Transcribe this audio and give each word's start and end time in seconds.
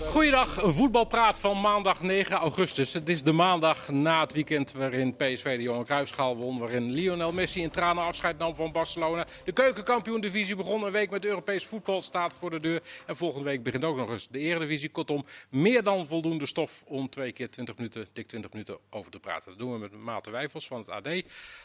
Goeiedag, 0.00 0.58
voetbalpraat 0.62 1.38
van 1.38 1.60
maandag 1.60 2.02
9 2.02 2.36
augustus. 2.36 2.92
Het 2.92 3.08
is 3.08 3.22
de 3.22 3.32
maandag 3.32 3.88
na 3.88 4.20
het 4.20 4.32
weekend 4.32 4.72
waarin 4.72 5.16
PSV 5.16 5.56
de 5.56 5.62
Johan 5.62 5.84
Cruijffschaal 5.84 6.36
won. 6.36 6.58
Waarin 6.58 6.90
Lionel 6.90 7.32
Messi 7.32 7.62
in 7.62 7.70
tranen 7.70 8.04
afscheid 8.04 8.38
nam 8.38 8.54
van 8.54 8.72
Barcelona. 8.72 9.26
De 9.44 9.52
keukenkampioen-divisie 9.52 10.56
begon 10.56 10.82
een 10.82 10.92
week 10.92 11.10
met 11.10 11.24
Europees 11.24 11.66
voetbal. 11.66 12.00
Staat 12.00 12.34
voor 12.34 12.50
de 12.50 12.60
deur. 12.60 12.82
En 13.06 13.16
volgende 13.16 13.44
week 13.44 13.62
begint 13.62 13.84
ook 13.84 13.96
nog 13.96 14.10
eens 14.10 14.28
de 14.28 14.38
eredivisie. 14.38 14.88
Kortom, 14.88 15.24
meer 15.48 15.82
dan 15.82 16.06
voldoende 16.06 16.46
stof 16.46 16.84
om 16.86 17.08
twee 17.08 17.32
keer 17.32 17.50
20 17.50 17.76
minuten, 17.76 18.06
dik 18.12 18.28
20 18.28 18.52
minuten 18.52 18.78
over 18.90 19.10
te 19.10 19.18
praten. 19.18 19.50
Dat 19.50 19.58
doen 19.58 19.72
we 19.72 19.78
met 19.78 19.92
Maarten 19.92 20.32
Wijfels 20.32 20.66
van 20.66 20.78
het 20.78 20.88
AD. 20.88 21.08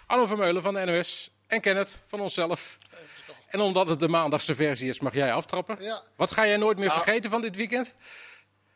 Arno 0.08 0.26
Vermeulen 0.26 0.62
van 0.62 0.74
de 0.74 0.86
NOS. 0.86 1.32
En 1.48 1.62
Kenneth 1.62 2.00
van 2.06 2.20
onszelf. 2.20 2.78
En 3.48 3.60
omdat 3.60 3.88
het 3.88 4.00
de 4.00 4.08
maandagse 4.08 4.56
versie 4.56 4.90
is, 4.90 5.00
mag 5.00 5.14
jij 5.14 5.32
aftrappen. 5.34 5.78
Ja. 5.80 6.02
Wat 6.16 6.32
ga 6.32 6.48
jij 6.48 6.58
nooit 6.58 6.78
meer 6.78 6.88
Nou. 6.88 7.02
vergeten 7.04 7.30
van 7.30 7.42
dit 7.42 7.56
weekend? 7.56 7.94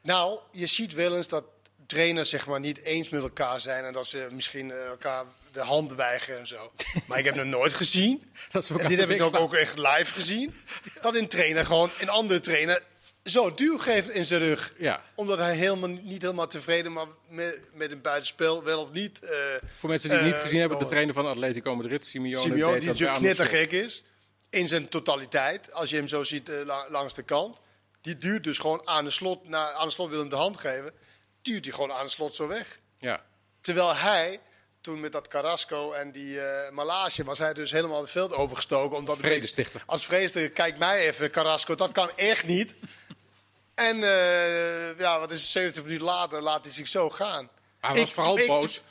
Nou, 0.01 0.39
je 0.51 0.65
ziet 0.65 0.93
wel 0.93 1.15
eens 1.15 1.27
dat 1.27 1.43
trainers 1.87 2.29
zeg 2.29 2.47
maar 2.47 2.59
niet 2.59 2.81
eens 2.81 3.09
met 3.09 3.21
elkaar 3.21 3.61
zijn 3.61 3.83
en 3.83 3.93
dat 3.93 4.07
ze 4.07 4.27
misschien 4.31 4.71
eh, 4.71 4.85
elkaar 4.85 5.23
de 5.51 5.59
hand 5.59 5.93
weigeren 5.93 6.39
en 6.39 6.47
zo. 6.47 6.71
Maar 7.07 7.17
ik 7.19 7.25
heb 7.25 7.35
nog 7.35 7.45
nooit 7.45 7.73
gezien, 7.73 8.31
Dat 8.51 8.69
en 8.69 8.87
dit 8.87 8.99
heb 8.99 9.09
ik 9.09 9.21
ook, 9.21 9.35
ook 9.35 9.53
echt 9.53 9.77
live 9.77 10.05
gezien, 10.05 10.53
dat 11.01 11.15
een 11.15 11.27
trainer 11.27 11.65
gewoon 11.65 11.89
een 11.99 12.09
andere 12.09 12.39
trainer 12.39 12.81
zo 13.23 13.53
duw 13.53 13.77
geeft 13.77 14.09
in 14.09 14.25
zijn 14.25 14.39
rug. 14.39 14.73
Ja. 14.77 15.03
Omdat 15.15 15.37
hij 15.37 15.55
helemaal 15.55 15.89
niet 15.89 16.21
helemaal 16.21 16.47
tevreden 16.47 16.91
maar 16.93 17.05
met, 17.29 17.59
met 17.73 17.91
een 17.91 18.01
buitenspel, 18.01 18.63
wel 18.63 18.81
of 18.81 18.91
niet. 18.91 19.19
eh 19.19 19.29
Voor 19.77 19.89
mensen 19.89 20.09
die 20.09 20.17
het 20.17 20.27
niet 20.27 20.35
Eh, 20.35 20.41
gezien 20.41 20.59
hebben, 20.59 20.79
de 20.79 20.85
trainer 20.85 21.13
van 21.13 21.25
Atletico 21.25 21.75
Madrid, 21.75 22.05
Simeone, 22.05 22.37
Simeone, 22.41 22.79
die 22.79 22.87
natuurlijk 22.87 23.17
knettergek 23.19 23.71
is. 23.71 24.03
In 24.51 24.67
zijn 24.67 24.89
totaliteit. 24.89 25.73
Als 25.73 25.89
je 25.89 25.95
hem 25.95 26.07
zo 26.07 26.23
ziet 26.23 26.49
eh, 26.49 26.65
la- 26.65 26.85
langs 26.89 27.13
de 27.13 27.23
kant. 27.23 27.57
Die 28.01 28.17
duurt 28.17 28.43
dus 28.43 28.57
gewoon 28.57 28.87
aan 28.87 29.03
de 29.03 29.09
slot. 29.09 29.47
Na, 29.47 29.71
aan 29.71 29.87
de 29.87 29.93
slot 29.93 30.09
wil 30.09 30.19
hem 30.19 30.29
de 30.29 30.35
hand 30.35 30.59
geven. 30.59 30.93
Duurt 31.41 31.65
hij 31.65 31.73
gewoon 31.73 31.91
aan 31.91 32.05
de 32.05 32.11
slot 32.11 32.35
zo 32.35 32.47
weg. 32.47 32.79
Ja. 32.99 33.23
Terwijl 33.61 33.95
hij, 33.95 34.39
toen 34.81 34.99
met 34.99 35.11
dat 35.11 35.27
Carrasco 35.27 35.91
en 35.91 36.11
die 36.11 36.41
eh 36.41 36.71
Malage, 36.71 37.23
was 37.23 37.39
hij 37.39 37.53
dus 37.53 37.71
helemaal 37.71 38.01
het 38.01 38.11
veld 38.11 38.33
overgestoken. 38.33 38.97
Omdat 38.97 39.17
Vredestichter. 39.17 39.83
Als 39.85 40.05
vredestichter, 40.05 40.51
kijk 40.51 40.77
mij 40.77 41.07
even, 41.07 41.31
Carrasco, 41.31 41.75
dat 41.75 41.91
kan 41.91 42.11
echt 42.17 42.45
niet. 42.45 42.75
En 43.75 44.03
eh, 44.03 44.97
ja, 44.99 45.19
wat 45.19 45.31
is 45.31 45.41
het, 45.41 45.49
70 45.49 45.83
minuten 45.83 46.05
later 46.05 46.41
laat 46.41 46.65
hij 46.65 46.73
zich 46.73 46.87
zo 46.87 47.09
gaan. 47.09 47.49
Hij 47.79 47.89
was 47.89 47.99
Ik- 47.99 48.07
vooral 48.07 48.37
ik- 48.39 48.47
boos. 48.47 48.81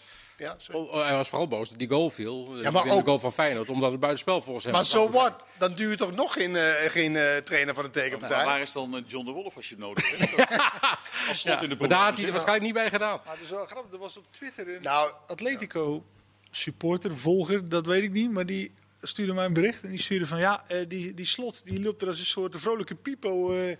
Ja, 0.40 0.54
sorry. 0.56 0.80
Oh, 0.80 1.04
hij 1.04 1.12
was 1.14 1.28
vooral 1.28 1.48
boos 1.48 1.68
dat 1.68 1.78
die 1.78 1.88
goal 1.88 2.10
viel. 2.10 2.56
Ja, 2.62 2.70
maar 2.70 2.82
de 2.84 2.90
ook- 2.90 3.04
goal 3.04 3.18
van 3.18 3.32
Feyenoord, 3.32 3.68
omdat 3.68 3.90
het 3.90 4.00
buitenspel 4.00 4.42
volgens 4.42 4.64
hem 4.64 4.72
Maar 4.74 4.82
was 4.82 4.90
zo 4.90 5.04
afgezet. 5.06 5.22
wat, 5.22 5.46
dan 5.58 5.74
duurt 5.74 5.98
toch 5.98 6.12
nog 6.14 6.32
geen, 6.32 6.56
eh, 6.56 6.90
geen 6.90 7.16
eh, 7.16 7.36
trainer 7.36 7.74
van 7.74 7.84
de 7.84 7.90
tegenpartij. 7.90 8.36
Maar 8.36 8.46
waar 8.46 8.60
is 8.60 8.72
dan 8.72 8.96
eh, 8.96 9.02
John 9.06 9.24
de 9.26 9.32
Wolf 9.32 9.56
als 9.56 9.68
je 9.68 9.74
het 9.74 9.84
nodig 9.84 10.18
hebt? 10.18 10.50
Als 11.28 11.40
slot 11.40 11.54
Ja, 11.54 11.60
in 11.62 11.68
de 11.68 11.76
maar 11.78 11.88
daar 11.88 12.04
had 12.04 12.16
hij 12.16 12.24
er 12.26 12.30
waarschijnlijk 12.30 12.64
niet 12.66 12.74
bij 12.74 12.90
gedaan. 12.90 13.20
Maar 13.24 13.34
het 13.34 13.42
is 13.44 13.50
wel 13.50 13.66
grappig, 13.66 13.92
er 13.92 13.98
was 13.98 14.16
op 14.16 14.24
Twitter 14.30 14.74
een 14.74 14.82
Nou, 14.82 15.12
Atletico 15.26 16.04
supporter, 16.50 17.16
volger, 17.18 17.68
dat 17.68 17.86
weet 17.86 18.02
ik 18.02 18.12
niet, 18.12 18.30
maar 18.30 18.46
die 18.46 18.72
stuurde 19.00 19.32
mij 19.32 19.44
een 19.44 19.52
bericht 19.52 19.82
en 19.82 19.88
die 19.90 19.98
stuurde 19.98 20.26
van 20.26 20.38
ja, 20.38 20.64
eh, 20.68 20.84
die, 20.88 21.14
die 21.14 21.26
slot 21.26 21.64
die 21.64 21.82
loopt 21.82 22.02
er 22.02 22.08
als 22.08 22.18
een 22.18 22.24
soort 22.24 22.56
vrolijke 22.60 22.94
pipo 22.94 23.52
eh, 23.52 23.76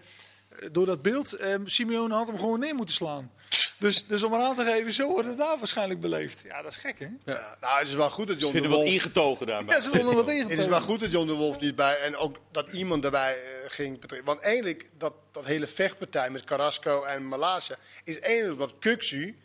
door 0.73 0.87
dat 0.87 1.03
beeld. 1.03 1.33
Eh, 1.33 1.55
Simeone 1.65 2.15
had 2.15 2.27
hem 2.27 2.39
gewoon 2.39 2.61
neer 2.61 2.75
moeten 2.75 2.95
slaan. 2.95 3.31
Dus, 3.81 4.07
dus 4.07 4.23
om 4.23 4.35
eraan 4.35 4.57
te 4.57 4.65
geven, 4.65 4.93
zo 4.93 5.09
wordt 5.09 5.29
het 5.29 5.39
daar 5.39 5.59
waarschijnlijk 5.59 6.01
beleefd. 6.01 6.41
Ja, 6.45 6.63
dat 6.63 6.71
is 6.71 6.77
gek 6.77 6.99
hè? 6.99 7.07
Ja, 7.25 7.57
nou, 7.61 7.79
het 7.79 7.89
is 7.89 7.95
wel 7.95 8.11
goed 8.11 8.27
dat 8.29 8.37
Ze 8.37 8.43
John 8.43 8.53
de 8.55 8.61
vinden 8.61 8.79
wel 8.79 8.87
Wolf. 8.87 8.95
ingetogen 8.95 9.47
daarbij. 9.47 9.75
Ja, 9.75 9.81
ze 9.81 9.91
wilden 9.91 10.15
wat 10.15 10.27
Het 10.27 10.35
is 10.37 10.43
ingetogen. 10.43 10.71
wel 10.71 10.81
goed 10.81 11.01
dat 11.01 11.11
John 11.11 11.27
de 11.27 11.33
Wolf 11.33 11.59
niet 11.61 11.75
bij 11.75 11.99
en 12.01 12.17
ook 12.17 12.37
dat 12.53 12.69
iemand 12.73 13.03
daarbij 13.03 13.33
eh, 13.35 13.71
ging 13.71 14.01
betrekken. 14.01 14.27
Want 14.29 14.41
eigenlijk 14.41 14.89
dat, 14.99 15.13
dat 15.33 15.45
hele 15.45 15.67
vechtpartij 15.67 16.31
met 16.31 16.45
Carrasco 16.45 17.03
en 17.05 17.27
Malasia 17.29 17.77
is 18.05 18.19
één 18.21 18.53
omdat 18.53 18.73
Kuxu 18.79 19.39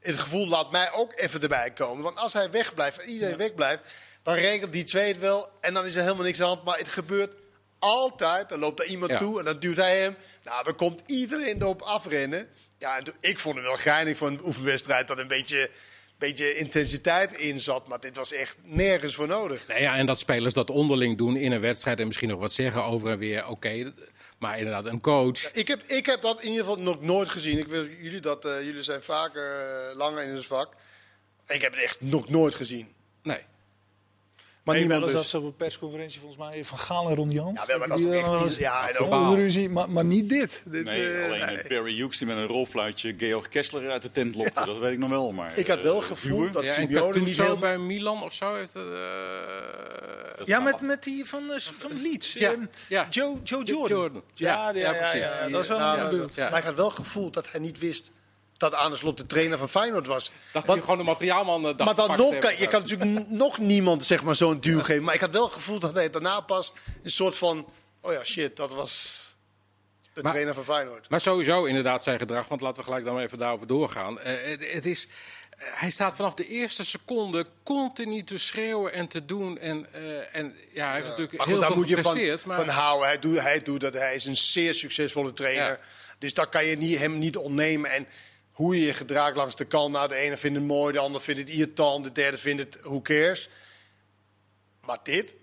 het 0.00 0.16
gevoel 0.16 0.46
laat 0.48 0.70
mij 0.70 0.92
ook 0.92 1.12
even 1.16 1.42
erbij 1.42 1.70
komen. 1.70 2.02
Want 2.02 2.16
als 2.16 2.32
hij 2.32 2.50
wegblijft, 2.50 2.98
en 2.98 3.08
iedereen 3.08 3.36
wegblijft, 3.36 3.82
dan 4.22 4.34
regelt 4.34 4.72
die 4.72 4.84
twee 4.84 5.08
het 5.08 5.18
wel 5.18 5.48
en 5.60 5.74
dan 5.74 5.84
is 5.84 5.94
er 5.94 6.02
helemaal 6.02 6.24
niks 6.24 6.40
aan 6.40 6.48
de 6.48 6.52
hand. 6.54 6.64
Maar 6.64 6.78
het 6.78 6.88
gebeurt 6.88 7.34
altijd. 7.78 8.48
Dan 8.48 8.58
loopt 8.58 8.80
er 8.80 8.86
iemand 8.86 9.10
Ja. 9.10 9.18
toe 9.18 9.38
en 9.38 9.44
dan 9.44 9.58
duwt 9.58 9.76
hij 9.76 9.98
hem. 10.00 10.16
Nou, 10.42 10.64
dan 10.64 10.76
komt 10.76 11.00
iedereen 11.06 11.60
erop 11.62 11.82
afrennen. 11.82 12.48
Ja, 12.78 12.96
en 12.96 13.04
toen- 13.04 13.14
ik 13.20 13.38
vond 13.38 13.56
het 13.56 13.64
wel 13.64 13.76
geinig 13.76 14.16
voor 14.16 14.28
een 14.28 14.44
oefenwedstrijd 14.44 15.08
dat 15.08 15.18
een 15.18 15.28
beetje, 15.28 15.70
beetje 16.18 16.56
intensiteit 16.56 17.32
in 17.32 17.60
zat. 17.60 17.88
Maar 17.88 18.00
dit 18.00 18.16
was 18.16 18.32
echt 18.32 18.58
nergens 18.62 19.14
voor 19.14 19.26
nodig. 19.26 19.66
Nou 19.66 19.80
ja, 19.80 19.96
en 19.96 20.06
dat 20.06 20.18
spelers 20.18 20.54
dat 20.54 20.70
onderling 20.70 21.18
doen 21.18 21.36
in 21.36 21.52
een 21.52 21.60
wedstrijd 21.60 22.00
en 22.00 22.06
misschien 22.06 22.28
nog 22.28 22.40
wat 22.40 22.52
zeggen 22.52 22.84
over 22.84 23.10
en 23.10 23.18
weer. 23.18 23.48
Oké, 23.48 23.92
maar 24.38 24.58
inderdaad, 24.58 24.84
een 24.84 25.00
coach. 25.00 25.52
Ik 25.52 25.68
heb, 25.68 25.82
ik 25.86 26.06
heb 26.06 26.20
dat 26.20 26.42
in 26.42 26.48
ieder 26.50 26.64
geval 26.64 26.80
nog 26.80 27.00
nooit 27.02 27.28
gezien. 27.28 27.58
Ik 27.58 27.68
wil 27.68 27.86
jullie 27.86 28.20
dat, 28.20 28.44
eh, 28.44 28.62
jullie 28.62 28.82
zijn 28.82 29.02
vaker 29.02 29.60
eh, 29.90 29.96
langer 29.96 30.22
in 30.22 30.34
het 30.34 30.46
vak. 30.46 30.74
Ik 31.46 31.60
heb 31.62 31.72
het 31.72 31.82
echt 31.82 32.00
nog 32.00 32.28
nooit 32.28 32.54
gezien. 32.54 32.88
Nee. 33.22 33.38
Maar 34.66 34.74
Maar 34.74 34.84
niemand 34.84 35.12
dat 35.12 35.20
dus. 35.22 35.30
ze 35.30 35.38
op 35.38 35.44
een 35.44 35.56
persconferentie 35.56 36.20
volgens 36.20 36.48
mij 36.48 36.64
van 36.64 36.78
Gaal 36.78 37.08
en 37.08 37.14
Ron 37.16 37.30
Jans. 37.30 37.60
Ja, 37.60 37.66
wel, 37.66 37.78
maar 37.78 37.88
dat 37.88 37.98
is 37.98 38.06
echt 38.06 38.24
dan 38.26 38.44
niet- 38.44 38.56
ja, 38.56 38.82
en 38.82 38.88
ook- 38.88 38.96
Verbaal. 38.96 39.34
ruzie, 39.34 39.68
maar, 39.68 39.90
maar 39.90 40.04
niet 40.04 40.28
dit. 40.28 40.62
dit 40.64 40.84
Nee, 40.84 41.12
eh, 41.16 41.24
alleen 41.24 41.46
nee. 41.46 41.56
eh, 41.58 41.68
Barry 41.68 41.94
Hughes 41.96 42.18
die 42.18 42.26
met 42.26 42.36
een 42.36 42.46
rolfluitje 42.46 43.14
Georg 43.18 43.48
Kessler 43.48 43.90
uit 43.90 44.02
de 44.02 44.10
tent 44.10 44.34
lokte. 44.34 44.64
Dat 44.64 44.78
weet 44.78 44.92
ik 44.92 44.98
nog 44.98 45.10
wel. 45.10 45.32
Maar, 45.32 45.58
Ik 45.58 45.66
had 45.66 45.80
wel 45.80 46.00
eh, 46.00 46.06
gevoeld 46.06 46.40
Buur, 46.42 46.52
dat 46.52 46.64
Ja, 46.64 46.72
Simeone 46.72 47.18
niet 47.20 47.36
heel... 47.42 47.58
bij 47.58 47.78
Milan 47.78 48.22
of 48.22 48.32
zo 48.32 48.54
heeft. 48.54 48.74
eh, 48.74 48.82
dat 50.36 50.46
Ja, 50.46 50.58
met, 50.60 50.80
met 50.80 51.02
die 51.02 51.24
van, 51.24 51.52
eh, 51.52 51.58
van 51.58 52.00
Leeds. 52.02 52.32
Ja, 52.32 52.50
Ehm, 52.52 52.60
ja. 52.88 53.06
Joe, 53.10 53.36
Joe 53.44 53.64
Jordan. 53.64 53.96
Jordan. 53.98 54.22
Ja, 54.34 54.70
Ja, 54.70 54.70
ja, 54.70 54.92
ja, 54.92 54.92
ja, 54.92 55.10
precies. 55.10 55.52
dat 55.52 55.62
is 55.62 55.68
wel 55.68 55.78
eh, 55.78 56.02
een 56.02 56.10
beeld. 56.10 56.34
Ja. 56.34 56.50
Maar 56.50 56.58
ik 56.58 56.64
had 56.64 56.74
wel 56.74 56.90
gevoeld 56.90 57.34
dat 57.34 57.50
hij 57.50 57.60
niet 57.60 57.78
wist 57.78 58.12
dat 58.56 58.74
aan 58.74 58.90
de 58.90 58.96
slot 58.96 59.16
de 59.16 59.26
trainer 59.26 59.58
van 59.58 59.68
Feyenoord 59.68 60.06
was. 60.06 60.32
dacht 60.52 60.66
Want- 60.66 60.66
hij 60.78 60.80
gewoon 60.80 60.98
de 60.98 61.10
materiaalman. 61.10 61.66
eh, 61.68 61.76
dacht 61.76 61.96
maar 61.96 62.06
dan 62.08 62.16
nog, 62.16 62.38
kan, 62.38 62.58
je 62.58 62.66
kan 62.68 62.80
natuurlijk 62.80 63.28
nog 63.28 63.58
niemand 63.58 64.04
zeg 64.04 64.22
maar, 64.22 64.36
zo'n 64.36 64.60
duw 64.60 64.82
geven. 64.82 65.02
Maar 65.04 65.14
ik 65.14 65.20
had 65.20 65.30
wel 65.32 65.48
gevoeld 65.48 65.80
dat 65.80 65.94
hij 65.94 66.10
daarna 66.10 66.40
pas 66.40 66.72
een 67.02 67.10
soort 67.10 67.36
van... 67.36 67.68
Oh 68.00 68.12
ja, 68.12 68.24
shit, 68.24 68.56
dat 68.56 68.72
was 68.72 69.24
de 70.12 70.22
Maar- 70.22 70.30
trainer 70.30 70.54
van 70.54 70.64
Feyenoord. 70.64 71.08
Maar 71.08 71.20
sowieso 71.20 71.64
inderdaad 71.64 72.02
zijn 72.02 72.18
gedrag, 72.18 72.48
want 72.48 72.60
laten 72.60 72.76
we 72.78 72.82
gelijk 72.88 73.04
dan 73.04 73.18
even 73.18 73.38
daarover 73.38 73.66
doorgaan. 73.66 74.20
Eh, 74.20 74.50
het, 74.50 74.72
het 74.72 74.86
is, 74.86 75.06
eh, 75.50 75.66
hij 75.70 75.90
staat 75.90 76.14
vanaf 76.16 76.34
de 76.34 76.46
eerste 76.48 76.84
seconde 76.84 77.46
continu 77.64 78.22
te 78.24 78.38
schreeuwen 78.38 78.92
en 78.92 79.08
te 79.08 79.24
doen. 79.24 79.58
En, 79.58 79.86
en 80.32 80.54
ja, 80.72 80.86
hij 80.86 80.94
heeft 80.94 81.06
natuurlijk 81.08 81.36
Maar 81.36 81.46
heel 81.46 81.54
goed, 81.54 81.62
daar 81.64 81.72
veel 81.72 81.80
moet 81.80 81.88
je 81.88 81.94
van, 81.94 82.04
gepresteerd. 82.04 82.44
maar 82.44 82.58
van 82.58 82.68
houden. 82.68 83.06
Hij 83.08 83.18
doet, 83.18 83.40
hij 83.40 83.62
doet 83.62 83.80
dat. 83.80 83.92
Hij 83.92 84.14
is 84.14 84.24
een 84.24 84.36
zeer 84.36 84.74
succesvolle 84.74 85.32
trainer. 85.32 85.68
Ja. 85.68 85.78
Dus 86.18 86.34
dat 86.34 86.48
kan 86.48 86.64
je 86.64 86.76
niet, 86.76 86.98
hem 86.98 87.18
niet 87.18 87.36
ontnemen. 87.36 87.90
En 87.90 88.06
hoe 88.56 88.76
je 88.76 88.86
je 88.86 88.94
gedraagt 88.94 89.36
langs 89.36 89.56
de 89.56 89.64
kant. 89.64 89.92
Nou, 89.92 90.08
de 90.08 90.14
ene 90.14 90.36
vindt 90.36 90.58
het 90.58 90.66
mooi, 90.66 90.92
de 90.92 90.98
ander 90.98 91.20
vindt 91.20 91.40
het 91.40 91.50
irritant, 91.50 92.04
de 92.04 92.12
derde 92.12 92.38
vindt 92.38 92.62
het 92.62 92.82
who 92.82 93.02
cares. 93.02 93.48
Maar 94.80 94.98
dit 95.02 95.34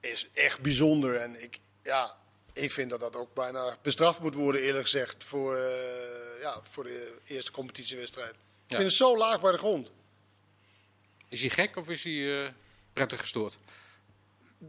is 0.00 0.28
echt 0.32 0.60
bijzonder. 0.60 1.16
En 1.16 1.42
ik, 1.42 1.58
ja, 1.82 2.16
ik 2.52 2.72
vind 2.72 2.90
dat 2.90 3.00
dat 3.00 3.16
ook 3.16 3.34
bijna 3.34 3.78
bestraft 3.82 4.20
moet 4.20 4.34
worden, 4.34 4.60
eerlijk 4.60 4.84
gezegd, 4.84 5.24
voor, 5.24 5.56
eh, 5.56 6.40
ja, 6.40 6.60
voor 6.62 6.84
de 6.84 7.14
eerste 7.26 7.50
competitiewedstrijd. 7.50 8.34
Ik 8.66 8.76
vind 8.76 8.82
het 8.82 8.92
zo 8.92 9.16
laag 9.16 9.40
bij 9.40 9.52
de 9.52 9.58
grond. 9.58 9.90
is 11.28 11.40
hij 11.40 11.50
gek 11.50 11.76
of 11.76 11.88
is 11.88 12.04
hij 12.04 12.44
eh, 12.44 12.50
prettig 12.92 13.20
gestoord? 13.20 13.58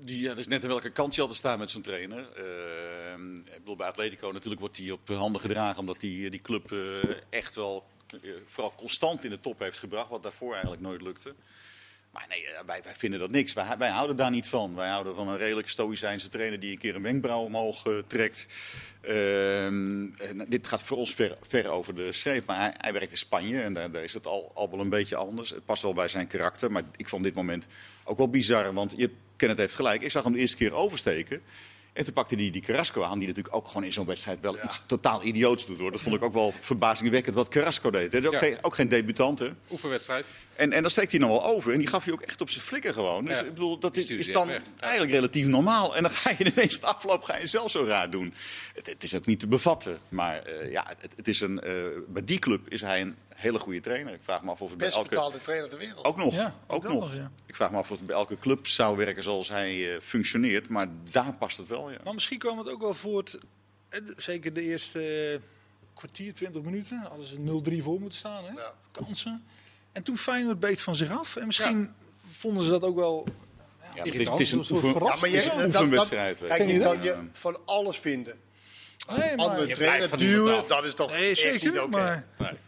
Die, 0.02 0.22
ja, 0.22 0.30
dat 0.30 0.38
is 0.38 0.48
net 0.48 0.64
aan 0.64 0.70
welke 0.70 0.90
kant 0.90 1.16
je 1.16 1.22
altijd 1.22 1.40
staat 1.40 1.58
met 1.58 1.70
zo'n 1.70 1.82
trainer. 1.82 2.30
Eh, 2.36 2.96
ik 3.56 3.60
bedoel, 3.60 3.76
bij 3.76 3.88
Atletico 3.88 4.32
natuurlijk 4.32 4.62
wordt 4.62 4.78
hij 4.78 4.92
op 4.92 5.08
handen 5.08 5.42
gedragen. 5.42 5.80
Omdat 5.80 6.02
hij 6.02 6.30
die 6.30 6.42
club 6.42 6.72
eh, 6.72 7.04
echt 7.30 7.56
wel 7.56 7.86
eh, 8.08 8.20
vooral 8.48 8.74
constant 8.76 9.24
in 9.24 9.30
de 9.30 9.40
top 9.40 9.60
heeft 9.60 9.80
gebracht. 9.80 10.10
Wat 10.10 10.24
daarvoor 10.24 10.52
eigenlijk 10.52 10.82
nooit 10.82 11.02
lukte. 11.02 11.36
Maar 12.12 12.26
nee, 12.30 12.46
eh, 12.46 12.66
wij, 12.66 12.82
wij 12.84 12.96
vinden 12.96 13.20
dat 13.20 13.32
niks. 13.32 13.54
Wij, 13.54 13.78
wij 13.78 13.90
houden 13.90 14.16
daar 14.16 14.32
niet 14.32 14.48
van. 14.48 14.76
Wij 14.76 14.90
houden 14.90 15.16
van 15.16 15.28
een 15.28 15.38
redelijk 15.38 15.70
stoïcijnse 15.70 16.30
trainer 16.30 16.60
die 16.60 16.72
een 16.72 16.78
keer 16.78 16.96
een 16.96 17.02
wenkbrauw 17.02 17.44
omhoog 17.44 17.84
trekt. 18.08 18.46
Ehm, 19.02 20.08
dit 20.48 20.68
gaat 20.68 20.82
voor 20.82 20.98
ons 20.98 21.14
ver, 21.14 21.38
ver 21.48 21.70
over 21.70 21.96
de 21.96 22.12
schreef. 22.12 22.46
Maar 22.46 22.60
hij, 22.60 22.74
hij 22.78 22.94
werkt 22.94 23.12
in 23.12 23.18
Spanje 23.18 23.62
en 23.62 23.74
daar, 23.74 23.92
daar 23.92 24.04
is 24.04 24.14
het 24.14 24.28
al, 24.28 24.52
al 24.54 24.70
wel 24.70 24.80
een 24.80 24.90
beetje 24.90 25.16
anders. 25.16 25.50
Het 25.50 25.66
past 25.66 25.82
wel 25.82 25.94
bij 25.94 26.08
zijn 26.08 26.28
karakter. 26.28 26.72
Maar 26.72 26.84
ik 26.96 27.08
vond 27.08 27.24
dit 27.24 27.36
moment 27.36 27.66
ook 28.04 28.18
wel 28.18 28.30
bizar. 28.30 28.74
Want 28.74 28.94
je 28.98 29.12
Kenneth 29.38 29.58
heeft 29.58 29.76
gelijk. 29.76 30.02
Ik 30.02 30.12
zag 30.12 30.24
hem 30.24 30.34
de 30.34 30.40
eerste 30.40 30.58
keer 30.58 30.74
oversteken. 30.74 31.42
En 31.94 32.04
toen 32.04 32.14
pakte 32.14 32.36
hij 32.36 32.50
die 32.52 32.62
Carrasco 32.62 33.04
aan, 33.04 33.20
die 33.20 33.28
natuurlijk 33.28 33.56
ook 33.56 33.68
gewoon 33.68 33.84
in 33.84 33.94
zo'n 33.94 34.06
wedstrijd 34.06 34.40
wel 34.42 34.58
iets 34.64 34.82
totaal 34.86 35.24
idioots 35.24 35.66
doet. 35.66 35.80
Hoor. 35.80 35.92
Dat 35.92 36.02
vond 36.02 36.16
ik 36.16 36.24
ook 36.24 36.34
wel 36.34 36.54
verbazingwekkend 36.60 37.36
wat 37.36 37.48
Carrasco 37.48 37.90
deed. 37.90 38.14
Is 38.14 38.26
ook, 38.26 38.32
Ja. 38.34 38.40
geen, 38.40 38.58
ook 38.62 38.76
geen 38.76 38.90
debutant, 38.90 39.40
hè? 39.40 39.48
Oefenwedstrijd. 39.72 40.26
En, 40.56 40.72
en 40.74 40.82
dan 40.82 40.92
steekt 40.92 41.12
hij 41.12 41.20
nog 41.20 41.30
wel 41.30 41.46
over. 41.46 41.72
En 41.72 41.78
die 41.80 41.88
gaf 41.88 42.04
hij 42.04 42.14
ook 42.14 42.22
echt 42.22 42.42
op 42.42 42.50
zijn 42.50 42.66
flikker 42.66 42.94
gewoon. 42.94 43.26
Dus 43.26 43.38
Ja. 43.40 43.44
ik 43.44 43.54
bedoel, 43.54 43.80
dat 43.80 43.98
is, 43.98 44.32
dan 44.32 44.50
eigenlijk 44.80 45.14
relatief 45.14 45.46
normaal. 45.46 45.96
En 45.96 46.02
dan 46.04 46.12
ga 46.12 46.32
je 46.38 46.52
ineens 46.54 46.80
de 46.80 46.86
afloop 46.86 47.24
ga 47.24 47.38
je 47.38 47.48
zelf 47.48 47.72
zo 47.72 47.84
raar 47.86 48.10
doen. 48.10 48.34
Het, 48.74 48.86
het 48.86 49.04
is 49.04 49.16
ook 49.16 49.26
niet 49.26 49.40
te 49.40 49.48
bevatten. 49.48 50.00
Maar 50.10 50.42
eh, 50.44 50.72
ja, 50.72 50.86
het, 51.00 51.14
het 51.16 51.28
is 51.28 51.42
een, 51.42 51.62
eh, 51.62 51.74
bij 52.08 52.24
die 52.24 52.40
club 52.40 52.70
is 52.70 52.82
hij 52.82 53.02
een 53.02 53.16
hele 53.36 53.60
goede 53.60 53.82
trainer. 53.82 54.14
Ik 54.14 54.20
vraag 54.24 54.44
me 54.44 54.52
af 54.52 54.62
of 54.62 54.70
het 54.70 54.78
bij 54.78 54.88
Best 54.88 54.98
elke... 54.98 55.10
betaalde 55.10 55.42
trainer 55.42 55.70
ter 55.70 55.78
wereld. 55.78 56.06
Ook 56.06 56.18
nog. 56.18 56.34
Ja, 56.34 56.56
ook 56.68 56.84
nog. 56.84 56.94
nog, 56.94 57.16
ja. 57.16 57.32
Ik 57.46 57.56
vraag 57.56 57.72
me 57.72 57.78
af 57.78 57.92
of 57.92 57.98
het 57.98 58.08
bij 58.08 58.16
elke 58.16 58.40
club 58.40 58.68
zou 58.68 58.98
werken 58.98 59.24
zoals 59.24 59.50
hij 59.50 59.94
eh, 59.96 60.02
functioneert. 60.02 60.70
Maar 60.70 60.88
daar 61.12 61.34
past 61.34 61.58
het 61.58 61.68
wel, 61.68 61.92
ja. 61.92 61.98
Maar 62.04 62.14
misschien 62.14 62.38
kwam 62.40 62.58
het 62.58 62.70
ook 62.70 62.82
wel 62.82 62.94
voort, 62.94 63.38
eh, 63.90 64.00
zeker 64.16 64.54
de 64.54 64.62
eerste 64.62 65.42
kwartier, 65.94 66.34
20 66.34 66.62
minuten. 66.62 66.98
Hadden 67.00 67.26
ze 67.26 67.40
0-3 67.40 67.84
voor 67.84 68.00
moeten 68.00 68.18
staan. 68.20 68.44
Hè? 68.44 68.52
Ja. 68.52 68.74
Kansen. 68.92 69.44
En 69.92 70.04
toen 70.04 70.18
Feyenoord 70.18 70.60
beet 70.60 70.82
van 70.82 70.96
zich 70.96 71.12
af. 71.20 71.36
En 71.36 71.46
misschien 71.46 71.94
vonden 72.32 72.64
ze 72.64 72.70
dat 72.70 72.84
ook 72.84 72.96
wel... 72.96 73.28
Ja, 73.96 74.04
het, 74.04 74.14
is, 74.14 74.30
het 74.30 74.40
is 74.40 74.52
Een 74.52 74.58
oefen, 74.60 74.80
verrassing. 74.80 75.20
maar 75.22 75.30
het 75.30 75.38
is 75.40 75.46
je- 75.46 75.52
een 75.64 75.66
oefenwedstrijd. 75.68 76.40
Kijk, 76.40 76.70
je. 76.70 76.80
kan 76.80 77.04
je 77.04 77.18
van 77.32 77.58
alles 77.66 77.98
vinden. 77.98 78.40
Nee, 79.08 79.36
maar, 79.36 79.46
Andere 79.46 79.72
trainer 79.74 80.18
duwen, 80.18 80.64
dat 80.68 80.84
is 80.86 80.94
toch 80.94 81.12
nee, 81.12 81.30
echt 81.30 81.40
zeker. 81.40 81.72
niet 81.72 81.80
oké. 81.80 81.90
maar 81.90 82.26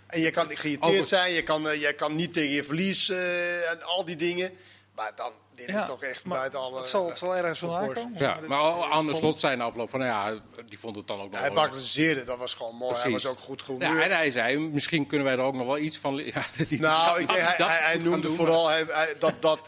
En 0.07 0.19
je 0.19 0.31
kan 0.31 0.47
geïrriteerd 0.55 1.07
zijn, 1.07 1.31
je 1.33 1.43
kan, 1.43 1.69
eh, 1.69 1.81
je 1.81 1.93
kan 1.93 2.15
niet 2.15 2.33
tegen 2.33 2.49
je 2.51 2.63
verlies 2.63 3.09
eh, 3.09 3.69
en 3.69 3.83
al 3.83 4.05
die 4.05 4.15
dingen. 4.15 4.51
Maar 4.95 5.11
dan, 5.15 5.31
dit 5.55 5.69
ja, 5.69 5.81
is 5.81 5.87
toch 5.87 6.03
echt 6.03 6.25
maar 6.25 6.37
buiten 6.37 6.59
alle... 6.59 6.77
het, 6.79 6.89
zal, 6.89 7.07
het 7.07 7.17
zal 7.17 7.35
ergens 7.35 7.59
vandaan 7.59 7.93
komen. 7.93 8.13
Ja, 8.17 8.39
maar 8.47 8.83
aan 8.91 9.07
de 9.07 9.15
slot 9.15 9.39
zijn 9.39 9.61
afloop 9.61 9.89
van, 9.89 9.99
nou 9.99 10.11
ja, 10.35 10.39
die 10.69 10.79
vond 10.79 10.95
het 10.95 11.07
dan 11.07 11.21
ook 11.21 11.29
nog 11.31 11.39
Hij 11.39 11.47
wel- 11.49 11.57
bagatelliseerde, 11.57 12.23
dat 12.23 12.37
was 12.37 12.53
gewoon 12.53 12.75
mooi. 12.75 12.95
Hij 12.95 13.11
was 13.11 13.25
ook 13.25 13.39
goed 13.39 13.61
goed. 13.61 13.81
Ja, 13.81 14.01
en 14.01 14.11
hij 14.11 14.29
zei, 14.31 14.57
misschien 14.59 15.07
kunnen 15.07 15.27
wij 15.27 15.35
er 15.35 15.41
ook 15.41 15.53
nog 15.55 15.65
wel 15.65 15.77
iets 15.77 15.97
van... 15.97 16.15
Ja, 16.33 16.43
die- 16.67 16.79
Nou, 16.81 17.19
ik, 17.21 17.29
hij, 17.31 17.55
dat 17.57 17.67
hij, 17.67 17.77
hij 17.77 17.97
noemde 17.97 18.27
doen, 18.27 18.35
vooral 18.35 18.67
hij- 18.67 18.85
dat, 19.19 19.33
dat, 19.39 19.59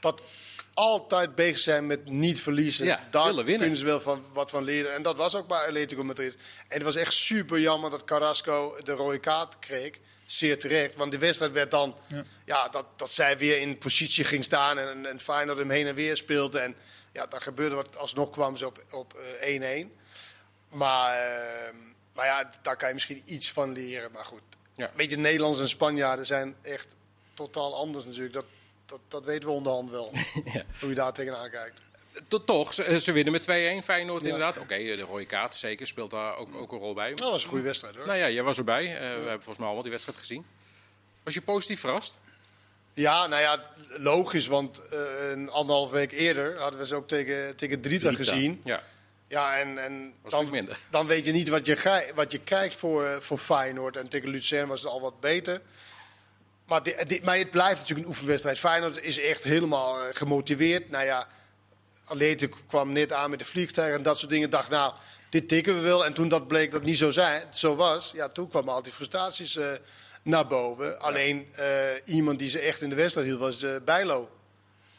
dat 0.00 0.22
altijd 0.74 1.34
bezig 1.34 1.58
zijn 1.58 1.86
met 1.86 2.04
niet 2.08 2.40
verliezen. 2.40 2.86
Ja, 2.86 3.08
Daar 3.10 3.44
kunnen 3.44 3.76
ze 3.76 3.84
wel 3.84 4.00
van, 4.00 4.24
wat 4.32 4.50
van 4.50 4.64
leren. 4.64 4.94
En 4.94 5.02
dat 5.02 5.16
was 5.16 5.34
ook 5.34 5.46
bij 5.48 5.66
Atletico 5.66 6.04
Madrid. 6.04 6.34
En 6.34 6.74
het 6.74 6.82
was 6.82 6.96
echt 6.96 7.12
super 7.12 7.60
jammer 7.60 7.90
dat 7.90 8.04
Carrasco 8.04 8.76
de 8.84 8.92
rode 8.92 9.18
kaart 9.18 9.58
kreeg. 9.58 9.98
Zeer 10.26 10.58
terecht, 10.58 10.94
want 10.94 11.12
de 11.12 11.18
wedstrijd 11.18 11.52
werd 11.52 11.70
dan... 11.70 11.96
Ja. 12.08 12.24
Ja, 12.44 12.68
dat, 12.68 12.86
dat 12.96 13.10
zij 13.10 13.38
weer 13.38 13.60
in 13.60 13.78
positie 13.78 14.24
ging 14.24 14.44
staan 14.44 14.78
en, 14.78 15.06
en 15.06 15.20
Feyenoord 15.20 15.58
hem 15.58 15.70
heen 15.70 15.86
en 15.86 15.94
weer 15.94 16.16
speelde. 16.16 16.58
En 16.58 16.76
ja, 17.12 17.26
daar 17.26 17.40
gebeurde 17.40 17.74
wat. 17.74 17.96
Alsnog 17.96 18.30
kwamen 18.30 18.58
ze 18.58 18.66
op 18.66 18.84
op, 18.90 19.14
eh, 19.40 19.84
1-1. 19.84 19.90
maar, 20.68 21.14
eh, 21.14 21.74
maar 22.14 22.26
ja, 22.26 22.50
daar 22.62 22.76
kan 22.76 22.88
je 22.88 22.94
misschien 22.94 23.22
iets 23.24 23.50
van 23.52 23.72
leren. 23.72 24.12
Maar 24.12 24.24
goed, 24.24 24.40
Ja. 24.76 24.90
Weet 24.94 25.10
je, 25.10 25.16
Nederlanders 25.16 25.60
en 25.62 25.68
Spanjaarden 25.68 26.26
zijn 26.26 26.56
echt 26.62 26.86
totaal 27.34 27.74
anders 27.76 28.04
natuurlijk. 28.04 28.32
Dat, 28.32 28.44
dat, 28.90 29.00
dat 29.08 29.24
weten 29.24 29.48
we 29.48 29.54
onderhand 29.54 29.90
wel. 29.90 30.10
Ja. 30.52 30.64
Hoe 30.80 30.88
je 30.88 30.94
daar 30.94 31.12
tegenaan 31.12 31.50
kijkt. 31.50 31.80
Tot- 32.28 32.46
Toch, 32.46 32.74
ze, 32.74 33.00
ze 33.00 33.12
winnen 33.12 33.32
met 33.32 33.42
2-1 33.82 33.84
Feyenoord 33.84 34.22
inderdaad. 34.22 34.58
Oké, 34.58 34.76
de 34.76 35.00
rode 35.00 35.26
kaart 35.26 35.54
zeker 35.54 35.86
speelt 35.86 36.10
daar 36.10 36.36
ook, 36.36 36.54
ook 36.54 36.72
een 36.72 36.78
rol 36.78 36.94
bij. 36.94 37.14
Dat 37.14 37.30
was 37.30 37.42
een 37.42 37.48
goede 37.48 37.64
wedstrijd 37.64 37.94
hoor. 37.96 38.06
Nou 38.06 38.18
ja, 38.18 38.30
jij 38.30 38.42
was 38.42 38.58
erbij. 38.58 38.84
Eh, 38.84 39.00
we 39.00 39.04
hebben 39.06 39.30
volgens 39.30 39.56
mij 39.56 39.64
allemaal 39.64 39.82
die 39.82 39.90
wedstrijd 39.92 40.18
gezien. 40.18 40.46
Was 41.22 41.34
je 41.34 41.42
positief 41.42 41.80
verrast? 41.80 42.18
Ja, 42.92 43.26
nou 43.26 43.42
ja, 43.42 43.64
logisch. 43.98 44.46
Want 44.46 44.80
eh, 44.88 45.30
een 45.30 45.50
anderhalf 45.50 45.90
week 45.90 46.12
eerder 46.12 46.58
hadden 46.58 46.80
we 46.80 46.86
ze 46.86 46.94
ook 46.94 47.08
tegen, 47.08 47.56
tegen 47.56 47.80
Drita, 47.80 48.08
Drita. 48.12 48.24
gezien. 48.24 48.60
Ja, 48.64 48.82
Ja, 49.28 49.58
en, 49.58 49.78
en 49.78 50.14
dan, 50.28 50.68
dan 50.90 51.06
weet 51.06 51.24
je 51.24 51.32
niet 51.32 51.48
wat 51.48 51.66
je, 51.66 52.10
wat 52.14 52.32
je 52.32 52.38
krijgt 52.40 52.76
voor, 52.76 53.04
eh, 53.06 53.20
voor 53.20 53.38
Feyenoord. 53.38 53.96
En 53.96 54.08
tegen 54.08 54.28
Lucerne 54.28 54.66
was 54.66 54.82
het 54.82 54.90
al 54.90 55.00
wat 55.00 55.20
beter. 55.20 55.60
Maar, 56.70 57.38
het 57.38 57.50
blijft 57.50 57.78
natuurlijk 57.80 58.06
een 58.06 58.12
oefenwedstrijd. 58.12 58.58
Feyenoord 58.58 59.02
is 59.02 59.20
echt 59.20 59.42
helemaal 59.42 59.98
eh, 59.98 60.04
gemotiveerd. 60.12 60.90
Nou 60.90 61.04
ja, 61.04 61.28
Atletico 62.04 62.58
kwam 62.66 62.92
net 62.92 63.12
aan 63.12 63.30
met 63.30 63.38
de 63.38 63.44
vliegtuig 63.44 63.94
en 63.94 64.02
dat 64.02 64.18
soort 64.18 64.30
dingen. 64.30 64.50
Dacht, 64.50 64.70
nou, 64.70 64.94
dit 65.28 65.48
tikken 65.48 65.74
we 65.74 65.80
wel. 65.80 66.04
En 66.04 66.12
toen 66.12 66.28
dat 66.28 66.48
bleek 66.48 66.70
dat 66.70 66.80
het 66.80 66.88
niet 66.88 66.98
zo, 66.98 67.10
zijn, 67.10 67.42
zo 67.50 67.76
was, 67.76 68.12
ja, 68.14 68.28
toen 68.28 68.48
kwamen 68.48 68.74
al 68.74 68.82
die 68.82 68.92
frustraties 68.92 69.56
eh, 69.56 69.72
naar 70.22 70.46
boven. 70.46 71.00
Alleen 71.00 71.48
eh, 71.54 71.66
iemand 72.04 72.38
die 72.38 72.48
ze 72.48 72.58
echt 72.58 72.82
in 72.82 72.88
de 72.88 72.94
wedstrijd 72.96 73.26
hield 73.26 73.40
was 73.40 73.62
eh 73.62 73.70
Bijlo. 73.84 74.30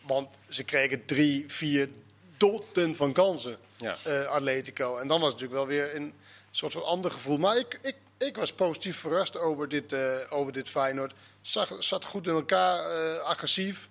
Want 0.01 0.37
ze 0.49 0.63
kregen 0.63 1.05
drie, 1.05 1.43
vier 1.47 1.89
dotten 2.37 2.95
van 2.95 3.13
kansen, 3.13 3.57
Ja. 3.75 3.97
Atletico. 4.29 4.97
En 4.97 5.07
dan 5.07 5.19
was 5.19 5.33
het 5.33 5.41
natuurlijk 5.41 5.67
wel 5.67 5.77
weer 5.77 5.95
een 5.95 6.13
soort 6.51 6.73
van 6.73 6.83
ander 6.83 7.11
gevoel. 7.11 7.37
Maar 7.37 7.57
ik, 7.57 7.79
ik, 7.81 7.95
ik 8.17 8.35
was 8.35 8.53
positief 8.53 8.97
verrast 8.97 9.37
over 9.37 9.69
dit, 9.69 9.95
over 10.29 10.53
dit 10.53 10.69
Feyenoord. 10.69 11.13
Zag, 11.41 11.75
zat 11.79 12.05
goed 12.05 12.27
in 12.27 12.33
elkaar, 12.33 12.91
eh, 12.91 13.17
agressief. 13.17 13.89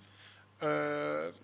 Eh, 0.56 0.68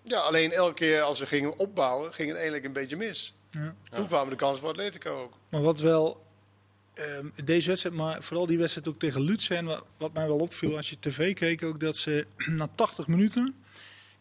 ja, 0.03 0.19
alleen 0.19 0.51
elke 0.51 0.73
keer 0.73 1.01
als 1.01 1.19
we 1.19 1.25
gingen 1.25 1.57
opbouwen, 1.57 2.13
ging 2.13 2.27
het 2.27 2.37
eigenlijk 2.37 2.65
een 2.65 2.73
beetje 2.73 2.95
mis. 2.95 3.33
Ja. 3.49 3.75
Toen 3.89 4.07
kwamen 4.07 4.29
de 4.29 4.35
kansen 4.35 4.59
voor 4.59 4.69
Atletico 4.69 5.21
ook. 5.21 5.33
Maar 5.49 5.61
wat 5.61 5.79
wel, 5.79 6.25
ehm, 6.93 7.25
deze 7.43 7.67
wedstrijd, 7.67 7.95
maar 7.95 8.23
vooral 8.23 8.45
die 8.45 8.57
wedstrijd 8.57 8.87
ook 8.87 8.99
tegen 8.99 9.21
Lutsen, 9.21 9.65
wat, 9.65 9.83
wat 9.97 10.13
mij 10.13 10.27
wel 10.27 10.39
opviel 10.39 10.75
als 10.75 10.89
je 10.89 10.99
tv 10.99 11.33
keek, 11.33 11.63
ook 11.63 11.79
dat 11.79 11.97
ze 11.97 12.27
na 12.45 12.69
80 12.75 13.07
minuten 13.07 13.55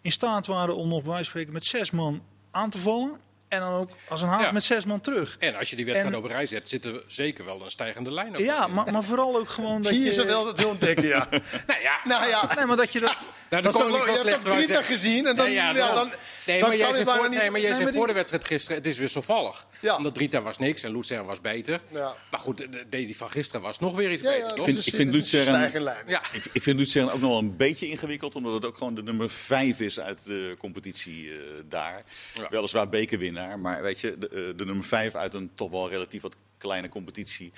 in 0.00 0.12
staat 0.12 0.47
waren 0.47 0.77
om 0.77 0.88
nog 0.88 1.03
bij 1.03 1.25
spreken 1.25 1.53
met 1.53 1.67
zes 1.67 1.91
man 1.91 2.23
aan 2.50 2.71
te 2.71 2.79
vallen. 2.79 3.21
En 3.48 3.60
dan 3.60 3.72
ook 3.72 3.90
als 4.08 4.22
een 4.22 4.28
haas 4.28 4.43
Ja. 4.43 4.52
met 4.52 4.64
zes 4.64 4.84
man 4.84 5.00
terug. 5.00 5.37
En 5.38 5.54
als 5.56 5.70
je 5.70 5.76
die 5.76 5.84
wedstrijd 5.84 6.14
En- 6.14 6.20
op 6.22 6.26
rij 6.26 6.46
zet, 6.46 6.69
zit 6.69 6.84
er 6.84 7.02
zeker 7.06 7.44
wel 7.44 7.62
een 7.64 7.70
stijgende 7.70 8.12
lijn 8.12 8.28
op. 8.34 8.38
Ja, 8.40 8.66
maar, 8.66 8.93
maar 8.93 9.04
vooral 9.04 9.37
ook 9.37 9.48
gewoon 9.48 9.82
dat 9.82 9.93
Zie 9.93 10.00
je 10.00 10.06
je... 10.06 10.12
ze 10.12 10.25
wel 10.25 10.44
dat 10.44 10.58
ze 10.58 10.66
ontdekken, 10.66 11.06
ja. 11.06 11.28
Nou 11.66 11.81
ja, 11.81 12.00
nou 12.04 12.28
ja, 12.28 12.54
Nee, 12.56 12.64
maar 12.64 12.76
dat 12.76 12.93
je 12.93 13.00
dat... 13.00 13.16
Nou, 13.50 13.62
dat 13.62 13.75
is 13.75 13.81
toch, 13.81 14.06
ik 14.06 14.22
je 14.22 14.28
hebt 14.50 14.72
toch 14.75 14.87
gezien 14.87 15.26
en 15.26 15.37
dan, 15.37 15.44
Nee, 15.46 15.54
ja, 15.54 15.72
dan, 15.72 16.10
Nee, 16.46 16.60
dan 16.60 16.69
maar 16.69 16.78
jij 16.78 16.90
zei, 16.93 17.02
ik 17.04 17.08
voor, 17.10 17.28
niet... 17.28 17.38
nee, 17.38 17.50
maar 17.50 17.60
jij 17.60 17.69
Nee, 17.69 17.78
zei 17.78 17.84
maar 17.84 17.93
voor 17.93 18.04
die- 18.04 18.06
de 18.06 18.19
wedstrijd 18.19 18.44
gisteren, 18.44 18.76
het 18.76 18.87
is 18.87 18.98
wisselvallig. 18.98 19.66
Ja. 19.81 19.96
Omdat 19.96 20.14
Drita 20.14 20.42
was 20.42 20.58
niks 20.58 20.82
en 20.82 20.92
Lucerne 20.92 21.25
was 21.25 21.40
beter. 21.40 21.81
Ja. 21.88 22.14
Maar 22.31 22.40
goed, 22.40 22.56
de, 22.58 22.69
de- 22.69 22.87
die 22.88 23.16
van 23.16 23.31
gisteren 23.31 23.60
was 23.62 23.78
nog 23.78 23.94
weer 23.94 24.12
iets 24.12 24.22
beter, 24.22 24.50
vind- 24.64 24.76
dus 24.76 24.87
ik 24.87 24.94
vind 24.96 25.26
stijgende 25.26 25.81
lijn. 25.81 26.04
Ja, 26.06 26.22
Ik, 26.32 26.44
ik 26.52 26.62
vind 26.62 26.78
Luzern 26.78 27.10
ook 27.10 27.20
nog 27.20 27.31
wel 27.31 27.38
een 27.38 27.56
beetje 27.56 27.88
ingewikkeld, 27.88 28.34
omdat 28.34 28.52
het 28.54 28.64
ook 28.64 28.76
gewoon 28.76 28.94
de 28.94 29.02
nummer 29.02 29.31
5 29.31 29.81
is 29.81 30.00
uit 30.00 30.25
de 30.25 30.54
competitie 30.58 31.31
eh, 31.31 31.38
daar. 31.69 32.04
Weliswaar 32.50 32.88
bekerwinnaar, 32.88 33.34
maar 33.56 33.83
weet 33.83 34.00
je, 34.00 34.19
de, 34.19 34.29
eh, 34.29 34.59
de 34.59 34.65
nummer 34.65 34.85
5 34.85 35.15
uit 35.15 35.35
een 35.35 35.50
toch 35.55 35.71
wel 35.71 35.88
relatief 35.91 36.23
wat 36.23 36.35
kleine 36.59 36.88
competitie. 36.88 37.53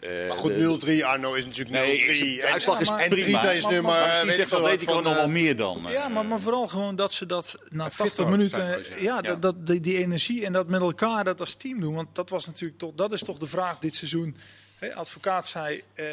Eh, 0.00 0.28
Maar 0.28 0.36
goed, 0.36 0.54
de- 0.54 0.58
0-3 1.00 1.04
Arno 1.04 1.32
is 1.34 1.44
natuurlijk 1.44 1.76
0-3. 1.76 2.20
Nee, 2.20 2.36
de 2.36 2.46
uitslag 2.52 2.80
is 2.80 2.88
Ja, 2.88 2.94
maar- 2.94 3.02
En 3.02 3.08
prima. 3.10 3.24
Drita 3.40 3.50
is 3.50 3.62
Maar- 3.62 3.72
nummer... 3.72 3.92
maar 3.92 4.24
weet 4.26 4.34
zegt 4.34 4.52
ik 4.52 4.58
wat 4.58 4.64
Atletico 4.64 4.92
van, 4.92 5.02
nog 5.02 5.14
wel 5.14 5.22
eh, 5.24 5.30
meer 5.30 5.56
dan. 5.56 5.84
Ja, 5.88 6.08
maar, 6.08 6.26
maar 6.26 6.40
vooral 6.40 6.68
gewoon 6.68 6.96
dat 6.96 7.12
ze 7.12 7.26
dat 7.26 7.58
na 7.68 7.84
fit 7.90 7.96
80 7.96 8.24
ook, 8.24 8.30
minuten, 8.30 8.78
ik 8.78 9.00
ja. 9.00 9.20
Dat, 9.20 9.42
dat, 9.42 9.66
die, 9.66 9.80
die 9.80 9.96
energie 9.98 10.44
en 10.44 10.52
dat 10.52 10.68
met 10.68 10.80
elkaar 10.80 11.24
dat 11.24 11.40
als 11.40 11.54
team 11.54 11.80
doen. 11.80 11.94
Want 11.94 12.14
dat 12.14 12.30
was 12.30 12.46
natuurlijk 12.46 12.78
toch, 12.78 12.92
dat 12.94 13.12
is 13.12 13.22
toch 13.22 13.38
de 13.38 13.46
vraag 13.46 13.78
dit 13.78 13.94
seizoen. 13.94 14.36
Hè, 14.78 14.94
advocaat 14.94 15.48
zei, 15.48 15.82
eh, 15.94 16.04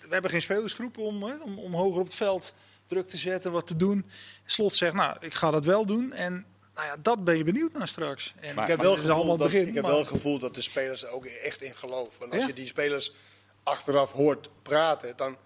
we 0.00 0.08
hebben 0.08 0.30
geen 0.30 0.42
spelersgroep 0.42 0.98
om, 0.98 1.22
hè, 1.22 1.34
om, 1.42 1.58
om 1.58 1.74
hoger 1.74 2.00
op 2.00 2.06
het 2.06 2.14
veld 2.14 2.54
druk 2.86 3.08
te 3.08 3.16
zetten, 3.16 3.52
wat 3.52 3.66
te 3.66 3.76
doen. 3.76 4.04
Slot 4.44 4.74
zegt, 4.74 4.94
nou, 4.94 5.16
ik 5.20 5.34
ga 5.34 5.50
dat 5.50 5.64
wel 5.64 5.86
doen. 5.86 6.12
En 6.12 6.44
nou 6.74 6.86
ja, 6.86 6.96
dat 7.02 7.24
ben 7.24 7.36
je 7.36 7.44
benieuwd 7.44 7.72
naar 7.72 7.88
straks. 7.88 8.34
En, 8.40 8.54
Maar 8.54 8.64
Ik 8.64 8.70
heb 8.70 8.80
wel 8.80 8.92
het 8.94 9.00
gevoel 9.04 9.26
dat, 9.26 9.38
begin. 9.38 9.66
ik 9.68 9.74
heb 9.74 9.82
maar- 9.82 9.90
wel 9.90 10.00
het 10.00 10.08
gevoel 10.08 10.38
dat 10.38 10.54
de 10.54 10.60
spelers 10.62 11.02
er 11.04 11.08
ook 11.10 11.26
echt 11.26 11.62
in 11.62 11.76
geloven. 11.76 12.12
Want 12.18 12.32
als 12.32 12.40
Ja. 12.40 12.46
je 12.46 12.52
die 12.52 12.66
spelers 12.66 13.12
achteraf 13.62 14.12
hoort 14.12 14.48
praten, 14.62 15.16
dan 15.16 15.36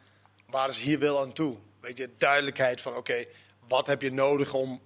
waren 0.51 0.75
ze 0.75 0.81
hier 0.81 0.99
wel 0.99 1.21
aan 1.21 1.33
toe. 1.33 1.57
Weet 1.81 1.97
je, 1.97 2.11
duidelijkheid 2.19 2.81
van 2.81 2.97
oké, 2.97 3.25
wat 3.69 3.87
heb 3.87 4.03
je 4.03 4.13
nodig 4.13 4.55
om, 4.55 4.81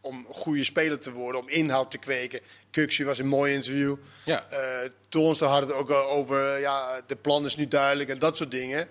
om 0.00 0.24
een 0.28 0.34
goede 0.34 0.64
speler 0.64 0.98
te 1.00 1.12
worden, 1.12 1.40
om 1.40 1.48
inhoud 1.48 1.90
te 1.90 1.98
kweken. 1.98 2.40
Kuksje 2.70 3.04
was 3.04 3.18
een 3.18 3.26
mooi 3.26 3.52
interview. 3.54 3.96
Ja. 4.24 4.46
Eh 4.50 4.90
Toornstra 5.08 5.46
had 5.48 5.62
het 5.62 5.72
ook 5.72 5.90
al 5.90 6.10
over, 6.10 6.58
ja, 6.58 7.00
de 7.06 7.16
plan 7.16 7.44
is 7.44 7.56
nu 7.56 7.68
duidelijk 7.68 8.10
en 8.10 8.18
dat 8.18 8.36
soort 8.36 8.50
dingen. 8.50 8.88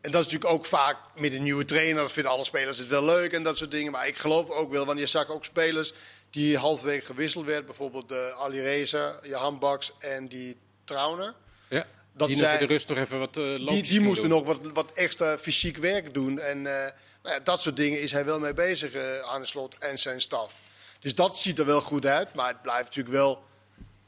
En 0.00 0.10
dat 0.10 0.20
is 0.26 0.32
natuurlijk 0.32 0.54
ook 0.54 0.66
vaak 0.66 0.96
met 1.16 1.32
een 1.32 1.42
nieuwe 1.42 1.64
trainer. 1.64 2.02
Dat 2.02 2.12
vinden 2.12 2.32
alle 2.32 2.44
spelers 2.44 2.78
het 2.78 2.88
wel 2.88 3.04
leuk 3.04 3.32
en 3.32 3.42
dat 3.42 3.56
soort 3.56 3.70
dingen. 3.70 3.92
Maar 3.92 4.06
ik 4.06 4.16
geloof 4.16 4.50
ook 4.50 4.70
wel, 4.72 4.84
want 4.86 4.98
je 4.98 5.06
zag 5.06 5.28
ook 5.28 5.44
spelers 5.44 5.94
die 6.32 6.58
halverwege 6.58 7.04
gewisseld 7.04 7.44
werden. 7.44 7.66
Bijvoorbeeld 7.66 8.08
de 8.08 8.34
Ali 8.38 8.60
Reza, 8.60 9.18
Johan 9.22 9.58
Baks 9.58 9.92
en 9.98 10.28
die 10.28 10.56
Trauner. 10.84 11.34
ja. 11.68 11.86
Dat 12.14 12.28
die 12.28 12.36
zij- 12.36 12.58
de 12.58 12.64
rust 12.66 12.88
nog 12.88 12.98
even 12.98 13.18
wat 13.18 13.36
uh, 13.36 13.68
Die, 13.68 13.82
die 13.82 14.00
moesten 14.00 14.28
nog 14.28 14.44
wat, 14.44 14.58
wat 14.74 14.92
extra 14.92 15.38
fysiek 15.38 15.76
werk 15.76 16.14
doen. 16.14 16.38
En 16.38 16.56
eh, 16.56 16.92
nou 17.22 17.34
ja, 17.34 17.40
dat 17.40 17.60
soort 17.60 17.76
dingen 17.76 18.00
is 18.00 18.12
hij 18.12 18.24
wel 18.24 18.38
mee 18.40 18.52
bezig 18.52 18.92
eh, 18.92 19.18
aan 19.20 19.40
de 19.40 19.46
slot 19.46 19.76
en 19.78 19.98
zijn 19.98 20.20
staf. 20.20 20.60
Dus 21.00 21.14
dat 21.14 21.38
ziet 21.38 21.58
er 21.58 21.66
wel 21.66 21.80
goed 21.80 22.06
uit. 22.06 22.34
Maar 22.34 22.48
het 22.48 22.62
blijft 22.62 22.84
natuurlijk 22.84 23.14
wel... 23.14 23.44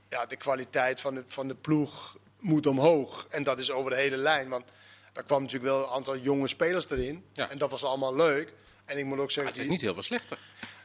Ja, 0.09 0.27
de 0.27 0.37
kwaliteit 0.37 1.01
van 1.01 1.15
de, 1.15 1.25
van 1.27 1.49
de 1.49 1.55
ploeg 1.55 2.17
moet 2.39 2.67
omhoog. 2.67 3.27
En 3.31 3.43
dat 3.43 3.59
is 3.59 3.71
over 3.71 3.91
de 3.91 3.97
hele 3.97 4.17
lijn. 4.17 4.49
Want 4.49 4.65
daar 5.13 5.25
kwam 5.25 5.43
natuurlijk 5.43 5.71
wel 5.73 5.83
een 5.83 5.91
aantal 5.91 6.17
jonge 6.17 6.49
spelers 6.49 6.91
erin. 6.91 7.25
Ja. 7.33 7.51
En 7.51 7.59
dat 7.59 7.71
was 7.71 7.85
allemaal 7.85 8.17
leuk. 8.17 8.53
En 8.85 8.99
ik 8.99 9.05
moet 9.05 9.13
ook 9.19 9.19
Maar 9.19 9.31
zeggen... 9.31 9.47
het 9.47 9.57
werd 9.57 9.69
die- 9.69 9.71
niet 9.71 9.81
heel 9.81 9.95
veel 9.95 10.03
slechter. 10.03 10.39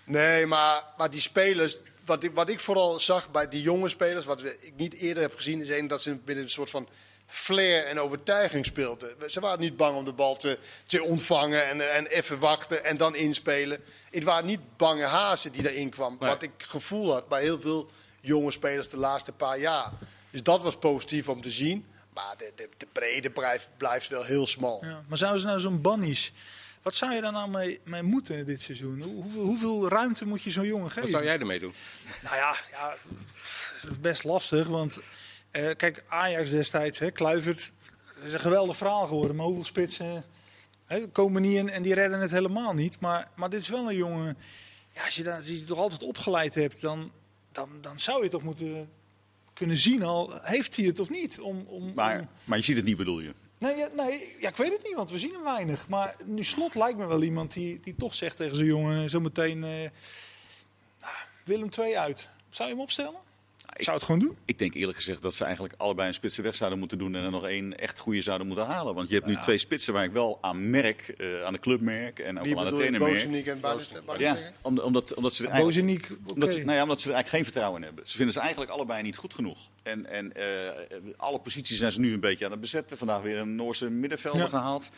Nee, 0.10 0.46
maar, 0.46 0.84
maar 0.98 1.10
die 1.10 1.22
spelers. 1.22 1.78
Wat 2.06 2.24
ik, 2.24 2.32
wat 2.34 2.50
ik 2.50 2.60
vooral 2.60 3.00
zag 3.00 3.32
bij 3.32 3.48
die 3.48 3.62
jonge 3.62 3.90
spelers, 3.90 4.26
wat 4.26 4.44
ik 4.44 4.74
niet 4.76 4.94
eerder 4.94 5.24
heb 5.24 5.36
gezien, 5.36 5.62
is 5.62 5.70
één 5.70 5.88
dat 5.88 6.02
ze 6.02 6.18
met 6.26 6.38
een 6.38 6.50
soort 6.50 6.70
van 6.70 6.88
flair 7.28 7.86
en 7.86 8.00
overtuiging 8.00 8.66
speelden. 8.66 9.16
Ze 9.28 9.40
waren 9.40 9.60
niet 9.60 9.78
bang 9.78 9.98
om 9.98 10.06
de 10.06 10.14
bal 10.14 10.38
te, 10.38 10.58
te 10.86 11.04
ontvangen 11.04 11.68
en, 11.68 11.94
en 11.94 12.08
even 12.08 12.40
wachten 12.40 12.84
en 12.84 12.98
dan 12.98 13.16
inspelen. 13.16 13.84
Het 14.12 14.24
waren 14.24 14.46
niet 14.46 14.78
bange 14.78 15.06
hazen 15.06 15.52
die 15.52 15.64
daarin 15.64 15.90
kwam. 15.90 16.18
Nee. 16.20 16.30
Wat 16.30 16.44
ik 16.44 16.52
gevoel 16.58 17.12
had 17.12 17.28
bij 17.28 17.42
heel 17.42 17.62
veel 17.62 17.90
jonge 18.22 18.52
spelers 18.52 18.90
de 18.90 18.98
laatste 18.98 19.32
paar 19.32 19.60
jaar. 19.60 19.92
Dus 20.30 20.44
dat 20.44 20.62
was 20.62 20.78
positief 20.78 21.30
om 21.30 21.42
te 21.42 21.52
zien. 21.52 21.86
Maar 22.14 22.36
de, 22.38 22.52
de, 22.56 22.70
de 22.78 22.88
brede 22.92 23.30
blijft, 23.30 23.70
blijft 23.78 24.08
wel 24.08 24.24
heel 24.24 24.48
smal. 24.48 24.86
Ja, 24.86 25.04
maar 25.08 25.18
zouden 25.18 25.42
ze 25.42 25.48
nou 25.48 25.60
zo'n 25.60 25.82
bannies... 25.82 26.34
Wat 26.82 26.96
zou 26.96 27.14
je 27.14 27.22
daar 27.22 27.32
nou 27.32 27.50
mee, 27.50 27.80
mee 27.84 28.04
moeten 28.04 28.46
dit 28.46 28.62
seizoen? 28.62 29.02
Hoe- 29.02 29.14
Hoeveel, 29.24 29.44
hoeveel 29.44 29.90
ruimte 29.90 30.28
moet 30.28 30.42
je 30.42 30.52
zo'n 30.52 30.66
jongen 30.66 30.88
geven? 30.88 31.02
Wat 31.02 31.12
zou 31.12 31.24
jij 31.24 31.40
ermee 31.40 31.60
doen? 31.60 31.74
Nou 32.24 32.36
ja, 32.36 32.56
ja 32.72 32.96
het 33.82 33.90
is 33.92 34.00
best 34.00 34.24
lastig. 34.24 34.68
Want 34.68 35.00
eh, 35.52 35.76
kijk, 35.76 36.04
Ajax 36.08 36.50
destijds, 36.50 37.00
hè, 37.00 37.12
Kluivert, 37.12 37.74
het 38.16 38.24
is 38.24 38.34
een 38.34 38.40
geweldig 38.40 38.78
verhaal 38.78 39.08
geworden. 39.08 39.36
Maar 39.36 39.46
hoeveel 39.46 39.64
spitsen 39.64 40.24
hè, 40.86 41.08
komen 41.08 41.42
niet 41.42 41.56
in 41.56 41.70
en 41.70 41.82
die 41.84 41.94
redden 41.94 42.20
het 42.20 42.32
helemaal 42.32 42.74
niet. 42.74 43.00
Maar, 43.00 43.30
maar 43.36 43.50
dit 43.50 43.62
is 43.62 43.70
wel 43.70 43.90
een 43.90 43.96
jongen. 43.96 44.38
Ja, 44.94 45.06
als 45.06 45.16
je 45.16 45.24
dat 45.24 45.38
als 45.38 45.48
je 45.48 45.64
toch 45.64 45.78
altijd 45.78 46.04
opgeleid 46.04 46.56
hebt, 46.56 46.82
dan, 46.82 47.12
dan, 47.52 47.70
dan 47.82 48.00
zou 48.00 48.24
je 48.24 48.30
toch 48.30 48.44
moeten 48.44 48.90
kunnen 49.54 49.78
zien 49.78 50.04
al, 50.04 50.40
heeft 50.42 50.76
hij 50.76 50.86
het 50.86 51.00
of 51.00 51.10
niet? 51.10 51.40
Om, 51.40 51.64
om, 51.68 51.94
Maar, 51.94 52.20
om- 52.20 52.30
maar 52.44 52.58
je 52.58 52.64
ziet 52.64 52.76
het 52.76 52.86
niet, 52.86 52.98
bedoel 52.98 53.20
je? 53.20 53.34
Nee, 53.60 53.76
ja, 53.76 53.90
nee 53.96 54.36
ja, 54.40 54.50
ik 54.50 54.56
weet 54.56 54.72
het 54.72 54.84
niet, 54.84 54.96
want 54.96 55.12
we 55.12 55.20
zien 55.20 55.34
hem 55.34 55.44
weinig. 55.44 55.88
Maar 55.88 56.16
nu 56.24 56.44
Slot 56.44 56.76
lijkt 56.76 56.98
me 56.98 57.06
wel 57.06 57.24
iemand 57.24 57.54
die, 57.54 57.80
die 57.80 57.96
toch 57.96 58.16
zegt 58.16 58.38
tegen 58.38 58.56
zijn 58.56 58.68
jongen 58.68 59.10
zometeen 59.10 59.64
eh 59.64 59.90
nou, 61.02 61.14
Willem 61.46 61.70
2 61.70 62.00
uit. 62.00 62.30
Zou 62.50 62.70
je 62.70 62.76
hem 62.76 62.84
opstellen? 62.84 63.20
Ik 63.80 63.86
zou 63.86 63.98
het 63.98 64.06
gewoon 64.06 64.22
doen. 64.22 64.38
Ik 64.46 64.60
denk 64.60 64.74
eerlijk 64.74 64.98
gezegd 64.98 65.22
dat 65.22 65.34
ze 65.34 65.44
eigenlijk 65.44 65.74
allebei 65.78 66.08
een 66.08 66.14
spitsen 66.14 66.44
weg 66.44 66.56
zouden 66.56 66.80
moeten 66.80 66.98
doen 66.98 67.16
en 67.16 67.24
er 67.24 67.32
nog 67.32 67.48
één 67.48 67.80
echt 67.80 68.00
goede 68.00 68.22
zouden 68.22 68.48
moeten 68.48 68.66
halen. 68.66 68.96
Want 68.96 69.10
je 69.10 69.16
hebt 69.16 69.28
nu 69.28 69.36
twee 69.36 69.58
spitsen 69.58 69.94
waar 69.94 70.04
ik 70.04 70.12
wel 70.12 70.38
aan 70.42 70.70
merk, 70.70 71.08
eh, 71.18 71.44
aan 71.44 71.54
de 71.54 71.60
club 71.60 71.82
merk 71.82 72.20
en 72.20 72.38
ook 72.38 72.44
Wie 72.44 72.54
wel 72.56 72.64
aan 72.66 72.70
de 72.70 72.78
trainer 72.78 73.00
merk. 73.00 73.14
Bozeniek 73.14 73.46
en 73.48 73.60
Buitenstein? 73.60 74.04
Ja, 74.18 74.38
omdat, 74.62 74.86
omdat, 74.86 75.14
omdat 75.14 75.34
ze 75.34 75.44
er 75.44 75.50
eigenlijk, 75.50 75.80
Bozeniek, 75.80 76.10
omdat, 76.34 76.54
ze, 76.54 76.60
nou 76.60 76.76
ja, 76.78 76.84
omdat 76.84 77.02
ze 77.02 77.08
er 77.08 77.14
eigenlijk 77.14 77.30
geen 77.30 77.44
vertrouwen 77.54 77.80
in 77.82 77.86
hebben. 77.88 78.08
Ze 78.08 78.16
vinden 78.16 78.34
ze 78.34 78.40
eigenlijk 78.40 78.72
allebei 78.72 79.02
niet 79.04 79.18
goed 79.18 79.34
genoeg. 79.34 79.58
En, 79.84 80.06
en 80.06 80.34
eh, 80.36 80.46
alle 81.18 81.40
posities 81.40 81.78
zijn 81.78 81.92
ze 81.92 82.00
nu 82.00 82.14
een 82.14 82.20
beetje 82.20 82.46
aan 82.46 82.52
het 82.52 82.62
bezetten. 82.62 82.98
Vandaag 82.98 83.22
weer 83.22 83.38
een 83.38 83.56
Noorse 83.56 83.90
middenvelder 83.90 84.42
Ja. 84.42 84.48
gehaald. 84.48 84.90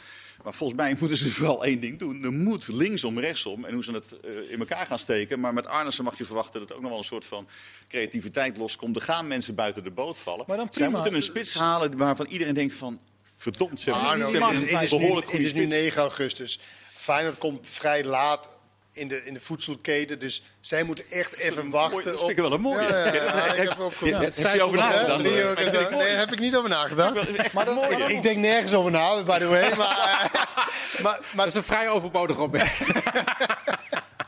Maar 0.43 0.53
volgens 0.53 0.79
mij 0.79 0.95
moeten 0.99 1.17
ze 1.17 1.31
vooral 1.31 1.65
één 1.65 1.79
ding 1.79 1.99
doen. 1.99 2.23
Er 2.23 2.33
moet 2.33 2.67
linksom, 2.67 3.19
rechtsom. 3.19 3.65
En 3.65 3.73
hoe 3.73 3.83
ze 3.83 3.91
het 3.91 4.19
eh, 4.19 4.51
in 4.51 4.59
elkaar 4.59 4.85
gaan 4.85 4.99
steken. 4.99 5.39
Maar 5.39 5.53
met 5.53 5.65
Arnissen 5.65 6.03
mag 6.03 6.17
je 6.17 6.25
verwachten 6.25 6.59
dat 6.59 6.69
er 6.69 6.75
ook 6.75 6.81
nog 6.81 6.89
wel 6.89 6.99
een 6.99 7.05
soort 7.05 7.25
van 7.25 7.47
creativiteit 7.87 8.57
loskomt. 8.57 8.95
Er 8.95 9.01
gaan 9.01 9.27
mensen 9.27 9.55
buiten 9.55 9.83
de 9.83 9.91
boot 9.91 10.19
vallen. 10.19 10.45
Maar 10.47 10.57
dan 10.57 10.67
Zij 10.71 10.81
prima. 10.81 10.97
moeten 10.97 11.15
een 11.15 11.21
spits 11.21 11.53
halen 11.53 11.97
waarvan 11.97 12.25
iedereen 12.25 12.53
denkt 12.53 12.73
van... 12.73 12.99
Verdomd, 13.35 13.81
ze 13.81 13.89
hebben, 13.89 14.09
het 14.09 14.33
een 14.33 14.53
is, 14.53 14.71
het 14.71 14.81
is 14.81 14.91
nu, 14.91 14.97
behoorlijk 14.99 15.25
het 15.25 15.35
goede 15.35 15.45
is 15.45 15.53
nu 15.53 15.63
spits. 15.63 15.81
9 15.81 16.01
augustus. 16.01 16.59
Feyenoord 16.95 17.37
komt 17.37 17.69
vrij 17.69 18.03
laat 18.03 18.49
in 18.93 19.07
de, 19.07 19.25
in 19.25 19.33
de 19.33 19.41
voedselketen. 19.41 20.19
Dus 20.19 20.43
zij 20.59 20.83
moeten 20.83 21.03
echt 21.09 21.35
even 21.37 21.67
Mooi, 21.67 21.71
wachten 21.71 22.03
dat 22.11 22.17
vind 22.19 22.29
ik 22.31 22.37
wel 22.37 22.51
een 22.51 22.61
mooie. 22.61 22.81
Ja, 22.81 22.97
ja, 23.05 23.13
ja, 23.13 23.45
ik 23.45 23.57
Heb- 23.57 23.69
heb 23.69 23.79
opgeroepen. 23.79 24.21
heb 24.21 24.53
je 24.55 24.63
over 24.63 24.77
nagedacht? 24.77 25.21
Nee, 25.23 25.41
daar 25.41 26.17
heb 26.17 26.31
ik 26.31 26.39
niet 26.39 26.55
over 26.55 26.69
nagedacht. 26.69 27.53
Maar 27.53 27.67
een 27.67 27.73
mooie. 27.73 27.95
ik, 27.97 28.07
ik 28.07 28.21
denk 28.21 28.37
nergens 28.37 28.73
over 28.73 28.91
na, 28.91 29.23
by 29.23 29.37
the 29.39 29.47
way. 29.47 29.75
Maar, 29.75 30.29
maar, 31.03 31.19
maar 31.19 31.19
Dat 31.35 31.47
is 31.47 31.53
een 31.53 31.63
vrij 31.63 31.89
overbodig 31.89 32.37
opmerking. 32.37 32.89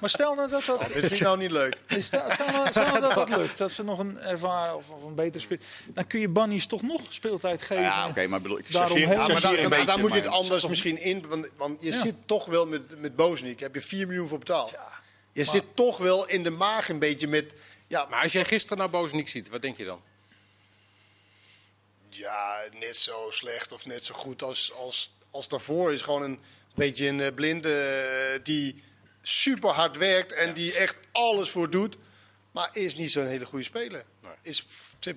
Maar 0.04 0.12
stel 0.12 0.34
nou 0.36 0.50
dat 0.50 0.64
dat, 0.66 0.80
dit 0.80 0.92
vind 0.92 1.12
ik 1.12 1.20
nou 1.20 1.38
niet 1.38 1.52
leuk. 1.52 1.78
stel, 1.88 2.04
stel 2.30 2.48
nou, 2.52 2.70
stel 2.70 2.84
nou 2.86 3.00
dat 3.00 3.14
dat 3.14 3.30
lukt, 3.30 3.58
dat 3.58 3.72
ze 3.72 3.84
nog 3.84 4.00
een 4.00 4.20
ervaren 4.20 4.76
of, 4.76 4.90
of 4.90 5.04
een 5.04 5.16
betere 5.16 5.40
spits, 5.40 5.66
dan 5.86 6.08
kun 6.08 6.20
je 6.20 6.30
Bannies 6.30 6.68
toch 6.68 6.82
nog 6.82 7.02
speeltijd 7.10 7.62
geven. 7.62 7.84
Ja, 7.84 8.08
oké, 8.08 8.28
maar 8.28 8.42
bedoel, 8.42 8.58
ik 8.58 8.72
Daarom 8.72 8.98
Ja, 8.98 9.08
maar 9.08 9.44
een 9.44 9.70
beetje. 9.70 9.86
dan 9.86 10.00
moet 10.00 10.14
je 10.14 10.20
het 10.20 10.28
anders 10.28 10.68
misschien 10.68 10.98
in. 11.02 11.28
Want, 11.28 11.48
want 11.58 11.78
je 11.82 11.92
Ja. 11.92 11.98
zit 12.02 12.16
toch 12.26 12.46
wel 12.46 12.68
met, 12.68 13.02
met 13.02 13.16
Bozeniek. 13.16 13.60
Heb 13.60 13.74
je 13.76 13.82
4 13.82 14.08
miljoen 14.08 14.28
voor 14.28 14.38
betaald. 14.40 14.70
Ja, 14.70 14.92
je 15.32 15.44
zit 15.44 15.64
toch 15.74 15.98
wel 15.98 16.28
in 16.28 16.44
de 16.44 16.50
maag 16.50 16.90
een 16.90 17.00
beetje 17.00 17.28
met. 17.28 17.54
Ja, 17.88 18.06
Maar 18.10 18.22
als 18.24 18.32
jij 18.32 18.46
gisteren 18.46 18.78
nou 18.78 18.90
Bozeniek 18.90 19.28
ziet, 19.28 19.50
wat 19.50 19.62
denk 19.62 19.78
je 19.78 19.86
dan? 19.86 20.02
ja, 22.10 22.58
net 22.80 22.98
zo 22.98 23.28
slecht 23.30 23.72
of 23.72 23.86
net 23.86 24.06
zo 24.06 24.14
goed 24.16 24.44
als, 24.44 24.74
als, 24.74 25.12
als 25.32 25.48
daarvoor. 25.48 25.94
Is 25.94 26.02
gewoon 26.02 26.22
een 26.22 26.40
beetje 26.76 27.08
een 27.08 27.22
eh, 27.22 27.34
blinde 27.34 27.74
eh, 27.80 28.40
die 28.44 28.84
super 29.24 29.70
hard 29.70 29.98
werkt 29.98 30.34
en 30.34 30.54
die 30.54 30.74
echt 30.74 30.98
alles 31.12 31.50
voor 31.50 31.70
doet. 31.70 31.98
Maar 32.52 32.70
is 32.72 32.96
niet 32.96 33.12
zo'n 33.12 33.26
hele 33.26 33.46
goede 33.46 33.66
speler. 33.66 34.04
Is. 34.42 34.66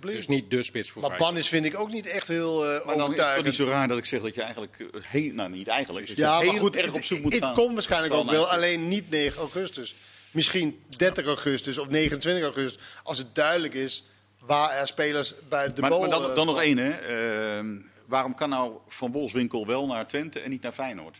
Dus 0.00 0.26
niet 0.26 0.50
de 0.50 0.62
spits 0.62 0.90
voor 0.90 1.02
maar 1.02 1.10
Feyenoord. 1.10 1.32
Bannis 1.32 1.48
vind 1.48 1.66
ik 1.66 1.78
ook 1.78 1.90
niet 1.90 2.06
echt 2.06 2.28
heel 2.28 2.64
eh 2.64 2.86
Maar 2.86 2.96
dan 2.96 3.14
is 3.14 3.20
het 3.20 3.34
toch 3.34 3.44
niet 3.44 3.54
zo 3.54 3.64
raar 3.64 3.88
dat 3.88 3.98
ik 3.98 4.04
zeg 4.04 4.22
dat 4.22 4.34
je 4.34 4.40
eigenlijk 4.40 4.78
eh, 4.78 4.86
heel, 5.02 5.32
nou 5.32 5.50
niet 5.50 5.68
eigenlijk, 5.68 6.08
Ja, 6.08 6.38
heel 6.38 6.52
maar 6.52 6.60
goed, 6.60 6.76
erg 6.76 6.92
op 6.92 7.04
zoek 7.04 7.22
moet 7.22 7.32
het 7.32 7.42
gaan. 7.42 7.54
komt 7.54 7.72
waarschijnlijk 7.72 8.14
ook 8.14 8.30
wel, 8.30 8.48
alleen 8.48 8.88
niet 8.88 9.10
9 9.10 9.38
augustus. 9.38 9.94
Misschien 10.30 10.82
30 10.96 11.26
augustus 11.26 11.78
of 11.78 11.88
29 11.88 12.44
augustus, 12.44 12.82
als 13.02 13.18
het 13.18 13.34
duidelijk 13.34 13.74
is 13.74 14.04
waar 14.38 14.70
er 14.70 14.86
spelers 14.86 15.34
bij 15.48 15.72
de 15.72 15.80
Maar, 15.80 15.90
bal... 15.90 16.00
maar 16.00 16.10
dan, 16.10 16.30
eh, 16.30 16.34
dan 16.34 16.46
nog 16.46 16.60
één, 16.60 16.78
hè. 16.78 16.90
Ehm, 16.90 17.76
waarom 18.06 18.34
kan 18.34 18.48
nou 18.48 18.78
Van 18.88 19.12
Wolfswinkel 19.12 19.66
wel 19.66 19.86
naar 19.86 20.06
Twente 20.06 20.40
en 20.40 20.50
niet 20.50 20.62
naar 20.62 20.72
Feyenoord? 20.72 21.18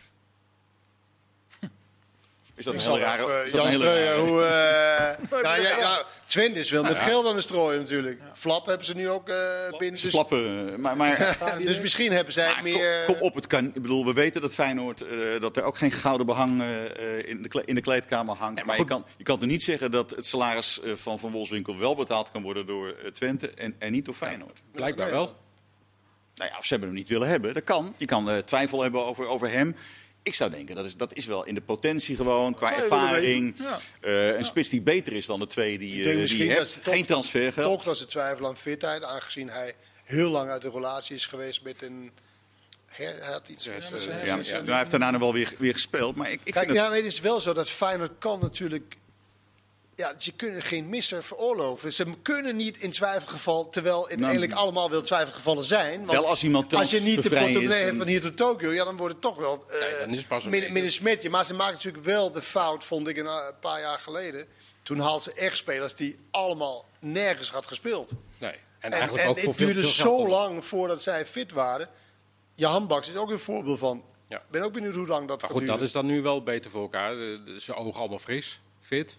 Is 2.57 2.65
dat 2.65 2.73
Ik 2.73 2.81
een 2.81 2.91
hele 2.91 3.03
rare... 3.03 3.43
dat 3.43 3.51
Jan 3.51 3.71
Streuer, 3.71 4.05
rare- 4.05 4.19
hoe... 4.19 4.43
eh 4.43 5.41
nou, 5.43 5.61
ja, 5.61 5.77
ja, 5.77 6.05
Twente 6.25 6.59
is 6.59 6.69
wel 6.69 6.83
met 6.83 6.97
geld 6.97 7.25
aan 7.25 7.33
het 7.35 7.43
strooien 7.43 7.79
natuurlijk. 7.79 8.21
Flap 8.33 8.65
hebben 8.65 8.85
ze 8.85 8.93
nu 8.95 9.09
ook 9.09 9.29
eh 9.29 9.37
binnen. 9.77 10.01
Dus, 10.01 10.09
flappen, 10.09 10.69
eh, 10.73 10.77
maar... 10.77 10.97
maar 10.97 11.35
dus 11.65 11.79
misschien 11.79 12.11
hebben 12.11 12.33
zij 12.33 12.51
maar 12.53 12.63
meer... 12.63 13.03
kom, 13.05 13.13
kom 13.15 13.23
op, 13.23 13.35
het 13.35 13.47
kan. 13.47 13.65
Ik 13.65 13.81
bedoel, 13.81 14.05
we 14.05 14.13
weten 14.13 14.41
dat 14.41 14.53
Feyenoord 14.53 15.01
eh, 15.01 15.39
dat 15.39 15.57
er 15.57 15.63
ook 15.63 15.77
geen 15.77 15.91
gouden 15.91 16.25
behang 16.25 16.61
eh, 16.61 16.85
eh, 17.19 17.29
in, 17.29 17.41
de 17.41 17.47
kle- 17.49 17.63
in 17.65 17.75
de 17.75 17.81
kleedkamer 17.81 18.35
hangt. 18.35 18.65
maar 18.65 18.77
je 18.77 18.85
kan, 18.85 19.05
je 19.17 19.23
kan 19.23 19.41
er 19.41 19.47
niet 19.47 19.63
zeggen 19.63 19.91
dat 19.91 20.09
het 20.11 20.25
salaris 20.25 20.81
eh, 20.81 20.91
van 20.95 21.19
Van 21.19 21.31
Wolfswinkel 21.31 21.77
wel 21.77 21.95
betaald 21.95 22.31
kan 22.31 22.41
worden 22.41 22.65
door 22.65 22.95
Twente 23.13 23.49
en, 23.49 23.75
en 23.79 23.91
niet 23.91 24.05
door 24.05 24.13
Feyenoord. 24.15 24.61
Blijkbaar 24.71 25.11
wel. 25.11 25.35
Nou 26.35 26.49
ja, 26.49 26.57
of 26.57 26.63
ze 26.65 26.69
hebben 26.69 26.89
hem 26.89 26.97
niet 26.97 27.09
willen 27.09 27.27
hebben. 27.27 27.53
Dat 27.53 27.63
kan. 27.63 27.93
Je 27.97 28.05
kan 28.05 28.29
eh, 28.29 28.37
twijfel 28.37 28.81
hebben 28.81 29.05
over, 29.05 29.27
over 29.27 29.49
hem. 29.49 29.75
Ik 30.27 30.35
zou 30.35 30.51
denken, 30.51 30.75
dat 30.75 30.85
is, 30.85 30.95
dat 30.95 31.13
is 31.13 31.25
wel 31.25 31.45
in 31.45 31.53
de 31.53 31.61
potentie 31.61 32.15
gewoon, 32.15 32.55
qua 32.55 32.75
ervaring. 32.75 33.55
ja. 33.57 33.79
Eh, 34.01 34.37
een 34.37 34.45
spits 34.45 34.69
die 34.69 34.81
beter 34.81 35.13
is 35.13 35.25
dan 35.25 35.39
de 35.39 35.47
twee 35.47 35.77
die, 35.77 35.99
eh, 35.99 36.15
denk 36.15 36.27
die 36.27 36.43
je 36.45 36.51
hebt. 36.51 36.77
Geen 36.81 37.05
transfergeld. 37.05 37.73
Toch 37.73 37.83
dat 37.83 37.97
ze 37.97 38.05
twijfelen 38.05 38.49
aan 38.49 38.57
fitheid, 38.57 39.03
aangezien 39.03 39.49
hij 39.49 39.75
heel 40.03 40.29
lang 40.29 40.49
uit 40.49 40.61
de 40.61 40.69
relatie 40.69 41.15
is 41.15 41.25
geweest 41.25 41.63
met 41.63 41.81
een... 41.81 42.11
Her, 42.85 43.15
hij 43.19 43.31
had 43.31 43.47
iets... 43.49 43.65
Ja, 43.65 43.71
ja, 44.23 44.39
hij 44.65 44.77
heeft 44.77 44.91
daarna 44.91 45.11
nog 45.11 45.21
wel 45.21 45.33
weer, 45.33 45.53
weer 45.57 45.73
gespeeld. 45.73 46.15
Maar 46.15 46.31
ik, 46.31 46.41
ik 46.43 46.53
Kijk, 46.53 46.65
vind 46.65 46.77
ja, 46.77 46.81
het... 46.81 46.89
maar 46.89 46.99
het 46.99 47.13
is 47.13 47.19
wel 47.19 47.41
zo 47.41 47.53
dat 47.53 47.69
Feyenoord 47.69 48.11
kan 48.19 48.39
natuurlijk... 48.39 48.95
Ja, 49.97 50.13
ze 50.17 50.31
kunnen 50.31 50.61
geen 50.61 50.89
misser 50.89 51.23
veroorloven. 51.23 51.93
Ze 51.93 52.05
kunnen 52.21 52.55
niet 52.55 52.77
in 52.77 52.91
twijfelgeval, 52.91 53.69
terwijl 53.69 54.01
het 54.01 54.09
Nou, 54.19 54.23
eigenlijk 54.23 54.53
allemaal 54.53 54.89
wel 54.89 55.01
twijfelgevallen 55.01 55.63
zijn. 55.63 55.99
Want 55.99 56.11
Wel 56.11 56.27
als 56.27 56.43
iemand 56.43 56.73
als 56.73 56.91
je 56.91 56.99
niet 57.01 57.15
de 57.23 57.29
portemonnee 57.29 57.67
hebt 57.67 57.89
en- 57.91 57.97
van 57.97 58.07
hier 58.07 58.21
tot 58.21 58.37
Tokio, 58.37 58.71
ja, 58.71 58.83
dan 58.83 58.95
wordt 58.95 59.13
het 59.13 59.21
toch 59.21 59.35
wel 59.37 59.63
eh 59.67 59.79
Nee, 59.79 59.99
dan 59.99 60.09
is 60.09 60.17
het 60.17 60.27
pas 60.27 60.43
een 60.43 60.49
min, 60.49 60.59
beetje. 60.59 60.73
min 60.75 60.83
een 60.83 60.91
smetje. 60.91 61.29
Maar 61.29 61.45
ze 61.45 61.53
maken 61.53 61.73
natuurlijk 61.73 62.03
wel 62.05 62.31
de 62.31 62.41
fout, 62.41 62.83
vond 62.83 63.07
ik 63.07 63.17
een, 63.17 63.25
eh, 63.27 63.45
een 63.47 63.59
paar 63.59 63.79
jaar 63.79 63.99
geleden. 63.99 64.47
Toen 64.83 64.99
haalden 64.99 65.21
ze 65.21 65.33
echt 65.33 65.57
spelers 65.57 65.95
die 65.95 66.19
allemaal 66.31 66.85
nergens 66.99 67.49
had 67.51 67.67
gespeeld. 67.67 68.11
Nee. 68.37 68.51
En, 68.51 68.59
En, 68.79 68.91
eigenlijk 68.91 69.23
en 69.23 69.29
ook 69.29 69.39
voor 69.39 69.47
het 69.49 69.57
duurde 69.57 69.81
veel 69.81 69.89
zo 69.89 70.15
geld. 70.17 70.29
lang 70.29 70.65
voordat 70.65 71.01
zij 71.03 71.25
fit 71.25 71.51
waren. 71.51 71.89
Jan 72.55 72.87
Baks 72.87 73.09
is 73.09 73.15
ook 73.15 73.29
een 73.29 73.39
voorbeeld 73.39 73.79
van. 73.79 74.03
Ja. 74.29 74.37
Ik 74.37 74.49
ben 74.51 74.61
ook 74.63 74.73
benieuwd 74.73 74.95
hoe 74.95 75.07
lang 75.07 75.27
dat 75.27 75.41
Maar 75.41 75.49
gaat 75.49 75.59
goed, 75.59 75.67
dat 75.67 75.81
is 75.81 75.91
dan 75.91 76.05
nu 76.05 76.21
wel 76.21 76.43
beter 76.43 76.71
voor 76.71 76.81
elkaar. 76.81 77.13
De- 77.15 77.55
Ze 77.59 77.73
ogen 77.75 77.99
allemaal 77.99 78.19
fris, 78.19 78.59
fit. 78.81 79.17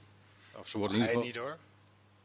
Of 0.59 0.69
ze 0.69 0.79
worden 0.79 0.97
in 0.97 1.03
Hij 1.03 1.15
ieder 1.15 1.23
geval... 1.23 1.43
niet 1.43 1.51
hoor. 1.51 1.67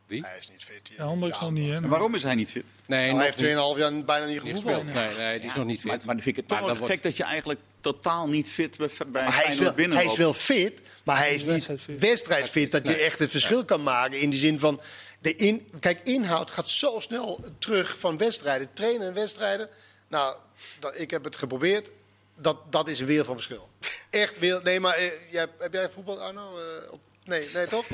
Wie? 0.05 0.21
Hij 0.21 0.37
is 0.39 0.49
niet 0.49 0.63
fit. 0.63 0.91
Ja, 0.97 1.05
Handbaks 1.05 1.39
nog 1.39 1.51
niet, 1.51 1.69
hè? 1.69 1.75
En 1.75 1.89
waarom 1.89 2.15
is 2.15 2.23
hij 2.23 2.35
niet 2.35 2.49
fit? 2.51 2.63
Nee, 2.85 3.05
Nou, 3.05 3.17
hij 3.17 3.25
heeft 3.25 3.37
niet. 3.37 3.75
2,5 3.75 3.79
jaar 3.79 4.05
bijna 4.05 4.25
niet 4.25 4.41
gespeeld. 4.41 4.83
Nee, 4.83 5.15
nee, 5.17 5.39
die 5.39 5.49
is 5.49 5.55
nog 5.55 5.65
niet 5.65 5.79
fit. 5.79 5.87
Maar, 5.87 5.97
maar 5.97 6.15
dan 6.15 6.23
vind 6.23 6.37
ik 6.37 6.49
het 6.49 6.59
toch 6.59 6.77
wel 6.77 6.87
gek 6.87 7.03
dat 7.03 7.17
je 7.17 7.23
eigenlijk 7.23 7.59
totaal 7.81 8.27
niet 8.27 8.49
fit 8.49 8.77
bij, 8.77 8.89
bij 9.07 9.23
Maar 9.23 9.35
hij, 9.35 9.51
is 9.51 9.57
wel, 9.57 9.73
hij 9.75 10.05
is 10.05 10.15
wel 10.15 10.33
fit, 10.33 10.81
maar 11.03 11.17
hij 11.17 11.33
is 11.33 11.45
niet 11.45 11.69
Wedstrijdfit. 11.99 12.71
Dat 12.71 12.87
je 12.87 12.95
echt 12.95 13.19
het 13.19 13.31
verschil 13.31 13.65
kan 13.65 13.83
maken 13.83 14.19
in 14.19 14.29
de 14.29 14.37
zin 14.37 14.59
van... 14.59 14.81
De 15.19 15.35
in, 15.35 15.67
kijk, 15.79 15.99
inhoud 16.03 16.51
gaat 16.51 16.69
zo 16.69 16.99
snel 16.99 17.39
terug 17.57 17.97
van 17.99 18.17
wedstrijden. 18.17 18.73
Trainen 18.73 19.07
en 19.07 19.13
wedstrijden. 19.13 19.69
Nou, 20.07 20.35
dat, 20.79 20.99
ik 20.99 21.11
heb 21.11 21.23
het 21.23 21.35
geprobeerd. 21.35 21.91
Dat, 22.35 22.57
dat 22.69 22.87
is 22.87 22.99
een 22.99 23.05
wereld 23.05 23.25
van 23.25 23.35
verschil. 23.35 23.69
Echt 24.09 24.39
weer. 24.39 24.59
Nee, 24.63 24.79
maar 24.79 24.95
eh, 24.95 25.11
jij, 25.31 25.47
heb 25.59 25.73
jij 25.73 25.89
voetbal, 25.89 26.21
Arno? 26.21 26.57
Eh, 26.57 26.91
op, 26.91 26.99
nee, 27.25 27.47
nee, 27.53 27.67
toch? 27.67 27.85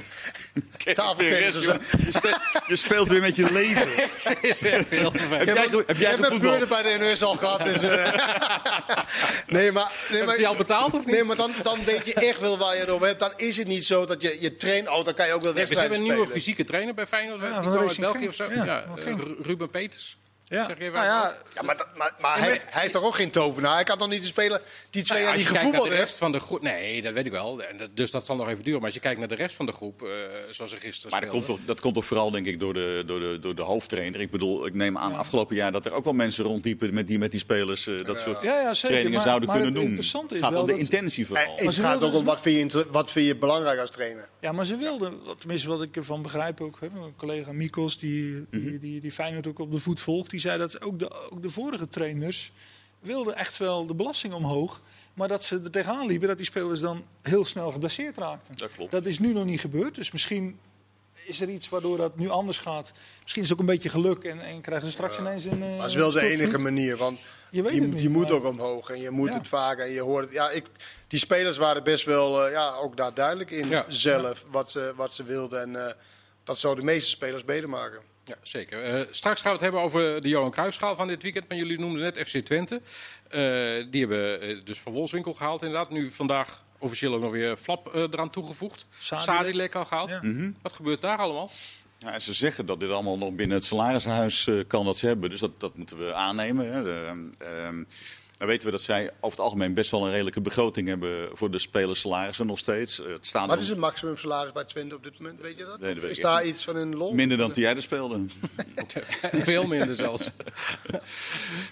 Tafeltennis 0.93 1.55
of 1.57 1.63
zo. 1.63 1.74
Je 2.05 2.12
speelt, 2.12 2.38
je 2.67 2.75
speelt 2.75 3.07
weer 3.09 3.21
met 3.21 3.36
je 3.36 3.51
leven. 3.51 3.88
Ze 4.17 4.36
is 4.41 4.62
echt 4.62 4.89
heel 4.89 5.12
vervelend. 5.12 5.48
Heb 5.48 5.55
jij, 5.55 5.67
heb 5.69 5.89
Ik 5.89 5.98
jij 5.98 6.09
heb 6.12 6.19
gevoetbald? 6.24 6.41
beurten 6.41 6.67
bij 6.83 6.83
de 6.98 7.05
NOS 7.05 7.21
al 7.24 7.36
gehad. 7.36 7.65
Dus, 7.65 7.83
eh. 7.83 8.13
nee, 9.48 9.71
maar, 9.71 9.91
nee, 10.09 10.17
Hebben 10.17 10.36
ze 10.36 10.41
je 10.41 10.48
al 10.48 10.55
betaald 10.55 10.93
of 10.93 11.05
niet? 11.05 11.15
Nee, 11.15 11.24
maar 11.24 11.36
dan, 11.36 11.51
dan 11.63 11.83
weet 11.83 12.05
je 12.05 12.13
echt 12.13 12.39
wel 12.39 12.57
waar 12.57 12.74
je 12.74 12.79
het 12.79 12.89
over 12.89 13.07
hebt. 13.07 13.19
Dan 13.19 13.33
is 13.36 13.57
het 13.57 13.67
niet 13.67 13.86
zo 13.86 14.05
dat 14.05 14.21
je, 14.21 14.38
je 14.39 14.55
traint... 14.55 14.88
Oh, 14.89 15.03
dan 15.05 15.13
kan 15.13 15.27
je 15.27 15.33
ook 15.33 15.41
wel 15.41 15.53
Nee, 15.53 15.63
we 15.63 15.69
wedstrijden 15.69 15.79
hebben 15.81 15.98
een 15.98 16.03
nieuwe 16.03 16.17
spelen. 16.19 16.41
fysieke 16.41 16.63
trainer 16.63 16.93
bij 16.93 17.07
Feyenoord. 17.07 17.41
Ja, 17.41 17.62
die 17.62 17.69
kwam 17.69 17.88
uit 17.88 18.00
België 18.00 18.27
of 18.27 18.36
zo. 18.36 18.51
Ja, 18.53 18.86
eh, 19.05 19.13
Ruben 19.41 19.69
Peters. 19.69 20.17
Ja. 20.50 20.65
Zeg 20.68 20.77
je 20.77 20.84
Nou 20.91 21.06
ja, 21.06 21.36
Ja, 21.53 21.62
maar, 21.62 21.86
maar, 21.96 22.13
maar 22.20 22.39
hij, 22.39 22.62
hij 22.65 22.86
is 22.86 22.91
toch 22.91 23.03
ook 23.03 23.15
geen 23.15 23.29
tovenaar? 23.32 23.74
Hij 23.75 23.84
kan 23.84 23.98
toch 23.98 24.10
niet 24.10 24.22
de 24.22 24.27
speler 24.27 24.62
die 24.89 25.03
twee 25.03 25.20
ja, 25.22 25.27
jaar 25.27 25.38
niet 25.38 25.48
gevoetbald 25.48 25.84
de 25.84 25.89
heeft? 25.89 26.01
rest 26.01 26.18
van 26.18 26.32
de 26.32 26.39
groep. 26.39 26.62
Nee, 26.62 27.01
dat 27.01 27.13
weet 27.13 27.25
ik 27.25 27.32
wel. 27.32 27.63
En 27.63 27.77
dat- 27.77 27.89
Dus 27.94 28.12
dat 28.12 28.25
zal 28.25 28.36
nog 28.36 28.50
even 28.50 28.63
duren. 28.63 28.75
Maar 28.77 28.86
als 28.86 28.94
je 28.94 29.00
kijkt 29.00 29.20
naar 29.20 29.27
de 29.27 29.36
rest 29.36 29.56
van 29.56 29.65
de 29.65 29.72
groep, 29.72 30.01
eh, 30.03 30.10
zoals 30.50 30.72
ze 30.72 30.77
gisteren 30.77 31.12
Maar 31.12 31.22
dat 31.22 31.29
komt, 31.29 31.44
speelden. 31.44 31.65
toch, 31.65 31.75
dat 31.75 31.84
komt 31.84 31.94
toch 31.96 32.06
vooral, 32.06 32.32
denk 32.32 32.46
ik, 32.46 32.60
door 32.60 32.74
de, 32.74 33.03
door, 33.06 33.20
de, 33.20 33.38
door 33.41 33.56
de 33.56 33.62
hoofdtrainer. 33.62 34.20
Ik 34.20 34.32
bedoel, 34.32 34.65
ik 34.65 34.74
neem 34.74 34.98
aan 34.98 35.15
afgelopen 35.15 35.56
jaar 35.56 35.72
dat 35.72 35.86
er 35.86 35.91
ook 35.91 36.03
wel 36.03 36.13
mensen 36.13 36.44
rondliepen 36.46 36.94
met 36.94 37.08
die 37.08 37.18
met 37.20 37.32
die 37.32 37.39
spelers 37.39 37.88
eh, 37.88 38.06
dat 38.06 38.20
soort 38.20 38.41
Ja, 38.44 38.60
ja, 38.62 38.74
zeker. 38.74 38.88
trainingen 38.88 39.12
Maar- 39.12 39.22
zouden 39.27 39.48
maar 39.50 39.58
kunnen 39.62 39.74
doen. 39.82 39.96
het 39.96 40.06
gaat 40.41 40.51
wel 40.51 40.62
om 40.62 40.68
de 40.68 40.77
intentie 40.77 41.27
vooral. 41.27 41.46
Eh, 41.46 41.63
Maar 41.65 41.74
Het 41.74 41.84
gaat 41.84 42.03
ook 42.03 42.13
om 42.13 42.25
wat 42.25 42.41
vind, 42.41 42.72
je, 42.72 42.86
wat 42.91 43.12
vind 43.12 43.27
je 43.27 43.36
belangrijk 43.36 43.79
als 43.79 43.89
trainer. 43.91 44.27
Ja, 44.39 44.51
maar 44.51 44.65
ze 44.65 44.75
wilden, 44.77 45.24
wat- 45.25 45.39
tenminste 45.39 45.68
wat 45.70 45.82
ik 45.84 45.96
ervan 45.96 46.22
begrijp 46.22 46.62
ook, 46.62 46.77
hè, 46.79 46.88
mijn 46.94 47.15
collega 47.18 47.51
Mikos, 47.51 47.98
die, 47.98 48.46
die, 48.50 48.79
die, 48.79 49.00
die 49.01 49.12
Feyenoord 49.12 49.48
ook 49.48 49.60
op 49.60 49.72
de 49.72 49.79
voet 49.79 50.00
volgt, 50.00 50.32
die 50.39 50.48
zei 50.50 50.58
dat 50.58 50.81
ook 50.81 51.00
de, 51.00 51.29
ook 51.31 51.41
de 51.41 51.50
vorige 51.50 51.88
trainers 51.88 52.51
wilde 53.00 53.34
echt 53.34 53.58
wel 53.58 53.86
de 53.86 53.96
belasting 53.96 54.34
omhoog. 54.34 54.81
Maar 55.13 55.27
dat 55.27 55.43
ze 55.43 55.62
er 55.63 55.72
tegenaan 55.72 56.05
liepen 56.08 56.27
dat 56.27 56.38
die 56.38 56.46
spelers 56.46 56.79
dan 56.79 57.05
heel 57.22 57.46
snel 57.46 57.72
geblesseerd 57.72 58.17
raakten. 58.17 58.58
Dat 58.58 58.72
klopt. 58.75 58.91
Dat 58.91 59.05
is 59.05 59.19
nu 59.19 59.34
nog 59.34 59.46
niet 59.46 59.60
gebeurd. 59.60 59.96
Dus 59.96 60.12
misschien 60.12 60.60
is 61.24 61.41
er 61.41 61.50
iets 61.50 61.69
waardoor 61.69 61.98
dat 61.98 62.17
nu 62.17 62.29
anders 62.29 62.58
gaat. 62.58 62.91
Misschien 63.22 63.41
is 63.43 63.50
het 63.50 63.58
ook 63.60 63.67
een 63.67 63.74
beetje 63.74 63.89
geluk 63.89 64.24
en, 64.24 64.39
en 64.41 64.62
krijgen 64.62 64.86
ze 64.88 64.91
straks 64.93 65.19
ineens 65.19 65.46
een. 65.46 65.60
Maar 65.60 65.77
dat 65.77 65.89
is 65.89 65.96
wel 65.96 66.12
de 66.12 66.22
enige 66.22 66.58
manier. 66.58 66.98
Want 66.98 67.19
Je 67.51 67.62
weet 67.63 67.74
je, 67.74 67.81
het 67.81 67.91
niet, 67.91 68.01
je 68.01 68.10
moet 68.10 68.31
ook 68.31 68.46
omhoog 68.46 68.89
en 68.89 69.00
je 69.01 69.10
moet 69.10 69.29
Ja. 69.29 69.38
het 69.38 69.48
vaak. 69.48 69.79
En 69.79 69.89
je 69.91 70.01
hoort 70.01 70.24
het. 70.25 70.34
Ja, 70.34 70.50
ik, 70.50 70.65
die 71.08 71.19
spelers 71.19 71.58
waren 71.58 71.84
best 71.84 72.05
wel 72.05 72.46
eh, 72.46 72.51
ja, 72.51 72.75
ook 72.75 72.98
daar 72.98 73.13
duidelijk 73.13 73.51
in 73.51 73.69
Ja. 73.69 73.86
zelf 73.88 74.46
wat 74.51 74.72
ze, 74.72 74.93
wat 74.96 75.13
ze 75.13 75.24
wilden. 75.24 75.62
En 75.62 75.88
eh, 75.88 75.93
dat 76.43 76.60
zou 76.60 76.75
de 76.75 76.84
meeste 76.84 77.10
spelers 77.10 77.46
beter 77.46 77.69
maken. 77.69 78.00
Ja, 78.29 78.36
zeker. 78.41 78.83
Eh, 78.83 79.05
straks 79.12 79.41
gaan 79.41 79.51
we 79.51 79.57
het 79.57 79.65
hebben 79.65 79.81
over 79.81 80.21
de 80.21 80.29
Johan 80.29 80.51
Cruijffschaal 80.51 80.95
van 80.95 81.07
dit 81.07 81.21
weekend. 81.21 81.48
Maar 81.48 81.57
jullie 81.57 81.79
noemden 81.79 82.01
net 82.01 82.17
FC 82.27 82.38
Twente. 82.38 82.81
Eh, 83.29 83.41
die 83.91 84.00
hebben 84.00 84.41
eh, 84.41 84.62
dus 84.63 84.79
Van 84.79 84.93
Wolfswinkel 84.93 85.33
gehaald 85.33 85.62
inderdaad. 85.62 85.89
Nu 85.89 86.12
vandaag 86.12 86.63
officieel 86.77 87.13
ook 87.13 87.21
nog 87.21 87.31
weer 87.31 87.57
Flap 87.57 87.95
eraan 87.95 88.29
toegevoegd. 88.29 88.86
Sadilek. 88.98 89.75
Al 89.75 89.86
gehaald. 89.86 90.09
Ja. 90.09 90.21
Wat 90.62 90.74
gebeurt 90.74 91.01
daar 91.01 91.17
allemaal? 91.17 91.51
Ja, 91.98 92.13
en 92.13 92.21
ze 92.21 92.33
zeggen 92.33 92.65
dat 92.65 92.79
dit 92.79 92.89
allemaal 92.89 93.17
nog 93.17 93.33
binnen 93.33 93.57
het 93.57 93.65
salarishuis 93.65 94.50
kan 94.67 94.86
dat 94.86 94.98
ze 94.98 95.07
hebben. 95.07 95.29
Dus 95.29 95.39
dat, 95.39 95.59
dat 95.59 95.75
moeten 95.75 95.98
we 95.98 96.13
aannemen. 96.13 96.74
Hè. 96.74 96.83
De, 96.83 97.29
ehm, 97.38 97.83
dan 98.39 98.48
weten 98.48 98.65
we 98.65 98.72
dat 98.72 98.81
zij 98.81 99.12
over 99.19 99.29
het 99.38 99.39
algemeen 99.39 99.74
best 99.74 99.91
wel 99.91 100.05
een 100.05 100.12
redelijke 100.12 100.41
begroting 100.41 100.88
hebben 100.88 101.29
voor 101.34 101.51
de 101.51 101.60
spelers 101.60 102.00
salarissen 102.00 102.46
nog 102.46 102.60
steeds. 102.60 103.01
Eh, 103.01 103.12
het 103.12 103.25
staat 103.25 103.48
Wat 103.48 103.60
is 103.60 103.69
het 103.69 103.77
maximum 103.77 104.17
salaris 104.17 104.51
bij 104.51 104.65
Twente 104.65 104.96
op 104.96 105.03
dit 105.03 105.19
moment? 105.19 105.41
Weet 105.41 105.58
je 105.58 105.65
dat? 105.65 105.79
Nee, 105.79 105.88
dat 105.89 105.98
Of 105.98 106.01
weet 106.03 106.12
is 106.17 106.24
daar 106.24 106.43
niet. 106.43 106.51
iets 106.53 106.63
van 106.63 106.77
in 106.77 106.91
de 106.91 106.98
lol? 106.98 107.13
minder 107.13 107.38
dan 107.38 107.51
toen 107.51 107.63
jij 107.63 107.75
er 107.75 107.81
speelde. 107.81 108.25
Veel 109.51 109.67
minder 109.67 109.96
zelfs. 109.96 110.31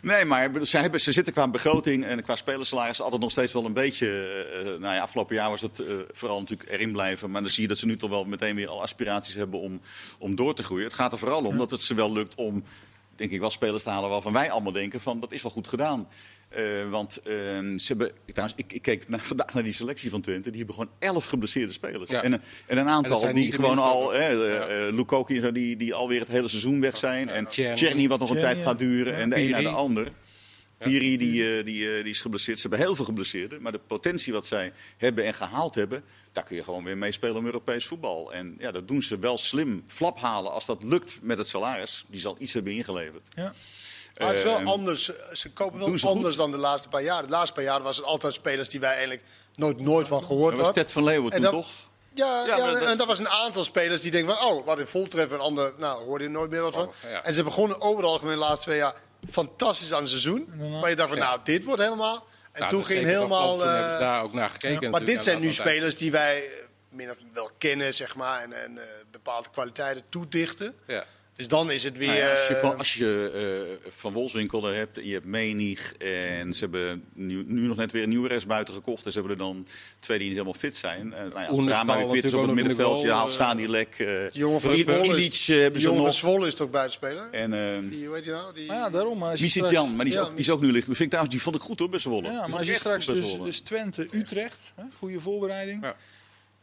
Nee, 0.01 0.25
maar 0.25 0.51
zij 0.62 0.81
hebben, 0.81 1.01
ze 1.01 1.12
zitten 1.12 1.33
qua 1.33 1.47
begroting 1.47 2.05
en 2.05 2.24
qua 2.24 2.36
spelersalaris 2.36 3.01
altijd 3.01 3.21
nog 3.21 3.31
steeds 3.31 3.53
wel 3.53 3.65
een 3.65 3.74
beetje. 3.74 4.07
eh, 4.07 4.59
eh, 4.62 4.65
nou 4.79 4.93
ja, 4.93 5.01
afgelopen 5.01 5.36
jaar 5.36 5.50
was 5.50 5.62
het 5.62 5.79
eh, 5.79 5.88
vooral 6.13 6.39
natuurlijk 6.39 6.69
erin 6.71 6.91
blijven. 6.91 7.31
Maar 7.31 7.41
dan 7.41 7.51
zie 7.51 7.62
je 7.62 7.67
dat 7.67 7.77
ze 7.77 7.86
nu 7.86 7.97
toch 7.97 8.09
wel 8.09 8.25
meteen 8.25 8.55
weer 8.55 8.67
al 8.67 8.81
aspiraties 8.81 9.36
hebben 9.36 9.59
om, 9.59 9.81
om 10.19 10.36
door 10.36 10.55
te 10.55 10.63
groeien. 10.63 10.86
Het 10.86 10.93
gaat 10.93 11.12
er 11.12 11.17
vooral 11.17 11.43
om 11.43 11.57
dat 11.57 11.71
het 11.71 11.83
ze 11.83 11.93
wel 11.93 12.12
lukt 12.12 12.36
om, 12.36 12.63
denk 13.15 13.31
ik, 13.31 13.39
wel 13.39 13.50
spelers 13.50 13.83
te 13.83 13.89
halen 13.89 14.09
waarvan 14.09 14.33
wij 14.33 14.51
allemaal 14.51 14.71
denken 14.71 15.01
van 15.01 15.19
dat 15.19 15.31
is 15.31 15.41
wel 15.41 15.51
goed 15.51 15.67
gedaan. 15.67 16.07
Eh, 16.50 16.89
want 16.89 17.18
eh, 17.18 17.34
ze 17.77 17.84
hebben, 17.88 18.08
ik, 18.25 18.34
trouwens, 18.34 18.60
ik, 18.60 18.74
ik 18.74 18.82
keek 18.82 19.08
na- 19.10 19.20
vandaag 19.34 19.54
naar 19.54 19.63
die 19.63 19.74
selectie 19.74 20.10
van 20.10 20.22
Twente. 20.22 20.50
Die 20.50 20.58
hebben 20.58 20.75
gewoon 20.75 20.92
elf 21.00 21.25
geblesseerde 21.25 21.72
spelers. 21.72 22.10
Ja. 22.12 22.24
En, 22.24 22.34
een- 22.34 22.42
en 22.66 22.77
een 22.77 22.88
aantal 22.88 23.20
zijn 23.20 23.36
die 23.36 23.51
gewoon 23.51 23.77
al, 23.80 24.12
hè, 24.13 24.46
eh, 24.48 24.54
Ja. 24.54 24.66
eh, 24.88 24.94
Lukoki 24.94 25.36
en 25.36 25.42
zo, 25.42 25.51
die, 25.51 25.77
die 25.77 25.94
alweer 25.94 26.20
het 26.20 26.27
hele 26.30 26.48
seizoen 26.48 26.80
weg 26.82 26.98
zijn. 26.98 27.30
En 27.30 27.48
Tjerni. 27.75 28.08
Wat 28.08 28.20
nog 28.20 28.30
een 28.30 28.39
tijd 28.42 28.62
gaat 28.62 28.80
duren. 28.80 29.13
ja. 29.13 29.20
En 29.20 29.30
de 29.30 29.36
een 29.42 29.50
naar 29.50 29.62
de 29.62 29.68
ander. 29.70 30.08
Piri 30.77 31.18
die, 31.18 31.58
eh, 31.58 31.66
die, 31.66 31.88
eh, 31.98 32.04
die 32.04 32.12
is 32.12 32.22
geblesseerd. 32.22 32.60
Ze 32.60 32.68
hebben 32.68 32.86
heel 32.88 32.96
veel 32.96 33.06
geblesseerden. 33.06 33.62
Maar 33.62 33.72
de 33.72 33.80
potentie 33.88 34.34
wat 34.34 34.48
zij 34.48 34.72
hebben 34.98 35.25
en 35.25 35.34
gehaald 35.34 35.75
hebben, 35.75 36.04
daar 36.32 36.44
kun 36.44 36.56
je 36.56 36.63
gewoon 36.63 36.84
weer 36.84 36.98
mee 36.98 37.12
spelen 37.12 37.36
om 37.36 37.46
Europees 37.46 37.86
voetbal. 37.86 38.34
En 38.34 38.56
ja, 38.60 38.72
dat 38.72 38.88
doen 38.88 39.01
ze 39.01 39.20
wel 39.20 39.38
slim. 39.38 39.84
Flap 39.88 40.20
halen 40.20 40.51
als 40.51 40.66
dat 40.66 40.84
lukt 40.84 41.20
met 41.22 41.38
het 41.38 41.48
salaris. 41.48 42.06
Die 42.08 42.20
zal 42.20 42.36
iets 42.39 42.54
hebben 42.54 42.74
ingeleverd. 42.74 43.27
Ja. 43.36 43.54
Maar 44.17 44.27
het 44.27 44.38
is 44.38 44.43
wel 44.43 44.57
Eh, 44.59 44.65
anders. 44.65 45.12
Ze 45.33 45.51
kopen 45.51 45.79
wel 45.79 45.97
ze 45.97 46.07
anders 46.07 46.27
goed. 46.27 46.38
dan 46.38 46.51
de 46.51 46.57
laatste 46.57 46.89
paar 46.89 47.03
jaar. 47.03 47.24
De 47.24 47.29
laatste 47.29 47.53
paar 47.53 47.63
jaar 47.63 47.81
was 47.81 47.97
het 47.97 48.05
altijd 48.05 48.33
spelers 48.33 48.69
die 48.69 48.79
wij 48.79 48.89
eigenlijk 48.91 49.21
nooit, 49.55 49.79
nooit 49.79 50.07
van 50.07 50.24
gehoord 50.24 50.41
Dat 50.50 50.55
was 50.57 50.65
hadden. 50.65 50.83
Ted 50.83 50.91
van 50.91 51.03
Leeuwen 51.03 51.31
En 51.31 51.41
toen 51.41 51.51
dat- 51.51 51.51
toch? 51.62 51.69
Ja, 52.13 52.25
Ja, 52.45 52.55
ja, 52.57 52.63
maar 52.65 52.74
dat- 52.74 52.89
en 52.89 52.97
dat 52.97 53.07
was 53.07 53.19
een 53.19 53.29
aantal 53.29 53.63
spelers 53.63 54.01
die 54.01 54.12
denken 54.12 54.36
van, 54.36 54.45
oh, 54.47 54.65
wat 54.65 54.79
een 54.79 54.87
voltreffer. 54.87 55.33
Een 55.35 55.42
ander, 55.42 55.74
nou, 55.77 56.03
hoorde 56.05 56.24
je 56.24 56.29
nooit 56.29 56.50
meer 56.50 56.61
wat 56.61 56.74
van. 56.74 56.87
Oh, 56.87 56.94
ja. 57.09 57.24
En 57.24 57.33
ze 57.33 57.44
begonnen 57.44 57.81
overal 57.81 58.18
gewoon 58.18 58.33
de 58.33 58.39
laatste 58.39 58.63
twee 58.65 58.77
jaar 58.77 58.96
fantastisch 59.29 59.94
aan 59.94 60.00
het 60.00 60.09
seizoen. 60.09 60.50
Maar 60.79 60.89
je 60.89 60.96
dacht 60.96 61.09
van, 61.09 61.18
Ja. 61.18 61.24
nou, 61.27 61.39
dit 61.44 61.63
wordt 61.63 61.81
helemaal... 61.81 62.25
En 62.51 62.59
Nou, 62.63 62.74
toen 62.75 62.85
ging 62.85 63.05
helemaal... 63.05 63.57
Toen 63.57 63.68
eh, 63.68 64.00
daar 64.00 64.24
ook 64.24 64.33
naar 64.33 64.50
gekeken. 64.50 64.74
maar 64.74 64.81
natuurlijk, 64.89 65.05
dit 65.15 65.24
zijn 65.24 65.39
nu 65.39 65.51
spelers 65.51 65.96
die 65.96 66.11
wij 66.11 66.44
eh, 66.44 66.50
min 66.89 67.09
of 67.11 67.18
wel 67.33 67.50
kennen, 67.57 67.94
zeg 67.94 68.15
maar. 68.15 68.42
En, 68.42 68.63
en 68.63 68.77
eh, 68.77 68.83
bepaalde 69.11 69.50
kwaliteiten 69.51 70.03
toedichten. 70.09 70.75
Ja. 70.87 71.05
Dus 71.37 71.47
dan 71.47 71.71
is 71.71 71.83
het 71.83 71.97
weer... 71.97 72.07
Nou 72.07 72.19
ja, 72.19 72.29
als 72.31 72.47
je 72.47 72.53
eh, 72.55 72.61
van, 72.61 72.77
als 72.77 72.93
je, 72.93 73.31
eh, 73.83 73.89
van 73.97 74.13
Wolfswinkel 74.13 74.67
er 74.67 74.75
hebt, 74.75 75.00
je 75.03 75.13
hebt 75.13 75.25
Menig 75.25 75.93
en 75.93 76.53
ze 76.53 76.59
hebben 76.63 77.03
nu, 77.13 77.43
nu 77.47 77.61
nog 77.61 77.77
net 77.77 77.91
weer 77.91 78.03
een 78.03 78.09
nieuwe 78.09 78.27
rechtsbuiten 78.27 78.73
gekocht. 78.73 79.05
En 79.05 79.11
ze 79.11 79.19
hebben 79.19 79.37
er 79.37 79.43
dan 79.43 79.67
twee 80.00 80.17
die 80.17 80.27
niet 80.27 80.37
helemaal 80.37 80.59
fit 80.59 80.77
zijn. 80.77 81.13
Eh, 81.13 81.19
nou 81.19 81.39
ja, 81.41 81.51
weer 81.85 82.13
fit 82.13 82.23
is 82.23 82.33
op 82.33 82.45
het 82.45 82.53
middenveld, 82.55 83.01
je 83.01 83.11
haalt 83.11 83.31
jongen 84.33 84.61
van 84.61 84.75
Zwolle 84.75 85.15
hebben 85.53 85.73
Die 85.73 85.81
ze 85.81 85.81
jongen 85.81 85.97
van 85.97 86.05
nog. 86.05 86.15
Zwolle 86.15 86.47
is 86.47 86.55
toch 86.55 86.69
buitenspeler? 86.69 87.29
En 87.31 87.53
eh 87.53 87.59
Die, 87.89 88.05
hoe 88.05 88.15
heet 88.15 88.23
je 88.25 88.31
nou? 88.31 88.53
Die, 88.53 88.67
Maar 88.67 88.77
ja, 88.77 88.89
daarom. 88.89 89.17
Maar 89.17 89.37
straks- 89.50 89.71
maar 89.95 90.05
die 90.05 90.13
is, 90.13 90.13
Ja, 90.13 90.25
ook, 90.25 90.29
die 90.29 90.39
is 90.39 90.50
ook 90.50 90.61
nu 90.61 90.71
licht. 90.71 90.85
Vind 90.85 91.00
ik 91.00 91.07
trouwens, 91.07 91.35
die 91.35 91.43
vond 91.43 91.55
ik 91.55 91.61
goed 91.61 91.79
hoor, 91.79 91.89
bij 91.89 92.00
Zwolle. 92.00 92.31
Ja, 92.31 92.47
maar 92.47 92.57
als 92.57 92.67
je 92.67 92.73
straks 92.73 93.05
bij 93.05 93.15
dus, 93.15 93.29
Zwolle. 93.29 93.45
dus 93.45 93.59
Twente, 93.59 94.07
Utrecht, 94.11 94.73
hè, 94.75 94.83
goede 94.97 95.19
voorbereiding. 95.19 95.83
Ja. 95.83 95.95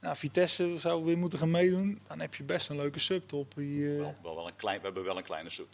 Nou, 0.04 0.16
Vitesse 0.16 0.74
zou 0.78 1.04
weer 1.04 1.18
moeten 1.18 1.38
gaan 1.38 1.50
meedoen. 1.50 1.98
Dan 2.08 2.20
heb 2.20 2.34
je 2.34 2.42
best 2.42 2.68
een 2.68 2.76
leuke 2.76 2.98
subtop. 2.98 3.52
Die, 3.54 3.90
eh, 3.92 3.98
Wel, 3.98 4.16
wel, 4.22 4.34
wel 4.34 4.46
een 4.46 4.56
klein, 4.56 4.78
we 4.78 4.84
hebben 4.84 5.04
wel 5.04 5.16
een 5.16 5.22
kleine 5.22 5.50
sub. 5.50 5.66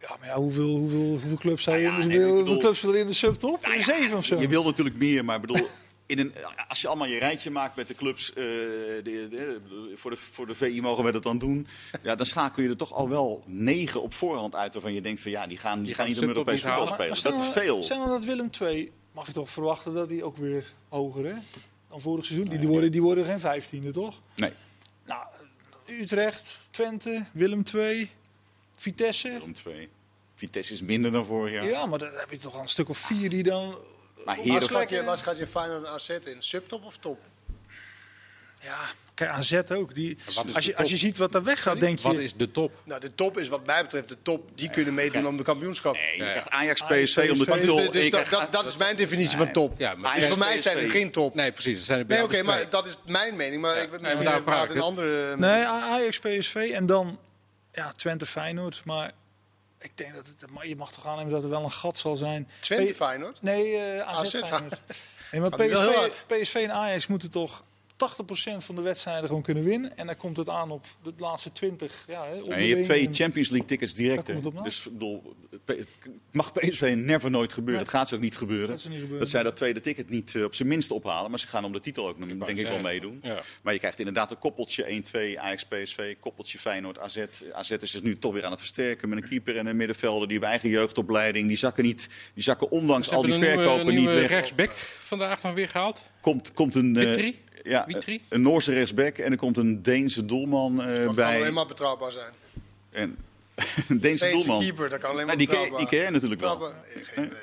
ja, 0.00 0.16
maar 0.18 0.28
ja, 0.28 0.34
hoeveel, 0.36 0.68
hoeveel, 0.76 1.00
hoeveel 1.00 1.36
clubs 1.36 1.62
zijn 1.64 1.82
Nou 1.82 1.96
ja, 1.96 2.02
in 2.02 2.08
de, 2.08 2.14
nee, 2.16 2.26
hoeveel 2.32 2.58
clubs 2.58 2.80
willen 2.80 3.00
in 3.00 3.06
de 3.06 3.12
subtop? 3.12 3.66
Zeven 3.78 4.16
of 4.18 4.24
zo. 4.24 4.40
Je 4.40 4.48
wil 4.48 4.64
natuurlijk 4.64 4.96
meer, 4.96 5.24
maar 5.24 5.40
bedoel, 5.40 5.66
in 6.06 6.18
een, 6.18 6.32
als 6.68 6.80
je 6.80 6.88
allemaal 6.88 7.06
je 7.06 7.18
rijtje 7.18 7.50
maakt 7.50 7.76
met 7.76 7.88
de 7.88 7.94
clubs, 7.94 8.30
eh, 8.32 8.34
de, 8.34 9.02
de- 9.30 9.60
voor, 9.96 10.10
de, 10.10 10.16
voor 10.16 10.46
de 10.46 10.54
VI 10.54 10.80
mogen 10.80 11.04
we 11.04 11.12
dat 11.12 11.22
dan 11.22 11.38
doen, 11.38 11.66
ja, 12.02 12.14
dan 12.14 12.26
schakel 12.26 12.62
je 12.62 12.68
er 12.68 12.76
toch 12.76 12.92
al 12.92 13.08
wel 13.08 13.42
negen 13.46 14.02
op 14.02 14.14
voorhand 14.14 14.54
uit 14.54 14.72
waarvan 14.72 14.92
je 14.94 15.00
denkt 15.00 15.20
van 15.20 15.30
ja, 15.30 15.46
die 15.46 15.58
gaan, 15.58 15.76
die 15.76 15.86
Die 15.86 15.94
gaan 15.94 16.06
niet 16.06 16.14
om 16.14 16.20
de 16.20 16.26
subtop 16.26 16.46
Europees 16.46 16.62
voetbal. 16.62 16.84
Maar- 16.84 16.94
spelen. 16.94 17.12
maar 17.12 17.22
Dat 17.22 17.32
is 17.32 17.54
nou- 17.54 17.66
veel. 17.66 17.82
Stel 17.82 17.98
nou 17.98 18.10
dat 18.10 18.24
Willem 18.24 18.50
2, 18.50 18.92
mag 19.12 19.26
je 19.26 19.32
toch 19.32 19.50
verwachten 19.50 19.94
dat 19.94 20.08
die 20.08 20.24
ook 20.24 20.36
weer 20.36 20.72
hoger 20.88 21.24
hè? 21.24 21.34
Dan 21.92 22.00
vorig 22.00 22.24
seizoen. 22.24 22.48
Die, 22.48 22.58
die, 22.58 22.68
worden, 22.68 22.92
die 22.92 23.02
worden 23.02 23.24
geen 23.24 23.40
vijftiende, 23.40 23.90
toch? 23.90 24.20
Nee, 24.36 24.52
Nou, 25.04 25.24
Utrecht, 25.86 26.58
Twente, 26.70 27.24
Willem 27.32 27.64
2, 27.64 28.10
Vitesse. 28.74 29.40
om 29.42 29.54
twee. 29.54 29.88
Vitesse 30.34 30.72
is 30.72 30.82
minder 30.82 31.12
dan 31.12 31.26
vorig 31.26 31.52
jaar. 31.52 31.64
Ja, 31.64 31.86
maar 31.86 31.98
dan 31.98 32.12
heb 32.14 32.30
je 32.30 32.38
toch 32.38 32.54
al 32.54 32.60
een 32.60 32.68
stuk 32.68 32.88
of 32.88 32.98
vier 32.98 33.30
die 33.30 33.42
dan... 33.42 33.68
Maar 33.68 34.24
Waar 34.24 34.36
Heerenveen, 34.36 34.68
schat 34.68 34.88
je, 34.88 35.12
schat 35.16 35.38
je 35.38 35.46
Feyenoord 35.46 35.86
AZ 35.86 36.08
in? 36.08 36.36
Subtop 36.38 36.84
of 36.84 36.96
top? 36.96 37.20
Ja, 38.62 38.78
kijk, 39.14 39.30
AZ 39.30 39.52
ook. 39.68 39.94
Die, 39.94 40.18
als, 40.54 40.64
je, 40.64 40.76
als 40.76 40.90
je 40.90 40.96
ziet 40.96 41.16
wat 41.16 41.34
er 41.34 41.42
weggaat, 41.42 41.80
denk 41.80 41.98
je... 41.98 42.08
Wat 42.08 42.16
is 42.16 42.34
de 42.34 42.50
top? 42.50 42.72
Nou, 42.84 43.00
de 43.00 43.14
top 43.14 43.38
is 43.38 43.48
wat 43.48 43.66
mij 43.66 43.82
betreft 43.82 44.08
de 44.08 44.16
top. 44.22 44.50
Die 44.54 44.70
kunnen 44.70 44.94
meedoen 44.94 45.26
om 45.26 45.36
de 45.36 45.42
kampioenschap. 45.42 45.94
nee, 45.94 46.16
je 46.16 46.24
Ja. 46.24 46.30
krijgt 46.30 46.48
Ajax, 46.50 46.80
PSV 46.82 47.28
om 47.32 47.38
de 47.38 47.44
PSV. 47.44 47.60
titel. 47.60 47.76
Dus, 47.76 47.90
dus 47.90 48.10
dat, 48.10 48.28
dat, 48.28 48.52
dat 48.52 48.66
is 48.66 48.76
mijn 48.76 48.96
definitie 48.96 49.36
van 49.36 49.52
top. 49.52 49.74
Ja, 49.78 49.94
maar 49.94 50.14
dus 50.14 50.26
voor 50.26 50.38
mij 50.38 50.58
zijn 50.58 50.78
er 50.78 50.90
geen 50.90 51.10
top. 51.10 51.34
Nee, 51.34 51.52
precies. 51.52 51.76
Er 51.78 51.82
zijn 51.84 51.98
er 51.98 52.06
bij 52.06 52.16
Nee, 52.16 52.26
oké, 52.26 52.42
maar 52.42 52.70
dat 52.70 52.86
is 52.86 52.98
mijn 53.06 53.36
mening. 53.36 53.62
Maar 53.62 53.76
ik 53.82 53.90
weet 53.90 54.00
nee, 54.00 54.16
misschien 54.16 54.44
maar 54.44 54.64
ik 54.64 54.70
een 54.70 54.80
andere... 54.80 55.36
Nee, 55.36 55.62
A- 55.64 55.80
Ajax, 55.80 56.18
PSV 56.18 56.70
en 56.74 56.86
dan 56.86 57.18
ja, 57.72 57.92
Twente, 57.92 58.26
Feyenoord. 58.26 58.82
Maar 58.84 59.12
ik 59.80 59.90
denk 59.94 60.14
dat 60.14 60.26
het, 60.26 60.44
je 60.62 60.76
mag 60.76 60.92
toch 60.92 61.06
aannemen 61.06 61.32
dat 61.32 61.42
er 61.42 61.48
wel 61.50 61.64
een 61.64 61.72
gat 61.72 61.96
zal 61.98 62.16
zijn. 62.16 62.48
Twente 62.60 62.94
Feyenoord? 62.94 63.42
Nee, 63.42 63.76
eh 63.76 64.08
AZ, 64.08 64.34
AZ, 64.34 64.46
Feyenoord. 64.48 64.80
Nee, 65.32 65.40
maar 65.40 65.50
PSV. 65.50 66.22
PSV 66.26 66.54
en 66.54 66.72
Ajax 66.72 67.06
moeten 67.06 67.30
toch 67.30 67.62
80% 67.62 67.64
van 68.08 68.74
de 68.74 68.82
wedstrijden 68.82 69.26
gewoon 69.26 69.42
kunnen 69.42 69.64
winnen. 69.64 69.96
En 69.96 70.06
dan 70.06 70.16
komt 70.16 70.36
het 70.36 70.48
aan 70.48 70.70
op 70.70 70.86
de 71.02 71.12
laatste 71.18 71.52
20. 71.52 72.04
Ja, 72.08 72.24
hè, 72.26 72.40
Nee, 72.40 72.68
je 72.68 72.74
hebt 72.74 72.84
twee 72.86 73.06
en- 73.06 73.14
Champions 73.14 73.48
League 73.48 73.68
tickets 73.68 73.94
direct. 73.94 74.26
Het. 74.26 74.42
Dus 74.64 74.86
ik 74.86 74.92
bedoel, 74.92 75.34
het 75.66 75.86
mag 76.32 76.52
PSV 76.52 76.94
never 76.96 77.30
nooit 77.30 77.52
gebeuren. 77.52 77.82
Nee. 77.82 77.90
Dat 77.92 78.00
gaat 78.00 78.08
ze 78.08 78.14
ook 78.14 78.20
niet 78.20 78.36
gebeuren. 78.36 78.68
Dat 78.68 78.80
ze 78.80 78.86
niet 78.88 78.96
gebeuren. 78.96 79.20
Dat 79.20 79.28
zij 79.28 79.42
dat 79.42 79.56
tweede 79.56 79.80
ticket 79.80 80.10
niet 80.10 80.34
eh, 80.34 80.44
op 80.44 80.54
zijn 80.54 80.68
minst 80.68 80.90
ophalen. 80.90 81.30
Maar 81.30 81.40
ze 81.40 81.46
gaan 81.46 81.64
om 81.64 81.72
de 81.72 81.80
titel 81.80 82.08
ook 82.08 82.18
nog, 82.18 82.28
denk 82.28 82.58
ik 82.58 82.66
wel 82.66 82.80
meedoen. 82.80 83.18
Ja. 83.22 83.42
Maar 83.62 83.72
je 83.72 83.78
krijgt 83.78 83.98
inderdaad 83.98 84.30
een 84.30 84.38
koppeltje 84.38 84.84
1-2 84.84 85.38
Ajax 85.40 85.64
PSV. 85.64 86.14
Koppeltje 86.20 86.58
Feyenoord 86.58 86.98
AZ. 86.98 87.24
AZ 87.52 87.70
is 87.70 87.90
zich 87.90 88.02
nu 88.02 88.18
toch 88.18 88.32
weer 88.32 88.44
aan 88.44 88.50
het 88.50 88.60
versterken 88.60 89.08
met 89.08 89.22
een 89.22 89.28
keeper 89.28 89.56
en 89.56 89.66
een 89.66 89.76
middenvelder. 89.76 90.22
Die 90.28 90.30
hebben 90.38 90.48
eigen 90.48 90.68
jeugdopleiding. 90.68 91.48
Die 91.48 91.56
zakken, 91.56 91.84
niet, 91.84 92.08
die 92.34 92.42
zakken 92.42 92.70
ondanks 92.70 93.08
Ze 93.08 93.14
al 93.14 93.22
die 93.22 93.30
nieuwe- 93.30 93.46
verkopen 93.52 93.86
niet 93.86 93.94
nieuwe 93.96 94.14
weg. 94.20 94.28
rechtsback 94.28 94.70
vandaag 94.98 95.42
nog 95.42 95.54
weer 95.54 95.68
gehaald. 95.68 96.02
Komt, 96.20 96.52
komt 96.52 96.74
een, 96.74 96.96
eh? 96.96 97.32
Ja, 97.62 97.84
Witry? 97.86 98.20
een 98.28 98.42
Noorse 98.42 98.72
rechtsback 98.72 99.16
en 99.18 99.30
er 99.30 99.38
komt 99.38 99.56
een 99.56 99.82
Deense 99.82 100.24
doelman 100.24 100.80
eh, 100.82 100.86
Dat 100.96 101.04
kan 101.04 101.14
bij. 101.14 101.36
alleen 101.40 101.54
maar 101.54 101.66
betrouwbaar 101.66 102.12
zijn. 102.12 102.32
En, 102.90 103.16
een 103.88 104.00
Deense 104.00 104.30
doelman. 104.30 104.60
keeper, 104.60 104.88
dat 104.88 105.00
kan 105.00 105.10
alleen 105.10 105.26
maar 105.26 105.36
Maar 105.36 105.46
die, 105.46 105.56
ken, 105.56 105.76
die 105.76 105.86
ken 105.86 106.02
je 106.04 106.10
natuurlijk 106.10 106.40
wel. 106.40 106.56
Trappen? 106.56 106.76
Eh, 106.94 107.02
Geen 107.04 107.24
idee. 107.24 107.36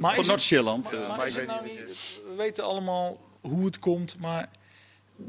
Maar 0.00 0.14
Van 0.14 0.24
is 0.36 0.50
het- 0.50 0.52
eh, 0.52 0.62
Maar 0.64 1.32
nou 1.46 1.64
wie 1.64 1.78
we 2.28 2.34
weten 2.36 2.64
allemaal 2.64 3.20
hoe 3.40 3.64
het 3.64 3.78
komt, 3.78 4.16
maar 4.18 4.48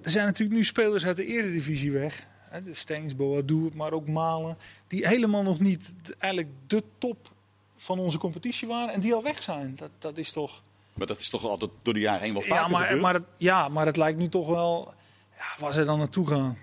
er 0.03 0.09
zijn 0.09 0.25
natuurlijk 0.25 0.57
nu 0.57 0.63
spelers 0.65 1.05
uit 1.05 1.15
de 1.15 1.25
eredivisie 1.25 1.91
weg. 1.91 2.25
Hè, 2.49 2.63
De 2.63 2.73
Stengs, 2.73 3.15
Boadu, 3.15 3.69
maar 3.73 3.91
ook 3.91 4.07
Malen. 4.07 4.57
Die 4.87 5.07
helemaal 5.07 5.43
nog 5.43 5.59
niet 5.59 5.93
de- 6.03 6.15
eigenlijk 6.19 6.53
de 6.67 6.83
top 6.97 7.31
van 7.77 7.99
onze 7.99 8.17
competitie 8.17 8.67
waren 8.67 8.93
en 8.93 9.01
die 9.01 9.13
al 9.13 9.23
weg 9.23 9.43
zijn. 9.43 9.75
Dat, 9.75 9.89
dat 9.99 10.17
is 10.17 10.31
toch... 10.31 10.63
Maar 10.97 11.07
dat 11.07 11.19
is 11.19 11.29
toch 11.29 11.43
altijd 11.43 11.71
door 11.81 11.93
de 11.93 11.99
jaren 11.99 12.21
heen 12.21 12.33
wel 12.33 12.41
vaker 12.41 12.55
Ja 12.55 12.67
maar, 12.67 12.81
gebeurd? 12.81 13.01
maar 13.01 13.13
het, 13.13 13.23
ja, 13.37 13.67
maar 13.67 13.85
het 13.85 13.97
lijkt 13.97 14.17
nu 14.19 14.29
toch 14.29 14.47
wel... 14.47 14.93
Ja, 15.37 15.43
waar 15.59 15.73
ze 15.73 15.85
dan 15.85 15.97
naartoe 15.97 16.27
gaan. 16.27 16.57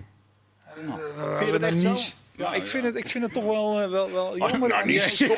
Nou, 0.87 1.01
Dat 1.17 1.39
vind 1.39 1.51
je 1.51 1.59
dat 1.59 1.71
echt 1.71 1.79
zo? 1.81 2.13
Ja, 2.37 2.55
ik, 2.55 2.67
vind 2.67 2.85
het, 2.85 2.97
ik 2.97 3.09
vind 3.09 3.25
het 3.25 3.33
toch 3.33 3.45
wel, 3.45 3.81
eh, 3.81 3.89
wel, 3.91 4.11
wel 4.11 4.37
jammer. 4.39 4.69
nou, 4.69 4.73
aan 4.73 4.87
niet 4.87 5.19
die- 5.19 5.29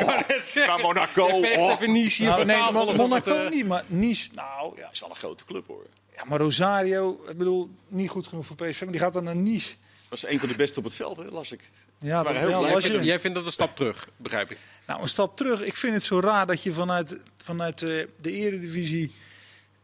zo. 0.42 0.66
Naar 0.66 0.80
Monaco. 0.80 1.24
Oh. 1.26 1.80
Nice 1.80 2.22
Nou, 2.24 2.44
nee, 2.44 2.56
Monaco 2.72 3.14
het, 3.14 3.26
eh, 3.26 3.48
niet, 3.50 3.66
maar 3.66 3.84
Nice, 3.86 4.30
nou 4.34 4.78
ja. 4.78 4.88
Is 4.92 5.00
wel 5.00 5.08
een 5.10 5.16
grote 5.16 5.44
club 5.44 5.66
hoor. 5.66 5.86
ja. 6.16 6.24
Maar 6.24 6.38
Rosario, 6.38 7.20
ik 7.28 7.38
bedoel, 7.38 7.70
niet 7.88 8.08
goed 8.10 8.26
genoeg 8.26 8.46
voor 8.46 8.56
PSV, 8.56 8.82
maar 8.82 8.92
die 8.92 9.00
gaat 9.00 9.12
dan 9.12 9.24
naar 9.24 9.36
Nice. 9.36 9.68
Dat 10.08 10.20
was 10.20 10.26
een 10.26 10.38
van 10.38 10.48
de 10.48 10.54
beste 10.56 10.78
op 10.78 10.84
het 10.84 10.94
veld, 10.94 11.16
hè, 11.16 11.24
las 11.24 11.52
ik. 11.52 11.70
Ja, 12.00 12.22
dat 12.22 12.32
heel 12.32 12.46
blij. 12.46 12.60
Jij 12.60 12.74
Als 12.74 12.84
vindt, 12.84 12.98
je, 13.00 13.04
jij 13.04 13.20
vindt 13.20 13.36
dat 13.36 13.46
een 13.46 13.52
stap 13.52 13.76
terug, 13.76 14.08
begrijp 14.16 14.50
ik. 14.50 14.58
nou, 14.86 15.02
een 15.02 15.08
stap 15.08 15.36
terug. 15.36 15.60
Ik 15.60 15.76
vind 15.76 15.94
het 15.94 16.04
zo 16.04 16.20
raar 16.20 16.46
dat 16.46 16.62
je 16.62 16.72
vanuit, 16.72 17.20
vanuit 17.42 17.82
eh, 17.82 18.06
de 18.20 18.32
eredivisie 18.32 19.14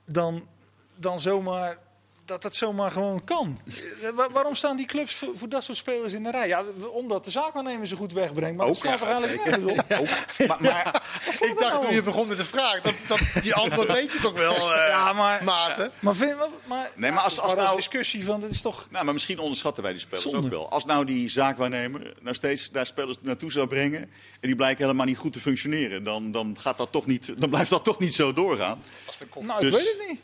dan, 0.04 0.48
dan 0.96 1.20
zomaar... 1.20 1.78
Dat 2.24 2.42
dat 2.42 2.56
zomaar 2.56 2.90
gewoon 2.90 3.24
kan. 3.24 3.60
Eh, 4.02 4.08
wa- 4.14 4.30
waarom 4.30 4.54
staan 4.54 4.76
die 4.76 4.86
clubs 4.86 5.14
voor, 5.14 5.30
voor 5.34 5.48
dat 5.48 5.64
soort 5.64 5.76
spelers 5.78 6.12
in 6.12 6.22
de 6.22 6.30
rij? 6.30 6.48
Ja, 6.48 6.64
omdat 6.92 7.24
de 7.24 7.30
zaakwaarnemer 7.30 7.86
ze 7.86 7.96
goed 7.96 8.12
wegbrengt. 8.12 8.56
Maar 8.56 8.66
dat 8.66 8.76
Ook, 8.76 8.82
slaat 8.82 8.98
toch 8.98 9.08
eigenlijk 9.08 9.44
nergens? 9.44 9.70
Ook. 10.00 10.46
Maar, 10.48 10.56
maar 10.60 11.02
Ik 11.40 11.56
dacht 11.58 11.80
toen 11.80 11.94
je 11.94 12.02
begon 12.02 12.28
met 12.28 12.36
de 12.36 12.44
vraag, 12.44 12.80
dat, 12.80 12.94
dat, 13.08 13.18
die 13.42 13.54
antwoord 13.54 13.88
weet 13.92 14.12
je 14.12 14.18
toch 14.20 14.32
wel, 14.32 14.54
eh 14.74 14.88
Ja, 14.88 15.12
maar- 15.12 15.44
Maarten? 15.44 15.92
Maar, 16.00 16.14
vind, 16.14 16.38
maar, 16.38 16.48
maar, 16.64 16.90
Nee, 16.96 17.10
maar 17.12 17.22
als- 17.22 17.36
ja, 17.36 17.42
als 17.42 17.54
dat 17.54 17.64
nou- 17.64 17.76
discussie 17.76 18.24
van, 18.24 18.40
dat 18.40 18.50
is 18.50 18.60
toch... 18.60 18.86
Nou, 18.90 19.04
maar 19.04 19.14
misschien 19.14 19.38
onderschatten 19.38 19.82
wij 19.82 19.92
die 19.92 20.00
spelers 20.00 20.22
Zonde. 20.24 20.38
ook 20.46 20.50
wel. 20.52 20.70
Als 20.70 20.84
nou 20.84 21.04
die 21.04 21.28
zaakwaarnemer 21.28 22.14
nou 22.20 22.34
steeds 22.34 22.70
daar 22.70 22.86
spelers 22.86 23.16
naartoe 23.20 23.52
zou 23.52 23.66
brengen... 23.66 24.00
en 24.00 24.10
die 24.40 24.56
blijken 24.56 24.84
helemaal 24.84 25.06
niet 25.06 25.18
goed 25.18 25.32
te 25.32 25.40
functioneren... 25.40 26.04
dan, 26.04 26.32
dan, 26.32 26.56
gaat 26.60 26.78
dat 26.78 26.92
toch 26.92 27.06
niet, 27.06 27.40
dan 27.40 27.50
blijft 27.50 27.70
dat 27.70 27.84
toch 27.84 27.98
niet 27.98 28.14
zo 28.14 28.32
doorgaan. 28.32 28.82
Als 29.06 29.18
de 29.18 29.26
kop. 29.26 29.42
Nou, 29.44 29.66
ik 29.66 29.72
Dus- 29.72 29.82
weet 29.84 29.96
het 29.98 30.08
niet. 30.08 30.20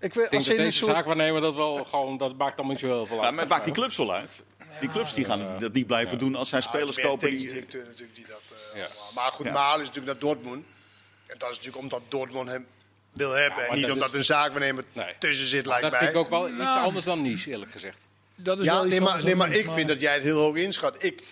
Ik 0.00 0.14
weet, 0.14 0.24
Ik 0.24 0.30
denk 0.30 0.32
als 0.32 0.44
dat 0.44 0.56
deze 0.56 0.76
soort... 0.76 1.40
dat 1.40 1.54
wel 1.54 1.84
gewoon, 1.84 2.16
dat 2.16 2.36
maakt 2.36 2.56
dan 2.56 2.66
niet 2.68 2.78
zo 2.78 2.86
heel 2.86 3.06
veel 3.06 3.16
Ja, 3.16 3.22
uit. 3.22 3.30
maar 3.32 3.40
het 3.40 3.48
maakt 3.52 3.64
die 3.64 3.74
clubs 3.74 3.96
wel 3.96 4.14
uit. 4.14 4.30
Die 4.80 4.90
clubs 4.90 5.14
die 5.14 5.24
gaan 5.24 5.56
dat 5.58 5.72
niet 5.72 5.86
blijven 5.86 6.18
doen 6.18 6.34
als 6.34 6.48
zij 6.48 6.60
spelers 6.60 6.96
Nou, 6.96 7.08
kopen. 7.08 7.30
Die... 7.30 7.46
Directeur 7.48 7.84
natuurlijk 7.84 8.14
die 8.16 8.26
dat. 8.26 8.42
eh, 8.74 8.80
Ja. 8.80 8.86
Maar 9.14 9.32
goed, 9.32 9.46
Ja. 9.46 9.52
Malen 9.52 9.80
is 9.80 9.86
natuurlijk 9.86 10.20
naar 10.20 10.32
Dortmund. 10.32 10.64
En 11.26 11.38
dat 11.38 11.50
is 11.50 11.56
natuurlijk 11.56 11.82
omdat 11.82 12.02
Dortmund 12.08 12.48
hem 12.48 12.66
wil 13.12 13.30
hebben. 13.32 13.56
maar 13.58 13.68
en 13.68 13.74
niet 13.74 13.82
dat 13.86 13.92
omdat 13.92 14.08
is- 14.08 14.14
een 14.14 14.24
zaakwaarnemer 14.24 14.84
Nee. 14.92 15.14
tussen 15.18 15.46
zit, 15.46 15.66
Maar 15.66 15.80
lijkt 15.80 15.82
dat 15.82 15.90
mij. 15.90 16.00
vind 16.00 16.12
ik 16.12 16.16
ook 16.16 16.30
wel 16.30 16.48
iets 16.66 16.76
anders 16.76 17.04
dan 17.04 17.22
Nice, 17.22 17.50
eerlijk 17.50 17.70
gezegd. 17.72 18.06
Dat 18.34 18.58
is 18.58 18.64
Ja, 18.64 18.72
wel 18.74 18.82
iets 18.82 18.90
nee, 18.90 19.00
maar, 19.00 19.24
nee, 19.24 19.34
maar 19.36 19.52
ik 19.52 19.70
vind 19.70 19.88
dat 19.88 20.00
jij 20.00 20.14
het 20.14 20.22
heel 20.22 20.38
hoog 20.38 20.56
inschat. 20.56 21.02
Ik, 21.02 21.22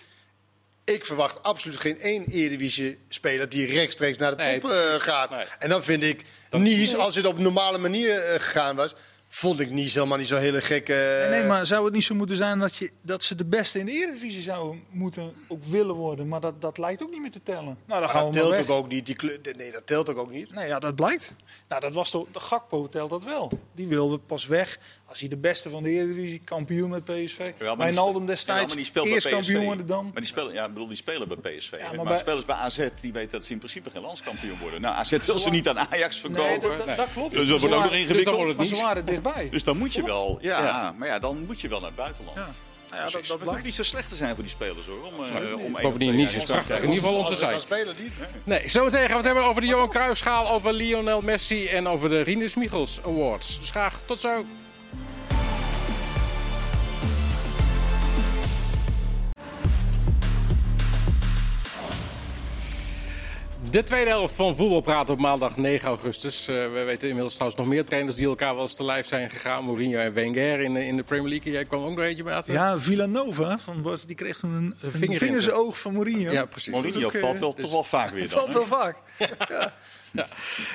ik 0.95 1.05
verwacht 1.05 1.43
absoluut 1.43 1.77
geen 1.79 1.99
één 1.99 2.25
Eredivisie-speler 2.25 3.49
die 3.49 3.65
rechtstreeks 3.67 4.17
naar 4.17 4.37
de 4.37 4.43
Nee, 4.43 4.59
top 4.59 4.71
eh, 4.71 4.77
gaat. 4.93 5.29
Nee. 5.29 5.45
En 5.59 5.69
dan 5.69 5.83
vind 5.83 6.03
ik 6.03 6.25
Nice, 6.51 6.97
als 6.97 7.15
het 7.15 7.25
op 7.25 7.37
een 7.37 7.43
normale 7.43 7.77
manier 7.77 8.19
eh, 8.19 8.39
gegaan 8.39 8.75
was, 8.75 8.95
vond 9.29 9.59
ik 9.59 9.69
Nice 9.71 9.97
helemaal 9.97 10.17
niet 10.17 10.27
zo 10.27 10.37
hele 10.37 10.61
gekke... 10.61 11.27
Nee, 11.29 11.39
nee, 11.39 11.49
maar 11.49 11.65
zou 11.65 11.85
het 11.85 11.93
niet 11.93 12.03
zo 12.03 12.15
moeten 12.15 12.35
zijn 12.35 12.59
dat, 12.59 12.75
je, 12.75 12.91
dat 13.01 13.23
ze 13.23 13.35
de 13.35 13.45
beste 13.45 13.79
in 13.79 13.85
de 13.85 13.91
Eredivisie 13.91 14.41
zouden 14.41 14.83
moeten 14.89 15.33
ook 15.47 15.63
willen 15.63 15.95
worden? 15.95 16.27
Maar 16.27 16.39
dat, 16.39 16.61
dat 16.61 16.77
lijkt 16.77 17.03
ook 17.03 17.11
niet 17.11 17.21
meer 17.21 17.31
te 17.31 17.43
tellen. 17.43 17.63
Nou, 17.65 17.77
dan 17.87 17.99
Maar 17.99 18.09
gaan 18.09 18.23
dat 18.23 18.33
we 18.33 18.39
maar 18.39 18.49
telt 18.49 18.67
weg. 18.67 18.75
ook, 18.75 18.83
ook 18.83 18.89
niet. 18.91 19.05
Die 19.05 19.15
kleur- 19.15 19.39
nee, 19.57 19.71
dat 19.71 19.87
telt 19.87 20.09
ook, 20.09 20.17
ook 20.17 20.31
niet. 20.31 20.53
Nee, 20.53 20.67
ja, 20.67 20.79
dat 20.79 20.95
blijkt. 20.95 21.33
Nou, 21.69 21.81
dat 21.81 21.93
was 21.93 22.09
toch, 22.09 22.25
de 22.31 22.39
Gakpo 22.39 22.89
telt 22.89 23.09
dat 23.09 23.23
wel. 23.23 23.51
Die 23.75 23.87
wilde 23.87 24.17
pas 24.19 24.45
weg 24.47 24.79
als 25.09 25.19
hij 25.19 25.29
de 25.29 25.37
beste 25.37 25.69
van 25.69 25.83
de 25.83 25.89
Eredivisie, 25.89 26.41
kampioen 26.45 26.89
met 26.89 27.03
PSV. 27.03 27.37
Die 27.59 27.75
Wijnaldum 27.77 28.25
destijds, 28.25 28.73
jawel, 28.73 28.93
maar 28.93 29.03
die 29.03 29.13
eerst 29.13 29.27
PSV. 29.27 29.53
kampioen 29.53 29.85
dan. 29.85 30.03
Maar 30.03 30.13
die 30.15 30.25
spelen, 30.25 30.53
ja, 30.53 30.65
ik 30.65 30.73
bedoel, 30.73 30.87
die 30.87 30.97
spelen 30.97 31.27
bij 31.27 31.37
PSV. 31.57 31.71
hè. 31.71 31.77
maar 31.77 31.95
maar 31.95 32.05
bij- 32.05 32.17
spelers 32.17 32.45
bij 32.45 32.55
AZ 32.55 32.87
die 33.01 33.13
weten 33.13 33.31
dat 33.31 33.45
ze 33.45 33.51
in 33.51 33.57
principe 33.57 33.89
geen 33.89 34.01
landskampioen 34.01 34.57
worden. 34.59 34.81
Nou, 34.81 34.95
AZ 34.95 35.17
wil 35.25 35.39
ze 35.39 35.49
niet 35.49 35.67
aan 35.67 35.79
Ajax 35.79 36.21
Nee, 36.21 36.33
verkopen. 36.33 36.61
dat, 36.69 36.77
dat, 36.77 36.87
Nee. 36.87 36.95
dat 36.95 37.07
klopt. 37.13 37.31
Dus 37.35 37.39
dat 37.39 37.49
wordt 37.49 37.63
ook 37.65 37.69
nog 37.71 37.79
waren- 37.79 37.97
ingewikkeld. 37.99 38.15
Dus 38.17 38.25
dan 38.25 38.33
wordt 38.35 38.49
het 38.49 38.57
Maar 38.57 38.65
ze 38.65 38.71
Nice. 38.73 38.85
waren 38.85 39.05
dichtbij. 39.05 39.49
Dus 39.49 39.63
dan 39.63 39.77
moet 39.77 39.93
je 39.93 40.03
wel, 40.03 40.37
ja, 40.41 40.63
Ja. 40.63 40.93
maar 40.97 41.07
ja, 41.07 41.19
dan 41.19 41.45
moet 41.45 41.61
je 41.61 41.67
wel 41.67 41.79
naar 41.79 41.87
het 41.87 41.97
buitenland. 41.97 42.37
Ja. 42.37 42.49
Nou 42.89 43.01
ja, 43.05 43.09
dat, 43.11 43.25
dat 43.27 43.39
blijkt. 43.39 43.63
niet 43.63 43.73
zo 43.75 43.83
slecht 43.83 44.09
te 44.09 44.15
zijn 44.15 44.33
voor 44.35 44.43
die 44.43 44.51
spelers 44.51 44.87
hoor. 44.87 45.03
Om, 45.05 45.13
eh, 45.13 45.53
om 45.65 45.71
Bovendien, 45.81 46.11
te 46.11 46.17
prachtig. 46.21 46.41
starten. 46.43 46.75
In 46.75 46.81
ieder 46.81 46.95
geval 46.95 47.15
om 47.15 47.27
te 47.27 47.35
zijn. 47.35 47.59
spelen, 47.59 47.95
niet. 47.99 48.11
Nee, 48.43 48.69
zometeen 48.69 48.99
gaan 48.99 49.09
we 49.09 49.15
het 49.15 49.25
hebben 49.25 49.43
over 49.43 49.61
de 49.61 49.67
Johan 49.67 49.89
Cruijffschaal, 49.89 50.49
over 50.49 50.73
Lionel 50.73 51.21
Messi 51.21 51.67
en 51.67 51.87
over 51.87 52.09
de 52.09 52.21
Rinus 52.21 52.55
Michels 52.55 52.99
Awards. 53.05 53.59
Dus 53.59 53.69
graag 53.69 54.01
tot 54.05 54.19
zo. 54.19 54.45
De 63.77 63.83
tweede 63.83 64.09
helft 64.09 64.35
van 64.35 64.55
voetbalpraat 64.55 65.09
op 65.09 65.19
maandag 65.19 65.57
9 65.57 65.87
augustus. 65.87 66.47
Eh, 66.47 66.55
we 66.55 66.83
weten 66.85 67.07
inmiddels 67.07 67.33
trouwens 67.33 67.61
nog 67.61 67.69
meer 67.69 67.85
trainers 67.85 68.15
die 68.15 68.25
elkaar 68.27 68.53
wel 68.53 68.63
eens 68.63 68.75
te 68.75 68.83
lijf 68.83 69.07
zijn 69.07 69.29
gegaan. 69.29 69.63
Mourinho 69.63 69.99
en 69.99 70.13
Wenger 70.13 70.59
in, 70.59 70.73
de- 70.73 70.85
in 70.85 70.97
de 70.97 71.03
Premier 71.03 71.29
League. 71.29 71.51
Jij 71.51 71.65
kwam 71.65 71.83
ook 71.83 71.95
nog 71.95 72.05
eentje 72.05 72.23
bij. 72.23 72.41
Ja, 72.45 72.79
Villanova, 72.79 73.57
van, 73.57 73.81
Bas, 73.81 74.05
die 74.05 74.15
kreeg 74.15 74.37
toen 74.39 74.53
een, 74.53 74.75
een 74.81 74.91
vinger 74.91 75.17
vingersoog 75.17 75.79
van 75.79 75.93
Mourinho. 75.93 76.31
Ja, 76.31 76.45
precies. 76.45 76.71
Mourinho 76.73 77.05
ook, 77.05 77.13
eh, 77.13 77.21
valt 77.21 77.39
wel, 77.39 77.53
dus- 77.55 77.63
toch 77.63 77.73
wel 77.73 77.83
vaak 77.83 78.09
weer 78.09 78.29
dan. 78.29 78.39
valt 78.39 78.53
wel 78.53 78.65
vaak. 78.65 78.97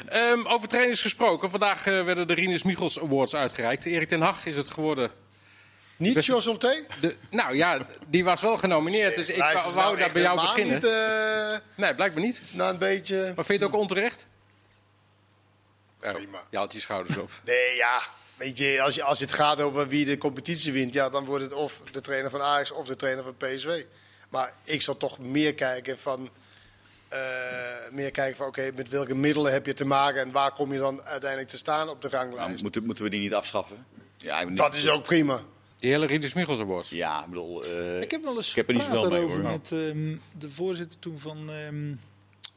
Ehm, 0.09 0.47
over 0.47 0.69
trainers 0.69 1.01
gesproken. 1.03 1.51
Vandaag 1.51 1.87
eh, 1.87 2.05
werden 2.05 2.27
de 2.27 2.35
Rinus 2.35 2.63
Michels 2.63 3.01
Awards 3.01 3.35
uitgereikt. 3.35 3.85
Erik 3.85 4.09
ten 4.09 4.21
Hag 4.21 4.47
is 4.47 4.57
het 4.57 4.71
geworden. 4.71 5.11
Niet 6.03 6.15
Best- 6.15 6.27
Jos 6.27 6.47
Olté? 6.47 6.85
De, 7.01 7.17
nou 7.31 7.57
ja, 7.57 7.79
die 8.09 8.25
was 8.25 8.41
wel 8.41 8.57
genomineerd. 8.59 9.15
Dus 9.15 9.29
ik 9.31 9.37
wou, 9.37 9.75
nou 9.75 9.97
daar 9.97 10.13
bij 10.13 10.23
jou 10.23 10.41
beginnen. 10.41 10.75
Niet, 10.75 10.85
eh, 10.85 11.57
Nee, 11.75 11.95
blijkbaar 11.95 12.23
niet. 12.23 12.43
na 12.51 12.69
een 12.69 12.79
beetje... 12.79 13.17
Maar 13.37 13.45
vind 13.45 13.61
je 13.61 13.67
het 13.67 13.75
ook 13.75 13.81
onterecht? 13.81 14.27
Oh, 16.05 16.13
Prima. 16.13 16.43
je 16.51 16.57
haalt 16.57 16.73
je 16.73 16.81
schouders 16.81 17.17
op. 17.17 17.31
Nee, 17.45 17.77
ja. 17.77 18.01
Weet 18.37 18.59
je, 18.59 18.81
als, 18.83 18.95
je, 18.95 19.03
als 19.03 19.21
het 19.21 19.33
gaat 19.33 19.61
over 19.61 19.89
wie 19.89 20.05
de 20.05 20.19
competitie 20.19 20.73
wint, 20.73 20.95
ja, 20.95 21.09
dan 21.09 21.25
wordt 21.25 21.45
het 21.45 21.53
of 21.53 21.81
de 21.93 22.01
trainer 22.01 22.31
van 22.31 22.41
Ajax 22.43 22.71
of 22.71 22.87
de 22.87 22.97
trainer 22.97 23.25
van 23.25 23.37
PSV. 23.37 23.85
Maar 24.29 24.53
ik 24.65 24.83
zal 24.83 24.97
toch 24.97 25.19
meer 25.19 25.55
kijken 25.55 25.99
van, 25.99 26.31
eh, 27.09 27.19
meer 27.91 28.11
kijken 28.11 28.37
van, 28.37 28.47
oké, 28.47 28.71
met 28.75 28.89
welke 28.89 29.15
middelen 29.15 29.53
heb 29.53 29.67
je 29.67 29.73
te 29.73 29.85
maken 29.85 30.21
en 30.21 30.31
waar 30.33 30.53
kom 30.53 30.73
je 30.73 30.79
dan 30.79 31.03
uiteindelijk 31.03 31.51
te 31.51 31.57
staan 31.57 31.89
op 31.89 32.03
de 32.03 32.09
Nou, 32.11 32.25
ranglijst? 32.25 32.63
moeten, 32.63 32.85
moeten 32.85 33.05
we 33.05 33.11
die 33.11 33.21
niet 33.21 33.35
afschaffen? 33.35 33.87
Ja, 34.17 34.41
ik- 34.41 34.57
Dat 34.57 34.75
is 34.75 34.89
ook 34.89 35.03
prima. 35.03 35.43
Die 35.83 35.91
hele 35.91 36.07
Rinus 36.07 36.33
Michels 36.35 36.61
Awards. 36.61 36.91
Ja, 36.91 37.23
ik 37.23 37.29
bedoel... 37.29 37.65
eh, 37.65 38.01
Ik 38.03 38.11
heb 38.11 38.23
wel 38.25 38.37
eens 38.37 38.51
Ik 38.51 38.57
heb 38.57 38.69
er 38.69 38.75
niet 38.75 38.83
zoveel 38.83 39.11
mee, 39.11 39.21
hoor. 39.23 39.39
met 39.39 39.73
ehm, 39.73 40.17
de 40.39 40.51
voorzitter 40.51 40.99
toen 41.01 41.19
van 41.19 41.51
ehm, 41.51 41.93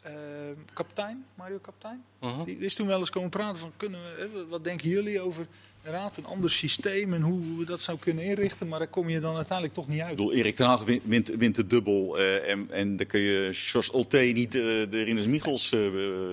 ehm, 0.01 0.53
kapitein, 0.73 1.25
Mario 1.35 1.57
Kaptein. 1.57 2.03
Mhm. 2.19 2.43
Die 2.43 2.57
is 2.57 2.75
toen 2.75 2.88
wel 2.88 2.99
eens 2.99 3.09
komen 3.09 3.29
praten 3.29 3.59
van, 3.59 3.71
kunnen 3.77 3.99
we, 3.99 4.29
hè, 4.33 4.47
wat- 4.47 4.63
denken 4.63 4.89
jullie 4.89 5.21
over 5.21 5.47
raad, 5.91 6.17
een 6.17 6.25
ander 6.25 6.49
systeem 6.51 7.13
en 7.13 7.21
hoe 7.21 7.57
we 7.57 7.65
dat 7.65 7.81
zou 7.81 7.97
kunnen 7.99 8.23
inrichten. 8.23 8.67
Maar 8.67 8.79
daar 8.79 8.87
kom 8.87 9.09
je 9.09 9.19
dan 9.19 9.35
uiteindelijk 9.35 9.73
toch 9.77 9.87
niet 9.87 9.99
uit. 10.01 10.09
Ik 10.11 10.15
bedoel, 10.17 10.33
Erik 10.33 10.55
ten 10.55 10.65
Hag 10.65 10.83
wint, 10.83 11.01
wint, 11.05 11.27
wint 11.27 11.55
de 11.55 11.67
dubbel. 11.67 12.17
eh, 12.19 12.49
en, 12.51 12.67
en 12.71 12.97
dan 12.97 13.05
kun 13.05 13.19
je 13.19 13.49
Jos 13.73 13.89
Olté 13.91 14.17
niet 14.19 14.55
eh, 14.55 14.61
de 14.61 15.03
Rinus 15.03 15.25
Michels... 15.25 15.71
eh, 15.71 15.79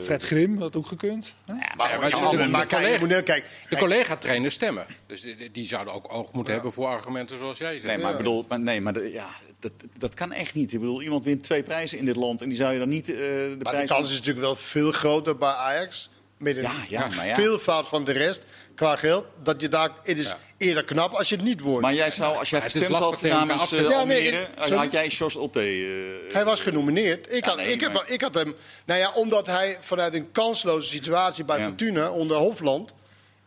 Fred 0.02 0.22
Grim 0.22 0.58
had 0.58 0.76
ook 0.76 0.86
gekund. 0.86 1.34
Maar, 1.46 1.56
maar 1.76 1.98
maar, 2.00 2.10
de- 2.10 2.16
maar, 2.16 2.30
de- 2.30 2.36
de 2.36 2.66
kijk, 2.66 2.68
collega- 2.68 3.34
moet. 3.34 3.70
De 3.70 3.76
collega-trainers 3.76 4.54
stemmen. 4.54 4.86
Dus 5.06 5.26
die, 5.52 5.66
zouden 5.66 5.94
ook 5.94 6.12
oog 6.12 6.32
moeten 6.32 6.52
hebben 6.52 6.72
voor 6.72 6.86
argumenten 6.86 7.38
zoals 7.38 7.58
jij 7.58 7.72
zegt. 7.72 7.84
Nee, 7.84 7.98
maar 7.98 8.10
ik 8.10 8.16
bedoel, 8.16 8.44
maar, 8.48 8.60
nee, 8.60 8.80
maar 8.80 8.92
de- 8.92 9.10
ja, 9.12 9.28
dat, 9.60 9.72
dat 9.98 10.14
kan 10.14 10.32
echt 10.32 10.54
niet. 10.54 10.72
Ik 10.72 10.80
bedoel, 10.80 11.02
iemand 11.02 11.24
wint 11.24 11.42
twee 11.42 11.62
prijzen 11.62 11.98
in 11.98 12.04
dit 12.04 12.16
land 12.16 12.42
en 12.42 12.48
die 12.48 12.56
zou 12.56 12.72
je 12.72 12.78
dan 12.78 12.88
niet 12.88 13.10
eh, 13.10 13.16
de 13.16 13.46
maar 13.48 13.58
de 13.58 13.64
prijs... 13.70 13.88
kans 13.88 14.10
is 14.10 14.16
natuurlijk 14.16 14.44
wel 14.44 14.56
veel 14.56 14.92
groter 14.92 15.36
bij 15.36 15.48
Ajax. 15.48 16.10
Met 16.42 16.56
een 16.56 16.62
Ja, 16.62 16.72
ja, 16.88 17.08
maar 17.16 17.26
ja. 17.26 17.34
veelvoud 17.34 17.88
van 17.88 18.04
de 18.04 18.12
rest 18.12 18.42
qua 18.74 18.96
geld. 18.96 19.24
Dat 19.42 19.60
je 19.60 19.68
daar, 19.68 19.90
het 20.04 20.18
is 20.18 20.26
Ja. 20.28 20.38
eerder 20.56 20.84
knap 20.84 21.12
als 21.12 21.28
je 21.28 21.36
het 21.36 21.44
niet 21.44 21.60
wordt. 21.60 21.82
Maar 21.82 21.94
jij 21.94 22.10
zou, 22.10 22.36
als 22.36 22.50
jij 22.50 22.58
Maar 22.58 22.68
het 22.68 22.76
is 22.76 22.86
gestemd 22.86 23.04
had 23.04 23.22
namens 23.22 23.72
uh, 23.72 23.88
Ja, 23.90 24.04
nee, 24.04 24.30
eh, 24.56 24.76
had 24.78 24.92
jij 24.92 25.06
Jos 25.06 25.36
Olté... 25.36 25.60
eh, 25.60 26.32
Hij 26.32 26.44
was 26.44 26.60
genomineerd. 26.60 27.32
Ik, 27.34 27.44
Ja, 27.44 27.48
had, 27.50 27.58
nee, 27.58 27.72
ik, 27.72 27.80
heb, 27.80 27.92
maar- 27.92 28.08
ik 28.10 28.20
had 28.20 28.34
hem. 28.34 28.54
Nou 28.84 29.00
ja, 29.00 29.12
omdat 29.12 29.46
hij 29.46 29.76
vanuit 29.80 30.14
een 30.14 30.32
kansloze 30.32 30.88
situatie 30.88 31.44
bij 31.44 31.58
Ja. 31.58 31.64
Fortuna 31.66 32.10
onder 32.10 32.36
Hofland. 32.36 32.92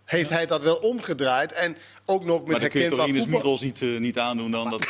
heeft 0.05 0.29
hij 0.29 0.45
dat 0.45 0.61
wel 0.61 0.75
omgedraaid. 0.75 1.51
En 1.51 1.77
ook 2.05 2.23
nog 2.25 2.39
met 2.39 2.47
Maar 2.51 2.59
dan 2.59 2.69
kun 2.69 2.81
je 2.81 2.89
toch 2.89 2.97
herkenbaar 2.97 3.23
voetbal. 3.23 3.39
Michels 3.39 3.61
niet, 3.61 3.81
eh, 3.81 3.99
niet 3.99 4.19
aandoen 4.19 4.51
dan? 4.51 4.69
Dat, 4.69 4.85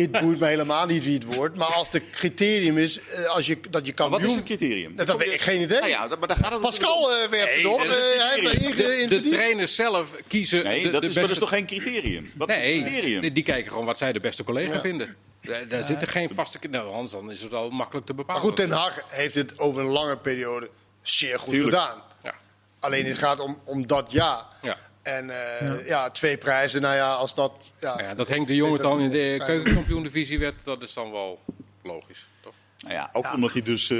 Het 0.00 0.20
boeit 0.20 0.38
me 0.40 0.46
helemaal 0.46 0.86
niet 0.86 1.04
wie 1.04 1.14
het 1.14 1.34
wordt. 1.34 1.56
Maar 1.56 1.66
als 1.74 1.88
het 1.92 2.02
criterium 2.10 2.78
is 2.78 3.00
eh, 3.00 3.24
als 3.24 3.46
je, 3.46 3.58
dat 3.70 3.86
je 3.86 3.92
wat 3.96 4.10
kampioen. 4.10 4.30
is 4.30 4.34
het 4.36 4.44
criterium? 4.44 4.96
Dat, 4.96 5.06
dat 5.06 5.18
weet 5.18 5.32
ik 5.32 5.40
geen 5.40 5.60
idee. 5.60 5.78
Nou 5.78 5.90
ja, 5.90 6.06
maar 6.18 6.28
daar 6.28 6.36
gaat 6.36 6.52
het 6.52 6.60
Pascal 6.60 7.12
eh, 7.12 7.28
werpt 7.28 7.62
Nee, 7.62 7.78
het 7.78 7.90
Eh, 7.90 7.96
hij 7.96 8.40
heeft 8.58 8.76
de, 8.76 9.20
de 9.20 9.28
trainers 9.28 9.74
zelf 9.74 10.14
kiezen. 10.26 10.64
Nee, 10.64 10.82
de, 10.82 10.90
dat, 10.90 11.00
de 11.00 11.06
is, 11.08 11.14
maar 11.14 11.24
dat 11.26 11.30
beste... 11.30 11.32
is 11.32 11.38
toch 11.38 11.48
geen 11.48 11.66
criterium? 11.66 12.30
Wat 12.36 12.48
is 12.48 12.54
het 12.54 12.64
Nee, 12.64 12.82
criterium? 12.82 13.20
die, 13.20 13.32
die 13.32 13.42
kijken 13.42 13.70
gewoon 13.70 13.86
wat 13.86 13.98
zij 13.98 14.12
de 14.12 14.20
beste 14.20 14.44
collega 14.44 14.74
Ja. 14.74 14.80
vinden. 14.80 15.16
Daar, 15.40 15.68
daar 15.68 15.82
zitten 15.82 16.08
geen 16.08 16.30
vaste... 16.34 16.58
Nou, 16.70 16.92
anders 16.92 17.10
dan 17.12 17.30
is 17.30 17.42
het 17.42 17.54
al 17.54 17.70
makkelijk 17.70 18.06
te 18.06 18.12
Maar 18.12 18.24
bepalen. 18.24 18.42
goed, 18.46 18.56
Ten 18.56 18.70
Hag 18.70 19.04
heeft 19.08 19.34
het 19.34 19.58
over 19.58 19.80
een 19.82 19.88
lange 19.90 20.16
periode 20.16 20.70
zeer 21.02 21.38
goed 21.38 21.48
Tuurlijk. 21.52 21.76
gedaan. 21.76 22.02
Ja. 22.22 22.34
Alleen 22.80 23.06
het 23.06 23.18
gaat 23.18 23.40
om, 23.40 23.58
om 23.64 23.86
dat 23.86 24.12
jaar. 24.12 24.42
Ja. 24.62 24.76
En 25.16 25.30
eh, 25.30 25.86
ja. 25.86 26.10
twee 26.10 26.36
prijzen. 26.36 26.80
Nou 26.80 26.94
ja, 26.94 27.12
als 27.14 27.34
dat. 27.34 27.52
Ja, 27.80 28.00
Ja, 28.00 28.14
dat 28.14 28.28
Henk 28.28 28.46
de 28.46 28.54
Jong 28.54 28.72
het 28.72 28.82
dan 28.82 29.00
in 29.00 29.10
de 29.10 29.42
keukenkampioen-divisie 29.46 30.38
werd, 30.38 30.54
dat 30.64 30.82
is 30.82 30.94
dan 30.94 31.10
wel 31.10 31.40
logisch. 31.82 32.28
Toch? 32.42 32.52
Nou 32.78 32.94
ja, 32.94 33.08
ook 33.12 33.32
omdat 33.34 33.52
hij 33.52 33.62
dus... 33.62 33.90
eh, 33.90 33.96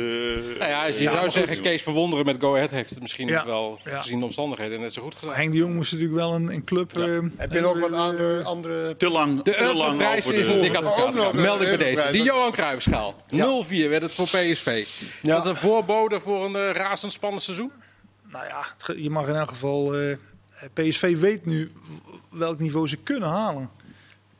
Nou 0.58 0.70
ja, 0.70 0.86
als 0.86 0.96
je 0.96 1.02
ja, 1.02 1.12
zou 1.12 1.30
zeggen, 1.30 1.60
Kees 1.60 1.82
Verwonderen 1.82 2.24
met 2.24 2.36
Go 2.40 2.54
Ahead 2.54 2.70
heeft 2.70 2.90
het 2.90 3.00
misschien 3.00 3.28
Ja. 3.28 3.44
wel, 3.46 3.78
gezien 3.84 4.18
de 4.18 4.24
omstandigheden, 4.24 4.80
net 4.80 4.92
zo 4.92 5.02
goed 5.02 5.14
gedaan. 5.14 5.34
Henk 5.34 5.52
de 5.52 5.58
Jong 5.58 5.74
moest 5.74 5.92
natuurlijk 5.92 6.18
wel 6.18 6.34
een, 6.34 6.52
een 6.52 6.64
club... 6.64 6.98
eh, 6.98 7.18
Heb 7.36 7.52
je 7.52 7.60
nog 7.60 7.80
wat 7.80 7.92
andere... 7.92 8.42
andere... 8.42 8.96
Te 8.96 9.08
lang, 9.10 9.42
De 9.42 9.60
Europrijs 9.60 10.26
is 10.30 10.46
een 10.46 10.60
dik 10.60 10.76
Ook 10.76 10.84
advocaat. 10.84 11.32
Meld 11.32 11.60
ik 11.60 11.68
bij 11.68 11.76
deze. 11.76 12.08
Die 12.10 12.22
Johan 12.22 12.52
Cruijffschaal. 12.52 13.14
0-4 13.34 13.38
werd 13.68 14.02
het 14.02 14.12
voor 14.14 14.24
PSV. 14.26 14.66
Is 14.66 14.98
dat 15.22 15.46
een 15.46 15.56
voorbode 15.56 16.20
voor 16.20 16.44
een 16.44 16.72
razendspannend 16.72 17.42
seizoen? 17.42 17.72
Nou 18.32 18.44
ja, 18.46 18.64
je 18.96 19.10
mag 19.10 19.28
in 19.28 19.34
elk 19.34 19.48
geval... 19.48 19.94
PSV 20.72 21.16
weet 21.18 21.46
nu 21.46 21.72
welk 22.30 22.58
niveau 22.58 22.88
ze 22.88 22.96
kunnen 22.96 23.28
halen. 23.28 23.70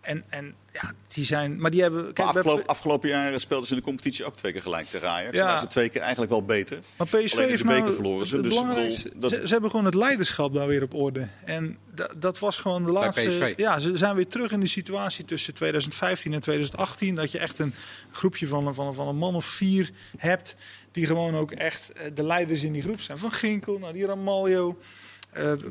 En, 0.00 0.24
en 0.28 0.54
ja, 0.72 0.92
die 1.14 1.24
zijn... 1.24 1.60
Maar 1.60 1.70
die 1.70 1.82
hebben... 1.82 2.12
Kijk, 2.12 2.28
afgelopen, 2.28 2.66
afgelopen 2.66 3.08
jaar 3.08 3.40
speelden 3.40 3.66
ze 3.66 3.72
in 3.72 3.78
de 3.78 3.84
competitie 3.84 4.24
ook 4.24 4.36
twee 4.36 4.52
keer 4.52 4.62
gelijk 4.62 4.86
tegen 4.86 5.08
Ajax. 5.10 5.36
Ja. 5.36 5.44
Waren 5.44 5.60
ze 5.60 5.66
twee 5.66 5.88
keer 5.88 6.00
eigenlijk 6.00 6.30
wel 6.30 6.44
beter. 6.44 6.78
Maar 6.96 7.06
PSV 7.06 7.34
Alleen 7.36 7.48
heeft 7.48 7.62
de 7.62 7.66
beker 7.68 7.82
nou 7.82 7.94
verloren 7.94 8.26
ze, 8.26 8.34
het 8.34 8.44
dus 8.44 8.54
bedoel, 8.54 9.20
dat- 9.20 9.30
ze, 9.30 9.40
ze 9.46 9.52
hebben 9.52 9.70
gewoon 9.70 9.84
het 9.84 9.94
leiderschap 9.94 10.54
daar 10.54 10.66
weer 10.66 10.82
op 10.82 10.94
orde. 10.94 11.28
En 11.44 11.78
da- 11.94 12.10
dat 12.16 12.38
was 12.38 12.56
gewoon 12.58 12.84
de 12.84 12.92
laatste. 12.92 13.24
PSV. 13.26 13.52
Ja, 13.56 13.78
ze 13.78 13.96
zijn 13.96 14.14
weer 14.14 14.26
terug 14.28 14.50
in 14.52 14.60
de 14.60 14.66
situatie 14.66 15.24
tussen 15.24 15.54
2015 15.54 16.32
en 16.32 16.40
2018 16.40 17.14
dat 17.14 17.32
je 17.32 17.38
echt 17.38 17.58
een 17.58 17.74
groepje 18.12 18.46
van, 18.46 18.74
van, 18.74 18.94
van 18.94 19.08
een 19.08 19.16
man 19.16 19.34
of 19.34 19.44
vier 19.44 19.90
hebt 20.16 20.56
die 20.92 21.06
gewoon 21.06 21.34
ook 21.36 21.52
echt 21.52 21.92
eh, 21.92 22.02
de 22.14 22.22
leiders 22.24 22.62
in 22.62 22.72
die 22.72 22.82
groep 22.82 23.00
zijn. 23.00 23.18
Van 23.18 23.32
Ginkel, 23.32 23.78
naar 23.78 23.92
die 23.92 24.06
Ramaljo, 24.06 24.78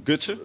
Gutsen? 0.03 0.39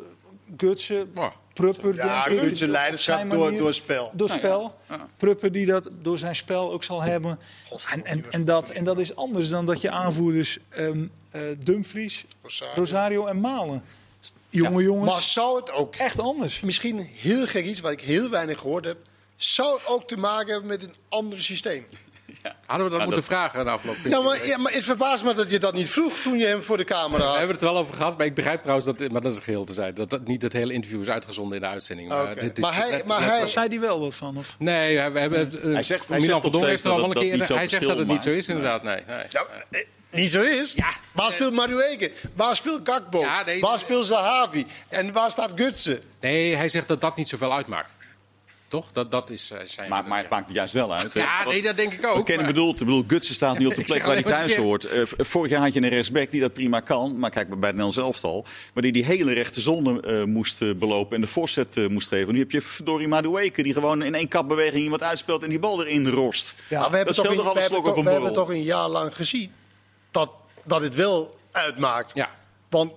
Gutsen, 0.56 1.10
Oh. 1.14 1.30
Prupper. 1.54 1.94
Ja, 1.94 2.24
denk 2.24 2.40
ik. 2.40 2.46
Gutsen 2.46 2.68
leiderschap 2.68 3.16
Zijn 3.16 3.28
door, 3.28 3.52
door 3.56 3.74
spel. 3.74 4.10
Door 4.14 4.28
Nou 4.28 4.40
ja, 4.40 4.46
spel. 4.46 4.74
ja. 4.88 5.06
Prupper 5.16 5.52
die 5.52 5.66
dat 5.66 5.88
door 6.02 6.18
zijn 6.18 6.36
spel 6.36 6.72
ook 6.72 6.84
zal 6.84 7.02
hebben. 7.02 7.38
En, 7.90 8.04
en, 8.04 8.24
en, 8.30 8.44
dat, 8.44 8.70
en 8.70 8.84
dat 8.84 8.98
is 8.98 9.16
anders 9.16 9.48
dan 9.48 9.66
dat 9.66 9.80
je 9.80 9.90
aanvoerders 9.90 10.58
ehm 10.68 11.04
eh, 11.30 11.40
Dumfries, 11.58 12.24
Rosario. 12.42 12.74
Rosario 12.74 13.26
en 13.26 13.40
Malen. 13.40 13.84
Jonge 14.50 14.82
jongens, 14.82 15.10
Maar 15.10 15.22
zou 15.22 15.56
het 15.60 15.70
ook 15.70 15.96
echt 15.96 16.18
anders. 16.18 16.60
misschien 16.60 16.98
heel 17.12 17.46
gek 17.46 17.64
iets, 17.64 17.80
wat 17.80 17.92
ik 17.92 18.00
heel 18.00 18.30
weinig 18.30 18.60
gehoord 18.60 18.84
heb... 18.84 18.96
zou 19.36 19.74
het 19.78 19.86
ook 19.86 20.08
te 20.08 20.16
maken 20.16 20.50
hebben 20.52 20.68
met 20.68 20.82
een 20.82 20.94
ander 21.08 21.42
systeem? 21.42 21.86
Hadden 22.66 22.86
we 22.86 22.92
dat 22.92 23.00
Ja, 23.00 23.04
moeten 23.06 23.14
dat- 23.14 23.24
vragen 23.38 23.64
na 23.64 23.72
afloop? 23.72 23.96
Nou, 24.04 24.24
maar, 24.24 24.46
ja, 24.46 24.58
maar 24.58 24.72
het 24.72 24.84
verbaast 24.84 25.24
me 25.24 25.34
dat 25.34 25.50
je 25.50 25.58
dat 25.58 25.74
niet 25.74 25.88
vroeg 25.88 26.18
toen 26.18 26.38
je 26.38 26.46
hem 26.46 26.62
voor 26.62 26.76
de 26.76 26.84
camera 26.84 27.18
We 27.22 27.24
had. 27.28 27.36
hebben 27.36 27.54
het 27.54 27.64
er 27.64 27.70
wel 27.72 27.80
over 27.80 27.94
gehad, 27.94 28.16
maar 28.18 28.26
ik 28.26 28.34
begrijp 28.34 28.60
trouwens 28.60 28.86
dat, 28.86 29.10
maar 29.10 29.20
dat 29.20 29.32
is 29.32 29.38
een 29.38 29.44
geheel 29.44 29.64
te 29.64 29.72
zijn, 29.72 29.94
dat, 29.94 30.10
dat 30.10 30.26
niet 30.26 30.42
het 30.42 30.52
hele 30.52 30.72
interview 30.72 31.00
is 31.00 31.08
uitgezonden 31.08 31.56
in 31.56 31.62
de 31.62 31.68
uitzending. 31.68 32.08
Maar, 32.08 32.22
Oké. 32.30 32.40
dit 32.40 32.58
is 32.58 32.64
Maar 32.64 32.74
hij- 32.76 32.90
net- 32.90 33.06
maar 33.06 33.20
net 33.20 33.28
hij- 33.30 33.46
Zei 33.46 33.68
die 33.68 33.80
wel 33.80 34.00
wat 34.00 34.14
van? 34.14 34.36
Of? 34.36 34.56
Nee, 34.58 35.10
we 35.10 35.18
hebben, 35.18 35.62
eh, 35.62 35.72
Hij 35.72 35.82
zegt- 35.82 36.08
hij 36.08 36.20
Milan 36.20 36.42
zegt 36.42 36.64
heeft 36.64 36.84
er 36.84 36.90
al 36.90 37.04
een 37.04 37.12
keer. 37.12 37.56
Hij 37.56 37.68
zegt 37.68 37.86
dat 37.86 37.98
het 37.98 38.06
niet 38.06 38.22
zo 38.22 38.30
is, 38.30 38.48
inderdaad. 38.48 38.82
Nee, 38.82 38.96
eh, 38.96 39.16
niet 40.10 40.30
zo 40.30 40.40
is. 40.40 40.72
Ja. 40.76 40.88
Waar 41.12 41.30
speelt 41.32 41.52
Marueke? 41.54 42.10
Waar 42.34 42.56
speelt 42.56 42.80
Gakbo? 42.84 43.20
Ja, 43.20 43.44
nee, 43.44 43.60
waar 43.60 43.78
speelt 43.78 44.06
Zahavi? 44.06 44.66
En 44.88 45.12
waar 45.12 45.30
staat 45.30 45.50
Gutsen? 45.54 46.00
nee, 46.20 46.54
hij 46.56 46.68
zegt 46.68 46.88
dat 46.88 47.00
dat 47.00 47.16
niet 47.16 47.28
zoveel 47.28 47.52
uitmaakt. 47.54 47.94
Toch? 48.72 48.92
Dat, 48.92 49.10
dat 49.10 49.30
is 49.30 49.50
eh, 49.50 49.58
zijn. 49.64 49.88
Maar, 49.88 50.04
maar 50.06 50.18
het 50.18 50.30
maakt 50.30 50.48
er 50.48 50.54
juist 50.54 50.74
wel 50.74 50.94
uit. 50.94 51.12
Ja, 51.12 51.44
nee, 51.44 51.62
dat 51.62 51.76
denk 51.76 51.92
ik 51.92 52.06
ook. 52.06 52.28
Wat 52.28 52.46
bedoelt, 52.46 52.80
ik 52.80 52.86
bedoel, 52.86 53.04
Gutsen 53.06 53.34
staat 53.34 53.58
niet 53.58 53.68
op 53.68 53.74
de 53.74 53.82
plek 53.92 54.02
waar 54.02 54.14
hij 54.14 54.22
thuis 54.22 54.56
hoort. 54.56 54.84
Eh, 54.84 55.02
vorig 55.06 55.50
jaar 55.50 55.60
had 55.60 55.72
je 55.72 55.82
een 55.82 55.88
rechtsback 55.88 56.30
die 56.30 56.40
dat 56.40 56.52
prima 56.52 56.80
kan. 56.80 57.18
Maar 57.18 57.30
kijk, 57.30 57.48
bij 57.48 57.56
het 57.56 57.62
Nederlands 57.62 57.96
elftal. 57.96 58.44
Maar 58.74 58.82
die 58.82 58.92
die 58.92 59.04
hele 59.04 59.32
rechte 59.32 59.60
zone 59.60 60.00
eh, 60.00 60.24
moest 60.24 60.62
eh, 60.62 60.74
belopen 60.74 61.14
en 61.14 61.20
de 61.20 61.26
voorzet 61.26 61.76
eh, 61.76 61.86
moest 61.86 62.08
geven. 62.08 62.32
Nu 62.32 62.38
heb 62.38 62.50
je 62.50 62.62
Dori 62.84 63.06
Madueke 63.08 63.62
die 63.62 63.72
gewoon 63.72 64.02
in 64.02 64.14
één 64.14 64.28
kapbeweging 64.28 64.82
iemand 64.82 65.02
uitspeelt 65.02 65.42
en 65.42 65.48
die 65.48 65.58
bal 65.58 65.84
erin 65.84 66.08
rost. 66.08 66.54
Maar 66.70 66.90
we 66.90 66.96
hebben, 66.96 67.14
dat 67.14 67.24
toch 67.24 67.34
een, 67.34 67.40
we, 67.40 67.44
hebben, 67.44 67.64
slok 67.64 67.84
toch, 67.84 67.92
op 67.92 67.98
een 67.98 68.04
we 68.04 68.10
hebben 68.10 68.28
borrel. 68.28 68.44
toch 68.46 68.54
een 68.54 68.62
jaar 68.62 68.88
lang 68.88 69.16
gezien 69.16 69.52
dat, 70.10 70.30
dat 70.64 70.82
het 70.82 70.94
wel 70.94 71.34
uitmaakt. 71.50 72.10
Ja. 72.14 72.30
Want 72.68 72.92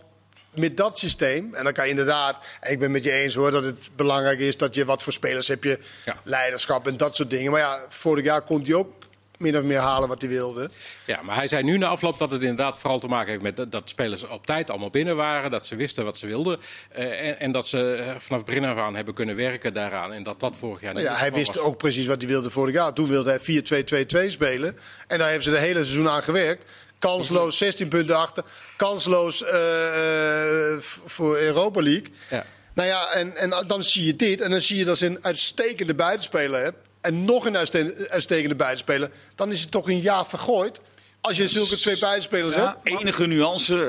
met 0.57 0.77
dat 0.77 0.97
systeem, 0.97 1.53
en 1.53 1.63
dan 1.63 1.73
kan 1.73 1.83
je 1.83 1.89
inderdaad, 1.89 2.45
en 2.59 2.71
ik 2.71 2.79
ben 2.79 2.91
met 2.91 3.03
je 3.03 3.11
eens 3.11 3.35
hoor, 3.35 3.51
dat 3.51 3.63
het 3.63 3.89
belangrijk 3.95 4.39
is 4.39 4.57
dat 4.57 4.75
je 4.75 4.85
wat 4.85 5.03
voor 5.03 5.13
spelers 5.13 5.47
heb 5.47 5.63
je, 5.63 5.79
Ja. 6.05 6.15
leiderschap 6.23 6.87
en 6.87 6.97
dat 6.97 7.15
soort 7.15 7.29
dingen. 7.29 7.51
Maar 7.51 7.59
ja, 7.59 7.79
vorig 7.89 8.25
jaar 8.25 8.41
kon 8.41 8.61
hij 8.63 8.73
ook 8.73 9.03
min 9.37 9.57
of 9.57 9.63
meer 9.63 9.79
halen 9.79 10.07
wat 10.09 10.21
hij 10.21 10.29
wilde. 10.29 10.69
Ja, 11.05 11.21
maar 11.21 11.35
hij 11.35 11.47
zei 11.47 11.63
nu 11.63 11.77
na 11.77 11.87
afloop 11.87 12.19
dat 12.19 12.31
het 12.31 12.41
inderdaad 12.41 12.79
vooral 12.79 12.99
te 12.99 13.07
maken 13.07 13.29
heeft 13.29 13.41
met 13.41 13.55
dat, 13.57 13.71
dat 13.71 13.89
spelers 13.89 14.27
op 14.27 14.45
tijd 14.45 14.69
allemaal 14.69 14.89
binnen 14.89 15.15
waren. 15.15 15.51
Dat 15.51 15.65
ze 15.65 15.75
wisten 15.75 16.03
wat 16.05 16.17
ze 16.17 16.27
wilden. 16.27 16.59
eh, 16.89 17.27
en, 17.27 17.39
en 17.39 17.51
dat 17.51 17.67
ze 17.67 17.93
eh, 17.93 18.05
vanaf 18.05 18.37
het 18.37 18.45
begin 18.45 18.63
af 18.65 18.77
aan 18.77 18.95
hebben 18.95 19.13
kunnen 19.13 19.35
werken 19.35 19.73
daaraan. 19.73 20.13
En 20.13 20.23
dat 20.23 20.39
dat 20.39 20.57
vorig 20.57 20.81
jaar 20.81 20.93
niet 20.93 21.03
Nou 21.03 21.15
ja, 21.15 21.21
het 21.23 21.29
hij 21.31 21.39
wist 21.39 21.55
was. 21.55 21.63
ook 21.65 21.77
precies 21.77 22.05
wat 22.05 22.21
hij 22.21 22.29
wilde 22.29 22.49
vorig 22.49 22.73
jaar. 22.73 22.93
Toen 22.93 23.09
wilde 23.09 23.29
hij 23.29 24.25
4-2-2-2 24.27 24.31
spelen. 24.31 24.77
En 25.07 25.17
daar 25.17 25.27
hebben 25.27 25.43
ze 25.43 25.51
de 25.51 25.57
hele 25.59 25.83
seizoen 25.83 26.09
aan 26.09 26.23
gewerkt. 26.23 26.71
Kansloos, 27.05 27.57
16 27.57 27.87
punten 27.87 28.17
achter. 28.17 28.43
Kansloos 28.77 29.43
eh, 29.43 30.73
eh, 30.73 30.81
voor 31.05 31.37
Europa 31.37 31.81
League. 31.81 32.11
Ja. 32.29 32.45
Nou 32.73 32.87
ja, 32.87 33.11
en, 33.11 33.35
en 33.35 33.63
dan 33.67 33.83
zie 33.83 34.05
je 34.05 34.15
dit. 34.15 34.41
En 34.41 34.51
dan 34.51 34.61
zie 34.61 34.77
je 34.77 34.85
dat 34.85 34.97
ze 34.97 35.05
een 35.05 35.19
uitstekende 35.21 35.95
buitenspeler 35.95 36.61
hebt. 36.63 36.77
En 37.01 37.25
nog 37.25 37.45
een 37.45 37.57
uitste- 37.57 38.07
uitstekende 38.09 38.55
buitenspeler. 38.55 39.09
Dan 39.35 39.51
is 39.51 39.61
het 39.61 39.71
toch 39.71 39.87
een 39.87 40.01
jaar 40.01 40.25
vergooid. 40.27 40.79
Als 41.27 41.37
je 41.37 41.47
zulke 41.47 41.75
twee 41.75 41.99
buitenspelers 41.99 42.55
Ja. 42.55 42.79
hebt. 42.83 42.99
Enige 43.01 43.27
nuance, 43.27 43.85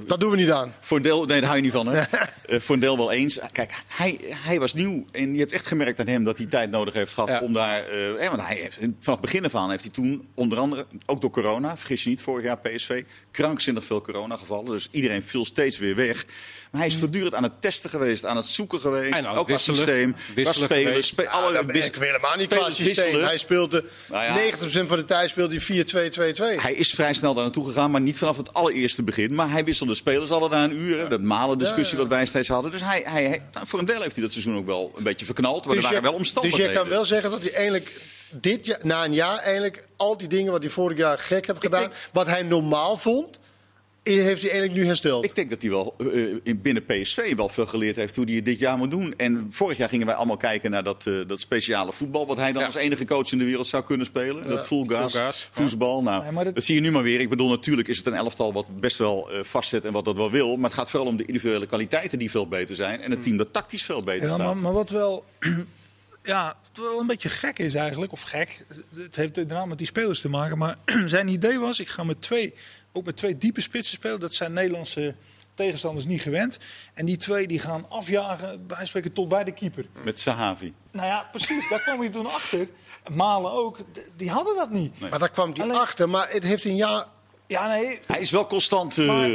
eh, 0.00 0.08
Dat 0.08 0.20
doen 0.20 0.30
we 0.30 0.36
niet 0.36 0.50
aan. 0.50 0.74
Voor 0.80 0.96
een 0.96 1.02
deel, 1.02 1.18
nee, 1.24 1.36
daar 1.40 1.44
hou 1.44 1.56
je 1.56 1.62
niet 1.62 1.72
van, 1.72 1.86
hè? 1.86 2.02
Eh, 2.48 2.60
voor 2.60 2.74
een 2.74 2.80
deel 2.80 2.96
wel 2.96 3.12
eens. 3.12 3.38
Kijk, 3.52 3.72
hij, 3.86 4.18
hij 4.34 4.60
was 4.60 4.74
nieuw 4.74 5.04
en 5.12 5.32
je 5.32 5.38
hebt 5.38 5.52
echt 5.52 5.66
gemerkt 5.66 6.00
aan 6.00 6.06
hem 6.06 6.24
dat 6.24 6.36
hij 6.38 6.46
tijd 6.46 6.70
nodig 6.70 6.94
heeft 6.94 7.12
gehad 7.14 7.28
Ja. 7.28 7.40
om 7.40 7.52
daar. 7.52 7.86
eh, 7.86 8.24
eh, 8.24 8.30
want 8.30 8.42
hij 8.46 8.56
heeft, 8.56 8.76
vanaf 8.78 8.90
het 9.04 9.20
begin 9.20 9.44
af 9.44 9.54
aan 9.54 9.70
heeft 9.70 9.82
hij 9.82 9.92
toen, 9.92 10.28
onder 10.34 10.58
andere, 10.58 10.86
ook 11.06 11.20
door 11.20 11.30
corona, 11.30 11.76
vergis 11.76 12.02
je 12.02 12.08
niet, 12.08 12.22
vorig 12.22 12.44
jaar 12.44 12.58
PSV, 12.58 13.02
krankzinnig 13.30 13.84
veel 13.84 14.00
coronagevallen. 14.00 14.70
Dus 14.70 14.88
iedereen 14.90 15.22
viel 15.26 15.44
steeds 15.44 15.78
weer 15.78 15.94
weg. 15.96 16.24
Maar 16.70 16.80
hij 16.80 16.90
is 16.90 16.96
voortdurend 16.96 17.34
aan 17.34 17.42
het 17.42 17.60
testen 17.62 17.90
geweest, 17.90 18.24
aan 18.24 18.36
het 18.36 18.44
zoeken 18.46 18.80
geweest. 18.80 19.12
En 19.12 19.24
het 19.24 19.36
ook 19.36 19.48
wisselen. 19.48 19.76
systeem, 19.76 20.14
Wisselen 20.34 20.68
geweest. 20.68 21.08
Spe 21.08 21.28
alle 21.28 21.64
wis- 21.66 21.86
ik 21.86 21.94
helemaal 21.96 22.36
niet 22.36 22.48
qua 22.48 22.70
systeem. 22.70 22.86
wisselen. 22.86 23.24
Hij 23.24 23.38
speelde 23.38 23.84
Nou 24.08 24.24
ja. 24.24 24.34
90% 24.34 24.88
van 24.88 24.96
de 24.96 25.04
tijd 25.04 25.30
speelde 25.30 25.54
hij 25.54 25.64
4-2-2-2. 25.64 26.47
Hij 26.56 26.74
is 26.74 26.90
vrij 26.90 27.14
snel 27.14 27.34
daar 27.34 27.42
naartoe 27.44 27.66
gegaan, 27.66 27.90
maar 27.90 28.00
niet 28.00 28.18
vanaf 28.18 28.36
het 28.36 28.54
allereerste 28.54 29.02
begin. 29.02 29.34
Maar 29.34 29.50
hij 29.50 29.64
wisselde 29.64 29.94
spelers 29.94 30.30
alle 30.30 30.48
na 30.48 30.64
een 30.64 30.78
uur. 30.80 31.08
Dat 31.08 31.20
malen 31.20 31.58
discussie 31.58 31.96
Ja, 31.96 32.02
ja. 32.02 32.08
wat 32.08 32.16
wij 32.16 32.26
steeds 32.26 32.48
hadden. 32.48 32.70
Dus 32.70 32.80
hij, 32.82 33.02
hij, 33.04 33.24
hij- 33.24 33.42
nou, 33.52 33.66
voor 33.66 33.78
een 33.78 33.84
deel 33.84 34.00
heeft 34.00 34.14
hij 34.14 34.22
dat 34.22 34.32
seizoen 34.32 34.56
ook 34.56 34.66
wel 34.66 34.92
een 34.96 35.02
beetje 35.02 35.24
verknald. 35.26 35.66
Maar 35.66 35.76
er 35.76 35.82
waren 35.82 35.96
je- 35.96 36.02
wel 36.02 36.10
dus 36.10 36.20
omstandigheden. 36.20 36.72
je 36.72 36.78
kan 36.78 36.88
wel 36.88 37.04
zeggen 37.04 37.30
dat 37.30 37.42
hij 37.42 37.52
eigenlijk 37.52 38.00
dit 38.30 38.66
jaar, 38.66 38.78
na 38.82 39.04
een 39.04 39.14
jaar 39.14 39.38
eigenlijk 39.38 39.88
al 39.96 40.16
die 40.16 40.28
dingen 40.28 40.52
wat 40.52 40.62
hij 40.62 40.72
vorig 40.72 40.98
jaar 40.98 41.18
gek 41.18 41.46
heeft 41.46 41.60
gedaan, 41.60 41.80
denk- 41.80 41.92
wat 42.12 42.26
hij 42.26 42.42
normaal 42.42 42.98
vond, 42.98 43.38
heeft 44.16 44.42
hij 44.42 44.50
eigenlijk 44.50 44.80
nu 44.80 44.86
hersteld. 44.86 45.24
Ik 45.24 45.34
denk 45.34 45.50
dat 45.50 45.62
hij 45.62 45.70
wel 45.70 45.96
in 46.42 46.62
binnen 46.62 46.84
PSV 46.86 47.34
wel 47.36 47.48
veel 47.48 47.66
geleerd 47.66 47.96
heeft 47.96 48.16
hoe 48.16 48.24
hij 48.24 48.34
het 48.34 48.44
dit 48.44 48.58
jaar 48.58 48.76
moet 48.78 48.90
doen. 48.90 49.14
En 49.16 49.46
vorig 49.50 49.76
jaar 49.76 49.88
gingen 49.88 50.06
wij 50.06 50.14
allemaal 50.14 50.36
kijken 50.36 50.70
naar 50.70 50.82
dat, 50.84 51.06
eh, 51.06 51.14
dat 51.26 51.40
speciale 51.40 51.92
voetbal. 51.92 52.26
Wat 52.26 52.36
hij 52.36 52.52
dan 52.52 52.60
Ja. 52.60 52.66
als 52.66 52.74
enige 52.76 53.04
coach 53.04 53.32
in 53.32 53.38
de 53.38 53.44
wereld 53.44 53.66
zou 53.66 53.84
kunnen 53.84 54.06
spelen. 54.06 54.48
Dat 54.48 54.66
full 54.66 54.84
gas, 54.88 55.12
Full 55.12 55.20
gas, 55.22 55.48
ja. 55.54 55.62
voetbal. 55.66 56.02
Nou, 56.02 56.34
Nee, 56.34 56.44
dat- 56.44 56.54
dat... 56.54 56.64
zie 56.64 56.74
je 56.74 56.80
nu 56.80 56.90
maar 56.90 57.02
weer. 57.02 57.20
Ik 57.20 57.28
bedoel, 57.28 57.48
natuurlijk 57.48 57.88
is 57.88 57.96
het 57.96 58.06
een 58.06 58.14
elftal 58.14 58.52
wat 58.52 58.80
best 58.80 58.96
wel 58.98 59.30
eh, 59.32 59.38
vastzet 59.44 59.84
en 59.84 59.92
wat 59.92 60.04
dat 60.04 60.16
wel 60.16 60.30
wil. 60.30 60.56
Maar 60.56 60.70
het 60.70 60.78
gaat 60.78 60.90
vooral 60.90 61.08
om 61.08 61.16
de 61.16 61.24
individuele 61.24 61.66
kwaliteiten 61.66 62.18
die 62.18 62.30
veel 62.30 62.48
beter 62.48 62.74
zijn. 62.76 63.00
En 63.00 63.10
het 63.10 63.22
team 63.22 63.36
dat 63.36 63.52
tactisch 63.52 63.82
veel 63.82 64.02
beter 64.02 64.28
Ja, 64.28 64.34
staat. 64.34 64.46
maar, 64.46 64.56
maar 64.56 64.72
wat 64.72 64.90
wel, 64.90 65.24
ja, 66.22 66.56
wel 66.74 67.00
een 67.00 67.06
beetje 67.06 67.28
gek 67.28 67.58
is 67.58 67.74
eigenlijk, 67.74 68.12
of 68.12 68.22
gek, 68.22 68.64
het- 68.68 68.84
het 69.02 69.16
heeft 69.16 69.36
inderdaad 69.36 69.66
met 69.66 69.78
die 69.78 69.86
spelers 69.86 70.20
te 70.20 70.28
maken. 70.28 70.58
Maar 70.58 70.76
zijn 71.06 71.28
idee 71.28 71.58
was, 71.58 71.80
ik 71.80 71.88
ga 71.88 72.04
met 72.04 72.20
twee, 72.20 72.54
ook 72.98 73.04
met 73.04 73.16
twee 73.16 73.38
diepe 73.38 73.60
spitsen 73.60 73.94
spelen. 73.94 74.20
Dat 74.20 74.34
zijn 74.34 74.52
Nederlandse 74.52 75.14
tegenstanders 75.54 76.06
niet 76.06 76.22
gewend. 76.22 76.58
En 76.94 77.04
die 77.06 77.16
twee 77.16 77.46
die 77.46 77.58
gaan 77.58 77.86
afjagen, 77.90 78.66
bij 78.66 78.86
spreken 78.86 79.12
tot 79.12 79.28
bij 79.28 79.44
de 79.44 79.52
keeper. 79.52 79.86
Met 80.04 80.20
Sahavi. 80.20 80.72
Nou 80.92 81.06
ja, 81.06 81.28
precies, 81.32 81.68
daar 81.68 81.82
kwam 81.82 82.02
je 82.02 82.08
toen 82.08 82.26
achter. 82.26 82.68
Malen 83.08 83.52
ook, 83.52 83.78
die 84.16 84.30
hadden 84.30 84.56
dat 84.56 84.70
niet. 84.70 85.00
maar 85.00 85.18
daar 85.18 85.30
kwam 85.30 85.52
hij 85.52 85.62
Alleen- 85.62 85.76
achter. 85.76 86.08
Maar 86.08 86.28
het 86.30 86.42
heeft 86.44 86.64
een 86.64 86.76
jaar. 86.76 87.06
Ja, 87.46 87.68
nee, 87.68 87.98
Hij 88.06 88.20
is 88.20 88.30
wel 88.30 88.46
constant 88.46 88.98
eh, 88.98 89.06
Maar- 89.06 89.28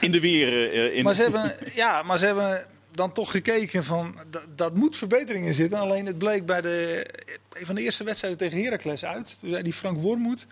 in 0.00 0.12
de 0.12 0.20
weer. 0.20 0.72
eh, 0.72 0.96
in... 0.96 1.04
Maar 1.04 1.14
ze 1.14 1.22
hebben, 1.22 1.56
ja, 1.74 2.02
maar 2.02 2.18
ze 2.18 2.26
hebben 2.26 2.66
dan 2.90 3.12
toch 3.12 3.30
gekeken 3.30 3.84
van 3.84 4.16
dat, 4.30 4.42
dat 4.56 4.74
moet 4.74 4.96
verbetering 4.96 5.46
in 5.46 5.54
zitten. 5.54 5.78
Alleen 5.78 6.06
het 6.06 6.18
bleek 6.18 6.46
bij 6.46 6.60
de, 6.60 7.06
een 7.52 7.66
van 7.66 7.74
de 7.74 7.82
eerste 7.82 8.04
wedstrijden 8.04 8.38
tegen 8.38 8.62
Heracles 8.62 9.04
uit. 9.04 9.36
Toen 9.40 9.50
zei 9.50 9.62
die 9.62 9.72
Frank 9.72 10.00
Wormoed, 10.00 10.46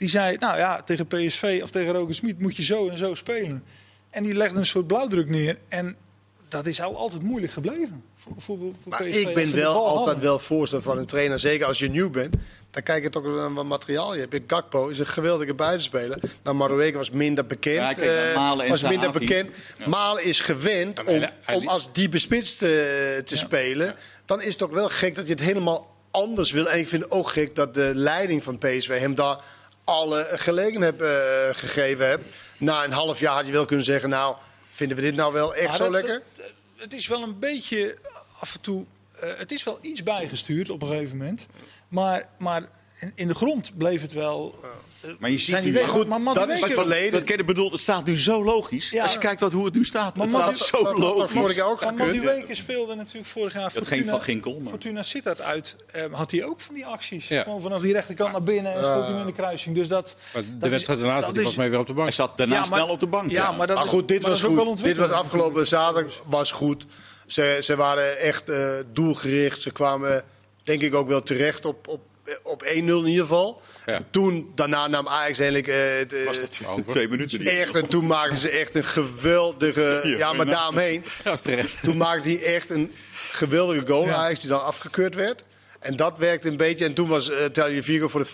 die 0.00 0.08
zei, 0.08 0.36
nou 0.38 0.56
ja, 0.58 0.82
tegen 0.82 1.06
PSV 1.06 1.60
of 1.62 1.70
tegen 1.70 1.92
Roger 1.92 2.14
Smit 2.14 2.38
moet 2.40 2.56
je 2.56 2.62
zo 2.62 2.88
en 2.88 2.98
zo 2.98 3.14
spelen. 3.14 3.64
En 4.10 4.22
die 4.22 4.34
legde 4.34 4.58
een 4.58 4.66
soort 4.66 4.86
blauwdruk 4.86 5.28
neer. 5.28 5.58
En 5.68 5.96
dat 6.48 6.66
is 6.66 6.80
al 6.82 6.96
altijd 6.96 7.22
moeilijk 7.22 7.52
gebleven 7.52 8.04
voor, 8.16 8.32
voor, 8.38 8.58
voor 8.58 8.74
Maar 8.84 9.02
PSV. 9.02 9.16
ik 9.16 9.34
ben 9.34 9.54
wel 9.54 9.74
altijd 9.86 10.04
hadden. 10.06 10.22
wel 10.24 10.38
voorstander 10.38 10.88
van 10.88 10.98
een 10.98 11.06
trainer. 11.06 11.38
Zeker 11.38 11.66
als 11.66 11.78
je 11.78 11.90
nieuw 11.90 12.10
bent. 12.10 12.34
Dan 12.70 12.82
kijk 12.82 13.02
je 13.02 13.08
toch 13.10 13.24
naar 13.24 13.54
wat 13.54 13.64
materiaal 13.64 14.14
je 14.14 14.20
hebt. 14.20 14.36
Gakpo 14.46 14.88
is 14.88 14.98
een 14.98 15.06
geweldige 15.06 15.54
buitenspeler. 15.54 16.18
Nou, 16.42 16.56
Marueke 16.56 16.96
was 16.96 17.10
minder 17.10 17.46
bekend. 17.46 17.76
Ja, 17.76 17.92
kijk 17.92 18.06
naar 18.06 18.28
eh, 18.28 18.34
Malen 18.36 18.64
en 18.64 18.70
was 18.70 18.82
minder 18.82 19.00
Zahavi. 19.00 19.18
bekend. 19.18 19.50
Ja. 19.78 19.88
Malen 19.88 20.24
is 20.24 20.40
gewend 20.40 21.04
om, 21.04 21.28
om 21.54 21.68
als 21.68 21.92
diepe 21.92 22.18
spits 22.18 22.56
te, 22.56 23.22
te 23.24 23.36
spelen. 23.36 23.94
Dan 24.24 24.40
is 24.40 24.48
het 24.48 24.58
toch 24.58 24.70
wel 24.70 24.88
gek 24.88 25.14
dat 25.14 25.26
je 25.26 25.32
het 25.32 25.42
helemaal 25.42 25.96
anders 26.10 26.50
wil. 26.52 26.68
En 26.70 26.78
ik 26.78 26.88
vind 26.88 27.02
het 27.02 27.12
ook 27.12 27.28
gek 27.28 27.54
dat 27.56 27.74
de 27.74 27.92
leiding 27.94 28.44
van 28.44 28.58
PSV 28.58 28.98
hem 28.98 29.14
daar 29.14 29.38
alle 29.84 30.26
gelegenheid 30.30 30.98
heb, 30.98 31.08
eh, 31.08 31.54
gegeven 31.58 32.08
heb. 32.08 32.20
Na 32.58 32.84
een 32.84 32.92
half 32.92 33.20
jaar 33.20 33.34
had 33.34 33.46
je 33.46 33.52
wel 33.52 33.64
kunnen 33.64 33.84
zeggen, 33.84 34.08
nou, 34.08 34.36
vinden 34.70 34.96
we 34.96 35.02
dit 35.02 35.14
nou 35.14 35.32
wel 35.32 35.54
echt 35.54 35.66
Maar 35.68 35.76
zo 35.76 35.82
dat- 35.82 35.92
lekker? 35.92 36.22
dat- 36.34 36.52
het 36.76 36.92
is 36.92 37.06
wel 37.06 37.22
een 37.22 37.38
beetje 37.38 37.96
af 38.40 38.54
en 38.54 38.60
toe. 38.60 38.84
eh, 39.20 39.36
het 39.36 39.52
is 39.52 39.64
wel 39.64 39.78
iets 39.82 40.02
bijgestuurd 40.02 40.70
op 40.70 40.82
een 40.82 40.88
gegeven 40.88 41.16
moment. 41.16 41.46
Maar, 41.88 42.28
maar 42.38 42.68
in, 42.98 43.12
in 43.14 43.28
de 43.28 43.34
grond 43.34 43.76
bleef 43.78 44.00
het 44.02 44.12
wel. 44.12 44.58
Eh, 45.00 45.10
Maar 45.18 45.30
je 45.30 45.38
ziet 45.38 45.62
nu- 45.64 45.84
goed, 45.84 46.06
maar 46.06 46.34
dat 46.34 46.48
is 46.48 46.60
het 46.62 46.72
verleden. 46.72 47.12
Dat 47.12 47.22
Kenneth 47.22 47.46
bedoelt, 47.46 47.72
het 47.72 47.80
staat 47.80 48.04
nu 48.04 48.18
zo 48.18 48.44
logisch. 48.44 48.90
Ja. 48.90 49.02
Als 49.02 49.12
je 49.12 49.18
kijkt 49.18 49.40
wat, 49.40 49.52
hoe 49.52 49.64
het 49.64 49.74
nu 49.74 49.84
staat, 49.84 50.16
Maar 50.16 50.26
het 50.26 50.34
staat 50.36 50.56
zo 50.56 50.76
dat- 50.82 50.84
dat- 50.84 50.98
logisch. 50.98 51.30
vorig 51.32 51.56
jaar 51.56 51.66
ook 51.70 51.80
Maar 51.80 51.92
gekund. 51.92 52.16
Madueke 52.24 52.54
speelde 52.54 52.94
natuurlijk 52.94 53.26
vorig 53.26 53.52
jaar 53.52 53.70
geen 53.70 53.84
Fortuna, 53.86 54.10
Van 54.10 54.22
Ginkel, 54.22 54.58
maar- 54.60 54.70
Fortuna 54.70 55.02
Sittard 55.02 55.40
uit. 55.40 55.76
eh, 55.92 56.04
had 56.12 56.30
hij 56.30 56.44
ook 56.44 56.60
van 56.60 56.74
die 56.74 56.86
acties. 56.86 57.28
Ja. 57.28 57.42
Gewoon 57.42 57.60
vanaf 57.60 57.80
die 57.82 57.92
rechterkant 57.92 58.32
naar 58.32 58.42
binnen 58.42 58.72
en 58.74 58.84
schoot 58.84 59.06
hij 59.08 59.20
in 59.20 59.26
de 59.26 59.32
kruising. 59.32 59.74
Dus 59.74 59.88
dat, 59.88 60.14
Maar 60.34 60.42
de 60.42 60.56
dat 60.58 60.70
wedstrijd 60.70 60.98
daarna 61.00 61.14
zat 61.20 61.24
dat 61.26 61.34
hij 61.34 61.44
is- 61.44 61.48
volgens 61.48 61.56
mij 61.56 61.70
weer 61.70 61.78
op 61.78 61.86
de 61.86 61.92
bank. 61.92 62.06
Hij 62.06 62.16
zat 62.16 62.36
daarna 62.36 62.54
Ja, 62.54 62.60
maar- 62.60 62.68
snel 62.80 62.88
op 62.88 63.00
de 63.00 63.06
bank. 63.06 63.30
Ja, 63.30 63.52
maar 63.52 63.66
dat 63.66 63.76
Maar 63.76 63.84
is, 63.84 63.90
goed, 63.90 64.08
dit 64.08 64.20
maar 64.22 64.30
was 64.30 64.40
dat 64.40 64.50
is 64.50 64.56
ook 64.56 64.64
wel 64.64 64.74
goed. 64.74 64.84
Dit 64.84 64.96
was 64.96 65.10
afgelopen 65.10 65.66
zaterdag 65.66 66.22
was 66.26 66.50
goed. 66.52 66.84
Ze, 67.26 67.58
ze 67.60 67.76
waren 67.76 68.18
echt 68.18 68.48
eh, 68.48 68.70
doelgericht. 68.92 69.60
Ze 69.60 69.70
kwamen 69.70 70.22
denk 70.62 70.82
ik 70.82 70.94
ook 70.94 71.08
wel 71.08 71.22
terecht 71.22 71.64
op, 71.64 71.88
op, 71.88 72.00
op 72.42 72.62
1-0 72.64 72.68
in 72.74 72.86
ieder 73.06 73.22
geval. 73.24 73.62
Ja. 73.86 74.00
Toen, 74.10 74.52
daarna 74.54 74.86
nam 74.88 75.08
Ajax 75.08 75.38
eigenlijk 75.38 75.68
eh, 75.68 75.76
het, 75.98 76.12
eh, 76.12 76.24
Was 76.24 76.40
dat 76.40 76.60
Over. 76.66 76.84
twee 76.84 77.08
minuten? 77.08 77.38
niet? 77.38 77.48
echt. 77.48 77.74
En 77.74 77.86
toen 77.88 78.06
maakten 78.06 78.36
ze 78.38 78.50
echt 78.50 78.74
een 78.74 78.84
geweldige... 78.84 80.00
Ja, 80.04 80.16
Ja, 80.16 80.26
maar 80.32 80.36
maar- 80.36 80.54
daaromheen. 80.54 81.00
Dat 81.16 81.24
was 81.24 81.40
terecht. 81.42 81.76
Toen 81.82 81.96
maakte 81.96 82.28
hij 82.28 82.42
echt 82.54 82.70
een 82.70 82.92
geweldige 83.32 83.86
goal, 83.86 84.04
Ja. 84.06 84.14
Ajax, 84.14 84.40
die 84.40 84.48
dan 84.50 84.64
afgekeurd 84.64 85.14
werd. 85.14 85.44
En 85.80 85.96
dat 85.96 86.18
werkte 86.18 86.48
een 86.48 86.56
beetje. 86.56 86.84
En 86.84 86.94
toen 86.94 87.08
was 87.08 87.30
uh, 87.30 87.80
Vigo 87.80 88.08
voor 88.08 88.24
de 88.24 88.30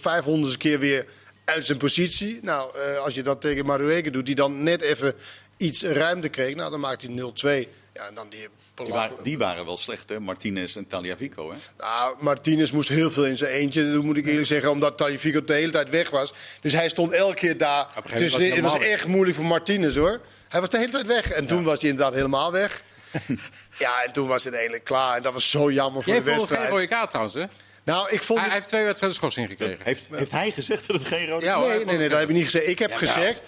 500ste 0.54 0.56
keer 0.58 0.78
weer 0.78 1.06
uit 1.44 1.64
zijn 1.64 1.78
positie. 1.78 2.38
Nou, 2.42 2.70
eh, 2.78 2.98
als 2.98 3.14
je 3.14 3.22
dat 3.22 3.40
tegen 3.40 3.66
Marueke 3.66 4.10
doet, 4.10 4.26
die 4.26 4.34
dan 4.34 4.62
net 4.62 4.80
even 4.80 5.14
iets 5.56 5.82
ruimte 5.82 6.28
kreeg. 6.28 6.54
Nou, 6.54 6.70
dan 6.70 6.80
maakt 6.80 7.02
hij 7.02 7.10
0-2. 7.10 7.68
Ja, 7.92 8.06
en 8.06 8.14
dan 8.14 8.26
die... 8.28 8.48
Die 8.84 8.92
waren, 8.92 9.16
die 9.22 9.38
waren 9.38 9.64
wel 9.64 9.76
slecht, 9.78 10.08
hè? 10.08 10.20
Martinez 10.20 10.76
en 10.76 10.86
Taliafico. 10.86 11.50
Hè? 11.50 11.56
Nou, 11.78 12.16
Martinez 12.20 12.70
moest 12.70 12.88
heel 12.88 13.10
veel 13.10 13.26
in 13.26 13.36
zijn 13.36 13.50
eentje, 13.52 13.92
dat 13.92 14.02
moet 14.02 14.16
ik 14.16 14.26
eerlijk 14.26 14.46
zeggen, 14.46 14.70
omdat 14.70 14.96
Talifico 14.96 15.44
de 15.44 15.52
hele 15.52 15.72
tijd 15.72 15.90
weg 15.90 16.10
was. 16.10 16.34
Dus 16.60 16.72
hij 16.72 16.88
stond 16.88 17.12
elke 17.12 17.34
keer 17.34 17.56
daar. 17.56 17.82
gegeven 17.84 18.02
moment 18.04 18.18
Dus 18.22 18.32
was 18.32 18.40
hij 18.42 18.50
het 18.50 18.60
was 18.60 18.78
echt 18.78 19.06
moeilijk 19.06 19.36
voor 19.36 19.44
Martinez 19.46 19.96
hoor. 19.96 20.20
Hij 20.48 20.60
was 20.60 20.70
de 20.70 20.78
hele 20.78 20.90
tijd 20.92 21.06
weg. 21.06 21.30
En 21.30 21.46
toen 21.46 21.64
was 21.64 21.80
hij 21.80 21.90
inderdaad 21.90 22.14
helemaal 22.14 22.52
weg. 22.52 22.82
ja, 23.78 24.02
en 24.04 24.12
toen 24.12 24.26
was 24.28 24.44
het 24.44 24.54
eigenlijk 24.54 24.84
klaar. 24.84 25.16
En 25.16 25.22
dat 25.22 25.32
was 25.32 25.50
zo 25.50 25.70
jammer 25.70 26.02
voor 26.02 26.12
Jij 26.12 26.22
de 26.22 26.28
vond 26.30 26.40
het 26.40 26.50
geen 26.50 26.58
wedstrijd. 26.58 26.70
rode 26.70 26.86
kaart 26.96 27.08
trouwens, 27.10 27.34
hè? 27.34 27.44
Nou, 27.84 28.10
ik 28.10 28.22
vond. 28.22 28.38
Hij, 28.38 28.38
het- 28.38 28.46
hij 28.48 28.54
heeft 28.56 28.68
twee 28.68 28.84
wedstrijden 28.84 29.18
schorsing 29.18 29.48
gekregen. 29.48 29.78
Heeft, 29.84 30.06
heeft 30.10 30.30
hij 30.30 30.50
gezegd 30.50 30.86
dat 30.86 30.96
het 30.96 31.06
geen 31.06 31.26
rode 31.28 31.50
hoor, 31.50 31.58
hij 31.58 31.66
Nee, 31.68 31.76
vond 31.76 31.86
nee, 31.86 31.94
nee, 31.94 32.02
het- 32.02 32.10
dat 32.10 32.20
heb 32.20 32.28
ik 32.28 32.34
niet 32.34 32.44
gezegd. 32.44 32.66
Ik 32.68 32.78
heb 32.78 32.92
gezegd. 32.94 33.40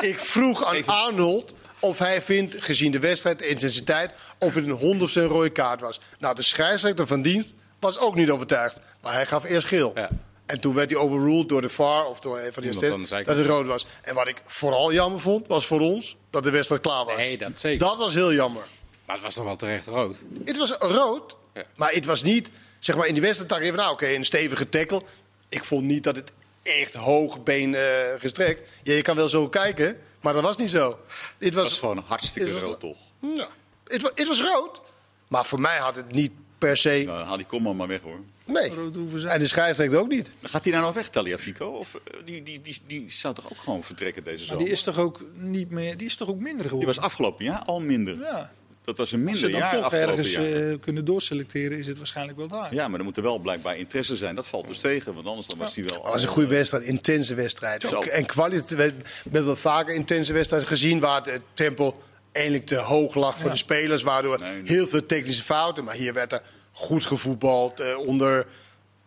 ik 0.00 0.18
vroeg 0.18 0.64
aan 0.64 0.74
Even- 0.74 0.92
Arnold 0.92 1.52
of 1.80 1.98
hij 1.98 2.22
vindt, 2.22 2.54
gezien 2.58 2.90
de 2.92 2.98
wedstrijd, 2.98 3.38
de 3.38 3.46
intensiteit, 3.48 4.10
of 4.38 4.54
het 4.54 4.66
een 4.66 5.00
100% 5.08 5.12
rode 5.12 5.50
kaart 5.50 5.80
was. 5.80 6.00
Nou, 6.18 6.34
de 6.34 6.42
scheidsrechter 6.42 7.06
van 7.06 7.22
dienst 7.22 7.54
was 7.80 7.98
ook 7.98 8.14
niet 8.14 8.30
overtuigd. 8.30 8.80
Maar 9.02 9.12
hij 9.12 9.26
gaf 9.26 9.44
eerst 9.44 9.66
geel. 9.66 9.92
Ja. 9.94 10.08
En 10.46 10.60
toen 10.60 10.74
werd 10.74 10.90
hij 10.90 10.98
overruled 10.98 11.48
door 11.48 11.60
de 11.60 11.68
VAR 11.68 12.06
of 12.06 12.20
door 12.20 12.38
een 12.38 12.52
van 12.52 12.62
die 12.62 12.72
zijkant. 12.72 13.08
dat 13.26 13.36
het 13.36 13.46
rood 13.46 13.66
was. 13.66 13.86
En 14.02 14.14
wat 14.14 14.28
ik 14.28 14.42
vooral 14.46 14.92
jammer 14.92 15.20
vond, 15.20 15.46
was 15.46 15.66
voor 15.66 15.80
ons 15.80 16.16
dat 16.30 16.42
de 16.42 16.50
wedstrijd 16.50 16.80
klaar 16.82 17.04
was. 17.04 17.16
Nee, 17.16 17.38
dat 17.38 17.60
zeker. 17.60 17.78
Dat 17.86 17.96
was 17.96 18.14
heel 18.14 18.32
jammer. 18.32 18.62
Maar 19.06 19.14
het 19.16 19.24
was 19.24 19.34
toch 19.34 19.44
wel 19.44 19.56
terecht 19.56 19.86
rood. 19.86 20.22
Het 20.44 20.56
was 20.56 20.70
rood, 20.78 21.36
Ja. 21.54 21.64
maar 21.76 21.92
het 21.92 22.04
was 22.04 22.22
niet, 22.22 22.50
zeg 22.78 22.96
maar 22.96 23.06
in 23.06 23.12
die 23.12 23.22
wedstrijd 23.22 23.48
dacht 23.50 23.60
ik 23.62 23.66
even, 23.66 23.78
nou 23.80 23.92
oké, 23.92 24.06
een 24.06 24.24
stevige 24.24 24.68
tackle. 24.68 25.02
Ik 25.48 25.64
vond 25.64 25.84
niet 25.84 26.02
dat 26.04 26.16
het 26.16 26.32
echt 26.66 26.94
hoog 26.94 27.42
been 27.42 27.74
eh, 27.74 27.80
gestrekt. 28.18 28.68
Ja, 28.82 28.92
je 28.94 29.02
kan 29.02 29.16
wel 29.16 29.28
zo 29.28 29.48
kijken, 29.48 29.98
maar 30.20 30.32
dat 30.32 30.42
was 30.42 30.56
niet 30.56 30.70
zo. 30.70 30.98
Dit 31.38 31.52
Dat 31.52 31.62
was, 31.62 31.72
is 31.72 31.78
gewoon 31.78 32.02
hartstikke 32.06 32.50
het- 32.50 32.60
rood, 32.62 32.80
toch? 32.80 32.96
ja, 33.20 33.48
het, 33.86 34.02
wa- 34.02 34.10
het 34.14 34.28
was 34.28 34.40
rood, 34.42 34.80
maar 35.28 35.44
voor 35.46 35.60
mij 35.60 35.78
had 35.78 35.96
het 35.96 36.12
niet 36.12 36.30
per 36.58 36.76
se, 36.76 37.02
Nou, 37.06 37.24
haal 37.24 37.36
die 37.36 37.46
komma 37.46 37.72
maar 37.72 37.86
weg, 37.88 38.00
hoor. 38.00 38.20
nee. 38.44 38.74
Rood 38.74 38.94
hoeven 38.96 39.20
zijn. 39.20 39.32
En 39.32 39.40
de 39.40 39.46
scheidsrechter 39.46 39.98
ook 39.98 40.08
niet. 40.08 40.32
Gaat 40.42 40.62
hij 40.64 40.72
nou 40.72 40.84
nog 40.84 40.94
weg, 40.94 41.08
Taliafico? 41.08 41.66
Of 41.66 41.94
eh, 41.94 42.00
die, 42.24 42.42
die, 42.42 42.60
die, 42.60 42.80
die 42.86 43.10
zou 43.10 43.34
toch 43.34 43.50
ook 43.52 43.58
gewoon 43.58 43.84
vertrekken 43.84 44.24
deze 44.24 44.36
Maar 44.36 44.46
zomer? 44.46 44.64
die 44.64 44.72
is 44.72 44.82
toch 44.82 44.98
ook 44.98 45.20
niet 45.32 45.70
meer. 45.70 45.96
Die 45.96 46.06
is 46.06 46.16
toch 46.16 46.28
ook 46.28 46.36
minder 46.38 46.54
Die 46.60 46.68
geworden? 46.68 46.94
was 46.94 47.04
afgelopen 47.04 47.44
jaar 47.44 47.62
al 47.62 47.80
minder. 47.80 48.18
ja. 48.18 48.52
Dat 48.86 48.96
was 48.96 49.12
een 49.12 49.28
Als 49.28 49.38
ze 49.38 49.42
minder 49.44 49.60
dan 49.60 49.60
jaar 49.60 49.74
toch 49.74 49.84
afgelopen 49.84 50.08
ergens 50.08 50.34
eh, 50.34 50.80
kunnen 50.80 51.04
doorselecteren, 51.04 51.78
is 51.78 51.86
het 51.86 51.96
waarschijnlijk 51.96 52.38
wel 52.38 52.48
daar. 52.48 52.74
Ja, 52.74 52.88
maar 52.88 52.98
er 52.98 53.04
moet 53.04 53.16
er 53.16 53.22
wel 53.22 53.38
blijkbaar 53.38 53.76
interesse 53.76 54.16
zijn. 54.16 54.34
Dat 54.34 54.46
valt 54.46 54.66
dus 54.66 54.78
tegen, 54.78 55.14
want 55.14 55.26
anders 55.26 55.46
dan 55.46 55.58
was 55.58 55.74
hij 55.74 55.84
wel... 55.84 56.02
Het 56.02 56.12
was 56.12 56.22
een 56.22 56.28
goede 56.28 56.48
wedstrijd, 56.48 56.84
intense 56.84 57.34
wedstrijd. 57.34 57.82
Zo. 57.82 58.00
En 58.00 58.26
kwaliteit, 58.26 58.70
we 58.78 59.02
hebben 59.22 59.44
wel 59.44 59.56
vaker 59.56 59.94
intense 59.94 60.32
wedstrijden 60.32 60.68
gezien 60.68 61.00
waar 61.00 61.22
het 61.22 61.42
tempo 61.54 62.00
eigenlijk 62.32 62.66
te 62.66 62.76
hoog 62.76 63.14
lag 63.14 63.38
voor 63.38 63.50
de 63.50 63.56
spelers. 63.56 64.02
Waardoor 64.02 64.38
Nee, 64.38 64.62
nee. 64.62 64.72
heel 64.72 64.86
veel 64.86 65.06
technische 65.06 65.42
fouten. 65.42 65.84
Maar 65.84 65.94
hier 65.94 66.12
werd 66.12 66.32
er 66.32 66.42
goed 66.72 67.06
gevoetbald. 67.06 67.80
eh, 67.80 67.98
onder, 67.98 68.46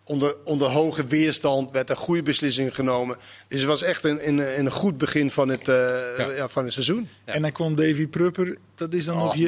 onder, 0.09 0.35
onder 0.43 0.67
hoge 0.67 1.05
weerstand 1.05 1.71
werd 1.71 1.89
er 1.89 1.97
goede 1.97 2.23
beslissingen 2.23 2.73
genomen. 2.73 3.17
Dus 3.47 3.59
het 3.59 3.69
was 3.69 3.81
echt 3.81 4.03
een, 4.03 4.27
een, 4.27 4.59
een 4.59 4.71
goed 4.71 4.97
begin 4.97 5.31
van 5.31 5.49
het, 5.49 5.67
eh, 5.67 6.37
ja. 6.37 6.47
van 6.47 6.63
het 6.63 6.73
seizoen. 6.73 7.09
Ja. 7.25 7.33
En 7.33 7.41
dan 7.41 7.51
kwam 7.51 7.75
Davy 7.75 8.07
Prupper. 8.07 8.57
Dat 8.75 8.93
is 8.93 9.05
dan 9.05 9.15
Och, 9.15 9.23
nog 9.23 9.35
je, 9.35 9.47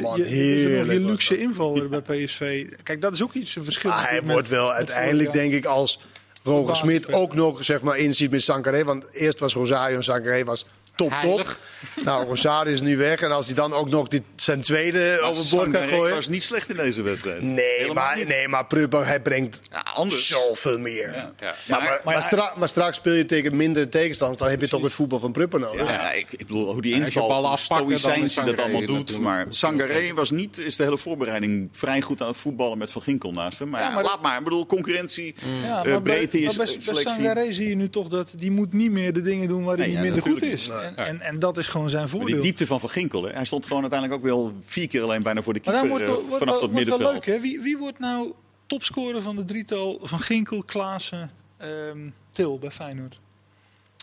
man, 0.86 1.06
luxe 1.06 1.38
invaller 1.38 1.88
bij 1.88 2.00
PSV. 2.00 2.66
Kijk, 2.82 3.00
dat 3.00 3.14
is 3.14 3.22
ook 3.22 3.32
iets 3.32 3.56
een 3.56 3.64
verschil. 3.64 3.90
Maar 3.90 4.08
hij 4.08 4.22
wordt 4.22 4.48
wel 4.48 4.72
uiteindelijk, 4.72 5.32
denk 5.32 5.52
ik, 5.52 5.64
als 5.64 6.00
Roger 6.42 6.76
Smit 6.76 7.12
ook 7.12 7.34
nog 7.34 7.64
zeg 7.64 7.80
maar, 7.80 7.96
inziet 7.96 8.30
met 8.30 8.42
Sankaré. 8.42 8.84
Want 8.84 9.08
eerst 9.12 9.38
was 9.38 9.54
Rosario 9.54 9.96
en 9.96 10.04
Sankaré 10.04 10.44
was 10.44 10.66
top, 10.94 11.10
top. 11.10 11.20
Heilig. 11.20 11.60
Nou, 12.04 12.26
Rosario 12.26 12.72
is 12.72 12.80
nu 12.80 12.96
weg. 12.96 13.20
En 13.20 13.30
als 13.32 13.46
hij 13.46 13.54
dan 13.54 13.72
ook 13.72 13.88
nog 13.88 14.08
dit, 14.08 14.22
zijn 14.36 14.60
tweede 14.60 15.18
Maar 15.20 15.30
overboord 15.30 15.70
kan 15.70 15.88
gooien. 15.88 16.14
was 16.14 16.28
niet 16.28 16.42
slecht 16.42 16.68
in 16.70 16.76
deze 16.76 17.02
wedstrijd. 17.02 17.42
Nee, 17.42 17.64
Helemaal 17.78 18.04
maar, 18.04 18.16
niet. 18.16 18.28
nee, 18.28 18.48
maar 18.48 18.66
Prupper, 18.66 19.06
hij 19.06 19.20
brengt 19.22 19.60
Ja, 19.70 19.84
anders. 19.94 20.26
zoveel 20.28 20.78
meer. 20.78 21.12
Ja. 21.14 21.32
Ja. 21.40 21.54
Maar, 21.68 21.78
maar, 21.82 22.00
maar, 22.04 22.14
maar- 22.14 22.22
stra- 22.22 22.52
maar 22.56 22.68
straks 22.68 22.96
speel 22.96 23.12
je 23.12 23.26
tegen 23.26 23.56
minder 23.56 23.88
tegenstanders. 23.88 24.40
Dan 24.40 24.50
heb 24.50 24.60
je 24.60 24.68
toch 24.68 24.82
het 24.82 24.92
voetbal 24.92 25.18
van 25.18 25.32
Prupper 25.32 25.60
nodig. 25.60 25.88
Ja, 25.88 26.12
ik, 26.12 26.26
ik 26.32 26.38
bedoel, 26.46 26.72
hoe 26.72 26.82
die 26.82 26.94
inval, 26.94 27.52
is 27.52 27.66
die 27.66 27.78
dat 27.78 28.30
Sangaré 28.30 28.62
allemaal 28.62 28.80
doet. 28.80 28.96
natuurlijk- 28.96 29.18
Maar 29.28 29.46
Sangaré 29.48 30.14
was 30.14 30.30
niet, 30.30 30.58
is 30.58 30.76
de 30.76 30.82
hele 30.82 30.98
voorbereiding 30.98 31.68
vrij 31.72 32.00
goed 32.00 32.20
aan 32.20 32.28
het 32.28 32.36
voetballen 32.36 32.78
met 32.78 32.90
Van 32.90 33.02
Ginkel 33.02 33.32
naast 33.32 33.58
hem. 33.58 33.68
Maar, 33.68 33.80
Ja, 33.80 33.86
ja, 33.88 33.94
maar- 33.94 34.04
laat 34.04 34.22
maar. 34.22 34.38
Ik 34.38 34.44
bedoel, 34.44 34.66
concurrentie, 34.66 35.34
eh, 35.84 35.96
breedte 36.02 36.38
is 36.40 36.56
maar 36.56 36.66
bij, 36.66 36.76
selectie. 36.78 37.10
Sangaré 37.10 37.52
zie 37.52 37.68
je 37.68 37.74
nu 37.76 37.88
toch 37.90 38.08
dat 38.08 38.34
die 38.38 38.50
moet 38.50 38.72
niet 38.72 38.90
meer 38.90 39.12
de 39.12 39.22
dingen 39.22 39.48
doen 39.48 39.64
waar 39.64 39.76
hij 39.76 39.86
niet 39.86 39.98
minder 39.98 40.22
goed 40.22 40.42
is. 40.42 40.68
En, 40.96 41.06
en, 41.06 41.20
en 41.20 41.38
dat 41.38 41.58
is 41.58 41.66
gewoon 41.66 41.90
zijn 41.90 42.02
Maar 42.02 42.10
voordeel. 42.10 42.34
die 42.34 42.42
diepte 42.42 42.66
van 42.66 42.80
Van 42.80 42.88
Ginkel, 42.90 43.22
hè, 43.24 43.32
hij 43.32 43.44
stond 43.44 43.66
gewoon 43.66 43.80
uiteindelijk 43.82 44.20
ook 44.20 44.26
wel 44.26 44.52
vier 44.66 44.88
keer 44.88 45.02
alleen 45.02 45.22
bijna 45.22 45.42
voor 45.42 45.54
de 45.54 45.60
Maar 45.64 45.72
keeper 45.74 45.90
wordt, 45.90 46.04
eh, 46.04 46.10
wordt, 46.10 46.28
vanaf 46.38 46.38
wordt, 46.38 46.62
het 46.62 46.72
wordt 46.72 46.88
wel 46.88 46.98
middenveld. 46.98 47.26
leuk, 47.26 47.36
hè? 47.36 47.40
Wie, 47.42 47.60
wie 47.60 47.78
wordt 47.78 47.98
nou 47.98 48.32
topscorer 48.66 49.22
van 49.22 49.36
de 49.36 49.44
drietal 49.44 49.98
van 50.02 50.18
Ginkel, 50.20 50.62
Klaassen, 50.62 51.30
ehm, 51.56 52.08
Til 52.30 52.58
bij 52.58 52.70
Feyenoord? 52.70 53.20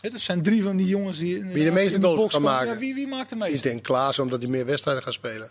Het 0.00 0.12
dat 0.12 0.20
zijn 0.20 0.42
drie 0.42 0.62
van 0.62 0.76
die 0.76 0.86
jongens 0.86 1.18
die 1.18 1.42
Wie 1.44 1.64
de 1.64 1.70
meeste 1.70 2.00
goals 2.02 2.32
kan 2.32 2.42
maken. 2.42 2.72
Ja, 2.72 2.78
wie, 2.78 2.94
wie 2.94 3.06
maakt 3.08 3.28
de 3.28 3.34
Ik 3.34 3.40
meeste? 3.40 3.68
denk 3.68 3.82
Klaas, 3.82 4.18
omdat 4.18 4.42
hij 4.42 4.50
meer 4.50 4.66
wedstrijden 4.66 5.02
gaat 5.02 5.12
spelen. 5.12 5.50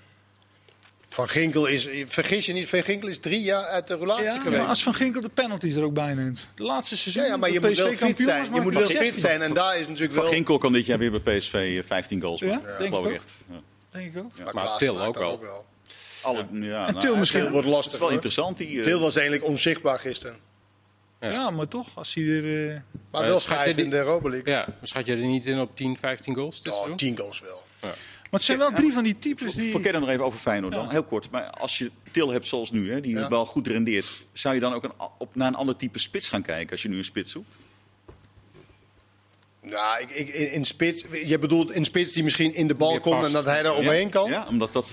Van 1.09 1.29
Ginkel 1.29 1.65
is, 1.65 1.87
vergis 2.07 2.45
je 2.45 2.53
niet, 2.53 2.69
Van 2.69 2.81
Ginkel 2.83 3.09
is 3.09 3.19
drie 3.19 3.41
jaar 3.41 3.63
uit 3.65 3.87
de 3.87 3.97
relatie 3.97 4.23
Ja, 4.23 4.39
geweest. 4.39 4.57
maar 4.61 4.67
als 4.69 4.83
Van 4.83 4.93
Ginkel 4.93 5.21
de 5.21 5.29
penalties 5.29 5.75
er 5.75 5.83
ook 5.83 5.93
bij 5.93 6.13
neemt. 6.13 6.47
De 6.55 6.63
laatste 6.63 6.97
seizoen. 6.97 7.23
Ja, 7.23 7.29
ja, 7.29 7.37
maar 7.37 7.51
je 7.51 7.59
moet 7.59 7.77
wel 7.77 7.85
PSV 7.87 7.97
fit 7.97 7.99
kampioen 7.99 8.27
zijn. 8.27 8.43
Je 8.43 8.49
maar 8.51 8.61
moet 8.61 8.73
van 8.73 8.81
wel 8.81 8.89
fit 8.91 8.99
16, 8.99 9.19
zijn. 9.21 9.41
En 9.41 9.53
daar 9.53 9.79
is 9.79 9.87
natuurlijk 9.87 10.13
Van 10.13 10.23
wel... 10.23 10.31
Ginkel 10.31 10.57
kan 10.57 10.73
dit 10.73 10.85
jaar 10.85 10.97
weer 10.97 11.21
bij 11.21 11.37
PSV 11.37 11.53
eh, 11.53 11.83
15 11.87 12.21
goals 12.21 12.39
Ja, 12.39 12.47
maken. 12.47 12.67
denk 12.79 12.93
geloof 12.93 13.07
ik 13.07 13.13
echt. 13.13 13.31
Ja. 13.51 13.59
Denk 13.91 14.13
ik 14.15 14.19
ook. 14.23 14.31
Maar 14.43 14.53
Maar 14.53 14.77
Til 14.77 15.01
ook 15.05 15.17
wel. 15.17 15.65
Alle, 16.21 16.37
ja, 16.37 16.45
En 16.51 16.59
nou, 16.61 16.99
Til 16.99 17.13
ja, 17.13 17.19
misschien 17.19 17.41
Til 17.41 17.49
wordt 17.51 17.65
Het 17.65 17.75
lastig. 17.75 17.93
is 17.93 17.99
wel 17.99 18.09
interessant. 18.09 18.57
Die, 18.57 18.77
eh, 18.77 18.83
Til 18.83 18.99
was 18.99 19.15
eigenlijk 19.15 19.47
onzichtbaar 19.47 19.99
gisteren. 19.99 20.37
Ja. 21.19 21.29
Ja. 21.31 21.49
maar 21.49 21.67
toch, 21.67 21.87
als 21.95 22.13
hij 22.13 22.23
er... 22.23 22.69
eh, 22.73 22.79
Maar 23.11 23.21
Eh, 23.21 23.27
wel 23.27 23.39
schat 23.39 23.57
je 23.57 23.63
vijf 23.63 23.75
die- 23.75 23.83
in 23.83 23.89
de 23.89 23.95
Europa 23.97 24.29
League. 24.29 24.53
Ja, 24.53 24.67
schat 24.83 25.05
je 25.05 25.11
er 25.11 25.17
niet 25.17 25.45
in 25.45 25.59
op 25.59 25.75
10, 25.75 25.97
15 25.97 26.35
goals 26.35 26.61
Oh, 26.67 26.73
seizoen? 26.73 26.97
tien 26.97 27.17
goals 27.17 27.39
wel. 27.41 27.63
Maar 27.81 27.97
het 28.29 28.43
zijn 28.43 28.57
wel 28.57 28.71
drie 28.71 28.93
van 28.93 29.03
die 29.03 29.19
types 29.19 29.53
die... 29.55 29.71
Verkeer 29.71 29.91
dan 29.91 30.01
nog 30.01 30.09
even 30.09 30.25
over 30.25 30.39
Feyenoord 30.39 30.73
dan, 30.73 30.83
Ja. 30.83 30.89
heel 30.89 31.03
kort. 31.03 31.29
Maar 31.31 31.49
als 31.49 31.77
je 31.77 31.91
Til 32.11 32.29
hebt 32.31 32.47
zoals 32.47 32.71
nu, 32.71 32.91
hè, 32.91 33.01
die 33.01 33.15
Ja. 33.17 33.29
wel 33.29 33.45
goed 33.45 33.67
rendeert, 33.67 34.25
zou 34.33 34.53
je 34.55 34.59
dan 34.61 34.73
ook 34.73 34.83
een, 34.83 34.91
op, 35.17 35.35
naar 35.35 35.47
een 35.47 35.55
ander 35.55 35.75
type 35.75 35.99
spits 35.99 36.29
gaan 36.29 36.41
kijken 36.41 36.71
als 36.71 36.81
je 36.81 36.89
nu 36.89 36.97
een 36.97 37.03
spits 37.03 37.31
zoekt? 37.31 37.55
Nou, 39.61 40.01
ik, 40.01 40.09
ik, 40.09 40.27
in, 40.27 40.51
in 40.51 40.65
spits, 40.65 41.05
je 41.25 41.39
bedoelt 41.39 41.71
in 41.71 41.85
spits 41.85 42.13
die 42.13 42.23
misschien 42.23 42.53
in 42.53 42.67
de 42.67 42.75
bal 42.75 42.91
Meer 42.91 42.99
komt 42.99 43.25
en 43.25 43.31
dat 43.31 43.45
hij 43.45 43.63
daar 43.63 43.73
overheen 43.75 44.03
ja? 44.03 44.09
kan? 44.09 44.29
Ja, 44.29 44.47
omdat 44.47 44.73
dat... 44.73 44.85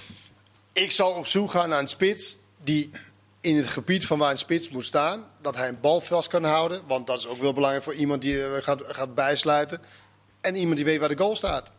Ik 0.73 0.91
zal 0.91 1.13
op 1.13 1.27
zoek 1.27 1.51
gaan 1.51 1.69
naar 1.69 1.79
een 1.79 1.89
spits 1.89 2.39
die 2.63 2.91
in 3.41 3.57
het 3.57 3.67
gebied 3.67 4.07
van 4.07 4.19
waar 4.19 4.31
een 4.31 4.39
spits 4.39 4.69
moet 4.69 4.85
staan, 4.85 5.25
dat 5.43 5.57
hij 5.57 5.69
een 5.69 5.81
bal 5.81 6.01
vast 6.01 6.29
kan 6.29 6.45
houden. 6.45 6.83
Want 6.87 7.07
dat 7.07 7.19
is 7.19 7.27
ook 7.27 7.37
wel 7.39 7.53
belangrijk 7.53 7.85
voor 7.85 7.95
iemand 7.95 8.23
die 8.23 8.45
eh, 8.45 8.63
gaat, 8.63 8.83
gaat 8.87 9.15
bijsluiten. 9.15 9.81
En 10.41 10.57
iemand 10.57 10.77
die 10.77 10.85
weet 10.85 10.99
waar 10.99 11.09
de 11.09 11.17
goal 11.17 11.37
staat. 11.37 11.71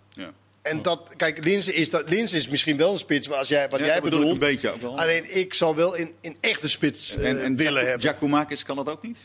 En 0.70 0.82
dat, 0.82 1.13
kijk, 1.18 1.43
Linse 1.43 1.74
is, 1.74 1.89
dat, 1.89 2.09
Linse 2.09 2.38
is 2.38 2.47
misschien 2.47 2.78
wel 2.78 2.91
een 2.91 2.97
spits 2.97 3.32
als 3.32 3.47
jij, 3.47 3.70
wat 3.70 3.80
Ja, 3.80 3.86
jij 3.86 3.93
dat 3.95 4.03
bedoel 4.03 4.20
ik 4.20 4.26
bedoelt. 4.26 4.43
een 4.43 4.49
beetje 4.49 4.72
ook 4.74 4.82
wel. 4.82 4.99
Alleen 4.99 5.36
ik 5.38 5.53
zou 5.53 5.76
wel 5.76 5.95
in, 5.95 6.13
in 6.22 6.38
echte 6.39 6.70
spits 6.70 7.15
eh, 7.15 7.30
en 7.30 7.43
en 7.43 7.55
willen 7.55 7.74
Giac- 7.74 7.88
hebben. 7.89 8.01
Giacomakis 8.09 8.63
kan 8.63 8.76
dat 8.76 8.89
ook 8.89 9.03
niet? 9.03 9.18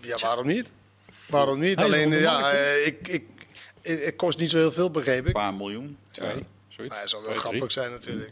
Ja, 0.00 0.16
waarom 0.20 0.46
niet? 0.46 0.70
Waarom 1.26 1.58
niet? 1.58 1.76
Alleen, 1.78 2.10
de 2.10 2.16
ja, 2.16 2.50
eh, 2.52 2.86
ik, 2.86 3.08
ik, 3.08 3.22
het 3.82 4.16
kost 4.16 4.38
niet 4.38 4.50
zo 4.50 4.58
heel 4.58 4.72
veel, 4.72 4.90
begreep 4.90 5.20
Een 5.22 5.26
ik. 5.26 5.32
paar 5.32 5.54
miljoen. 5.54 5.96
Twee, 6.10 6.32
zoiets. 6.76 6.92
Maar 6.94 7.02
het 7.02 7.10
zal 7.10 7.20
wel 7.20 7.28
Twee, 7.28 7.40
grappig 7.40 7.60
drie. 7.60 7.72
zijn 7.72 7.90
natuurlijk. 7.90 8.30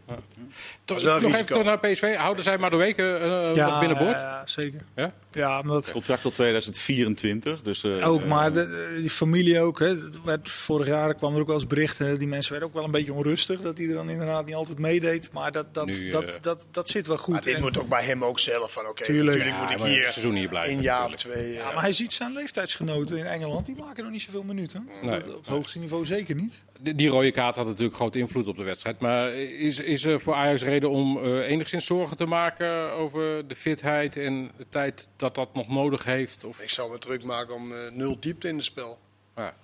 Toch- 0.85 1.03
nog 1.03 1.15
even 1.17 1.31
risico. 1.31 1.45
terug 1.45 1.65
naar 1.65 1.79
PSV. 1.79 2.15
Houden 2.17 2.45
zij 2.45 2.59
maar 2.59 2.71
de 2.71 2.77
weken 2.77 3.21
eh 3.23 3.67
nog 3.67 3.79
binnenboord? 3.79 4.19
Ja, 4.21 4.43
zeker. 4.47 4.81
Ja? 4.97 5.13
Ja, 5.33 5.61
omdat 5.61 5.93
Contract 5.93 6.23
tot 6.23 6.35
2024. 6.35 7.63
Dus, 7.63 7.85
eh, 7.85 8.09
ook, 8.09 8.25
maar 8.25 8.53
de, 8.53 8.97
die 9.01 9.11
familie 9.11 9.61
ook. 9.61 9.79
Hè, 9.79 9.87
het 9.87 10.23
werd, 10.25 10.49
vorig 10.49 10.87
jaar 10.87 11.15
kwam 11.15 11.35
er 11.35 11.41
ook 11.41 11.47
wel 11.47 11.55
eens 11.57 11.67
berichten. 11.67 12.19
Die 12.19 12.29
mensen 12.29 12.51
werden 12.51 12.69
ook 12.69 12.75
wel 12.75 12.85
een 12.85 12.91
beetje 12.91 13.13
onrustig. 13.13 13.61
Dat 13.61 13.79
hij 13.79 13.87
er 13.87 13.95
dan 13.95 14.11
inderdaad 14.11 14.47
niet 14.47 14.55
altijd 14.55 14.79
meedeed. 14.79 15.33
Maar 15.33 15.53
dat, 15.53 15.75
dat, 15.75 15.87
Nu, 15.87 16.11
dat, 16.11 16.25
eh, 16.37 16.43
dat, 16.43 16.69
dat 16.71 16.89
zit 16.89 17.07
wel 17.07 17.19
goed. 17.19 17.33
Maar 17.33 17.43
dit 17.43 17.55
En- 17.55 17.61
moet 17.61 17.79
ook 17.79 17.89
bij 17.89 18.05
hem 18.05 18.25
ook 18.25 18.39
zelf 18.39 18.73
van, 18.73 18.87
oké, 18.89 19.03
Tuurlijk. 19.05 19.39
natuurlijk 19.39 19.71
Ja, 19.71 19.77
moet 19.77 19.87
ik 19.87 19.93
hier 19.95 20.03
het 20.05 20.13
seizoen 20.13 20.35
hier 20.35 20.49
blijven, 20.49 20.75
een 20.77 20.83
jaar 20.83 21.07
of 21.07 21.15
twee... 21.15 21.53
ja, 21.53 21.69
eh, 21.69 21.75
maar 21.75 21.83
hij 21.83 21.93
ziet 21.93 22.13
zijn 22.13 22.33
leeftijdsgenoten 22.33 23.17
in 23.17 23.27
Engeland. 23.27 23.67
Die 23.67 23.77
maken 23.77 24.03
nog 24.03 24.13
niet 24.13 24.23
zoveel 24.23 24.43
minuten. 24.43 24.89
Nee. 25.03 25.19
op 25.19 25.37
het 25.37 25.47
hoogste 25.47 25.79
niveau 25.79 26.07
zeker 26.07 26.35
niet. 26.35 26.63
Die, 26.81 27.09
rode 27.09 27.31
kaart 27.31 27.57
had 27.57 27.67
natuurlijk 27.67 27.97
grote 27.97 28.19
invloed 28.19 28.49
op 28.49 28.57
de 28.57 28.63
wedstrijd. 28.63 28.99
Maar 28.99 29.33
is, 29.35 29.79
is 29.79 30.05
er 30.05 30.21
voor 30.21 30.35
Ajax 30.35 30.63
reden 30.63 30.91
om 30.91 31.19
eh, 31.19 31.49
enigszins 31.51 31.87
zorgen 31.87 32.17
te 32.17 32.27
maken 32.27 32.93
over 32.93 33.49
de 33.49 33.57
fitheid 33.57 34.17
en 34.17 34.51
de 34.57 34.67
tijd 34.69 35.09
dat 35.17 35.35
dat 35.35 35.55
nog 35.55 35.69
nodig 35.69 36.05
heeft? 36.05 36.45
Of, 36.45 36.61
Ik 36.61 36.71
zou 36.71 36.91
me 36.91 36.99
druk 36.99 37.25
maken 37.25 37.55
om 37.55 37.73
eh, 37.73 37.79
nul 37.93 38.17
diepte 38.21 38.49
in 38.49 38.55
het 38.55 38.65
spel. 38.65 38.99
ja. 39.37 39.55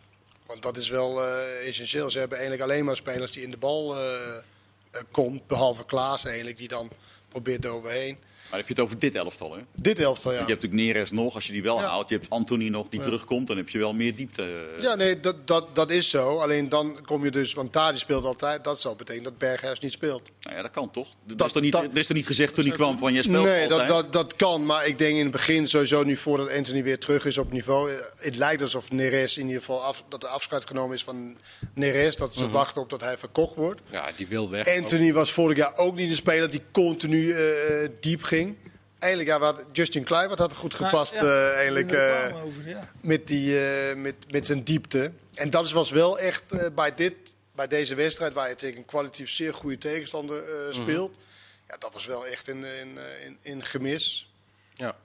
Want 0.46 0.62
dat 0.62 0.76
is 0.76 0.88
wel 0.88 1.24
eh, 1.24 1.68
essentieel. 1.68 2.10
Ze 2.10 2.18
hebben 2.18 2.38
eigenlijk 2.38 2.70
alleen 2.70 2.84
maar 2.84 2.96
spelers 2.96 3.32
die 3.32 3.42
in 3.42 3.50
de 3.50 3.56
bal 3.56 3.96
komt. 5.10 5.46
Behalve 5.46 5.84
Klaas 5.84 6.24
eigenlijk, 6.24 6.56
die 6.56 6.68
dan 6.68 6.90
probeert 7.28 7.64
eroverheen. 7.64 8.18
Maar 8.50 8.58
heb 8.58 8.68
je 8.68 8.74
het 8.74 8.82
over 8.82 8.98
dit 8.98 9.14
elftal, 9.14 9.54
hè? 9.54 9.60
Dit 9.74 9.98
elftal, 9.98 10.32
ja. 10.32 10.38
Je 10.38 10.44
hebt 10.46 10.62
natuurlijk 10.62 10.92
Neres 10.94 11.10
nog, 11.10 11.34
als 11.34 11.46
je 11.46 11.52
die 11.52 11.62
wel 11.62 11.78
Ja. 11.80 11.84
houdt. 11.86 12.08
Je 12.10 12.14
hebt 12.16 12.30
Anthony 12.30 12.68
nog, 12.68 12.88
die 12.88 13.00
terugkomt. 13.00 13.46
Dan 13.46 13.56
heb 13.56 13.68
je 13.68 13.78
wel 13.78 13.92
meer 13.94 14.14
diepte. 14.16 14.42
eh. 14.76 14.82
Ja, 14.82 14.94
nee, 14.94 15.20
dat, 15.20 15.46
dat, 15.46 15.74
dat 15.76 15.90
is 15.90 16.10
zo. 16.10 16.38
Alleen 16.38 16.68
dan 16.68 16.98
kom 17.04 17.24
je 17.24 17.30
dus, 17.30 17.54
want 17.54 17.72
Tadi 17.72 17.98
speelt 17.98 18.24
altijd. 18.24 18.64
Dat 18.64 18.80
zou 18.80 18.96
betekenen 18.96 19.24
dat 19.24 19.38
Berghuis 19.38 19.78
niet 19.78 19.92
speelt. 19.92 20.30
Nou 20.40 20.56
ja, 20.56 20.62
dat 20.62 20.70
kan 20.70 20.90
toch? 20.90 21.08
Dat, 21.26 21.38
Dat- 21.38 21.46
is, 21.46 21.52
toch 21.52 21.62
niet, 21.62 21.72
dat- 21.72 21.82
dat 21.82 21.96
is 21.96 22.06
toch 22.06 22.16
niet 22.16 22.26
gezegd 22.26 22.54
toen 22.54 22.64
hij 22.64 22.72
kwam 22.74 22.98
van 22.98 23.12
je 23.14 23.22
speelt 23.22 23.44
nee, 23.44 23.68
dat, 23.68 23.80
altijd? 23.80 23.88
dat, 24.02 24.12
dat 24.12 24.36
kan. 24.36 24.66
Maar 24.66 24.86
ik 24.86 24.98
denk 24.98 25.14
in 25.16 25.22
het 25.22 25.30
begin 25.32 25.68
sowieso 25.68 26.02
nu 26.02 26.16
voordat 26.16 26.50
Anthony 26.50 26.82
weer 26.82 26.98
terug 26.98 27.24
is 27.24 27.38
op 27.38 27.52
niveau. 27.52 27.90
eh, 27.90 27.96
Het 28.16 28.36
lijkt 28.36 28.62
alsof 28.62 28.90
Neres 28.92 29.36
in 29.38 29.46
ieder 29.46 29.60
geval 29.60 29.82
af, 29.84 30.04
dat 30.08 30.22
er 30.22 30.28
afscheid 30.28 30.66
genomen 30.66 30.94
is 30.96 31.02
van 31.04 31.36
Neres. 31.74 32.16
Dat 32.16 32.34
ze 32.34 32.48
wachten 32.48 32.82
op 32.82 32.90
dat 32.90 33.00
hij 33.00 33.18
verkocht 33.18 33.54
wordt. 33.56 33.80
ja, 33.90 34.08
die 34.16 34.26
wil 34.26 34.50
weg. 34.50 34.78
Anthony 34.78 35.12
was 35.12 35.32
vorig 35.32 35.56
jaar 35.56 35.76
ook 35.76 35.96
niet 35.96 36.08
de 36.08 36.14
speler 36.14 36.50
die 36.50 36.62
continu 36.72 37.30
eh, 37.32 37.88
diep 38.00 38.22
ging. 38.22 38.38
Eigenlijk, 38.98 39.30
ja, 39.32 39.38
wat 39.38 39.64
Justin 39.72 40.04
Kluivert 40.04 40.38
had 40.38 40.54
goed 40.54 40.74
gepast 40.74 41.14
Nou, 41.14 41.26
ja, 41.26 41.32
eh, 41.48 41.54
eigenlijk, 41.54 41.92
eh, 41.92 42.44
over, 42.44 42.68
ja. 42.68 42.88
met, 43.00 43.26
die, 43.26 43.68
eh, 43.68 43.96
met, 43.96 44.14
met 44.30 44.46
zijn 44.46 44.64
diepte. 44.64 45.12
En 45.34 45.50
dat 45.50 45.70
was 45.70 45.90
wel 45.90 46.18
echt 46.18 46.52
eh, 46.52 46.66
bij, 46.74 46.94
dit, 46.94 47.14
bij 47.54 47.66
deze 47.66 47.94
wedstrijd, 47.94 48.32
waar 48.34 48.48
je 48.48 48.54
tegen 48.56 48.76
een 48.76 48.84
kwalitatief 48.84 49.30
zeer 49.30 49.54
goede 49.54 49.78
tegenstander 49.78 50.42
eh, 50.42 50.74
speelt. 50.74 51.14
Ja, 51.68 51.76
dat 51.78 51.92
was 51.92 52.06
wel 52.06 52.26
echt 52.26 52.48
een, 52.48 52.62
een, 52.80 52.98
een, 53.26 53.38
een 53.42 53.64
gemis. 53.64 54.32
Ja. 54.74 54.96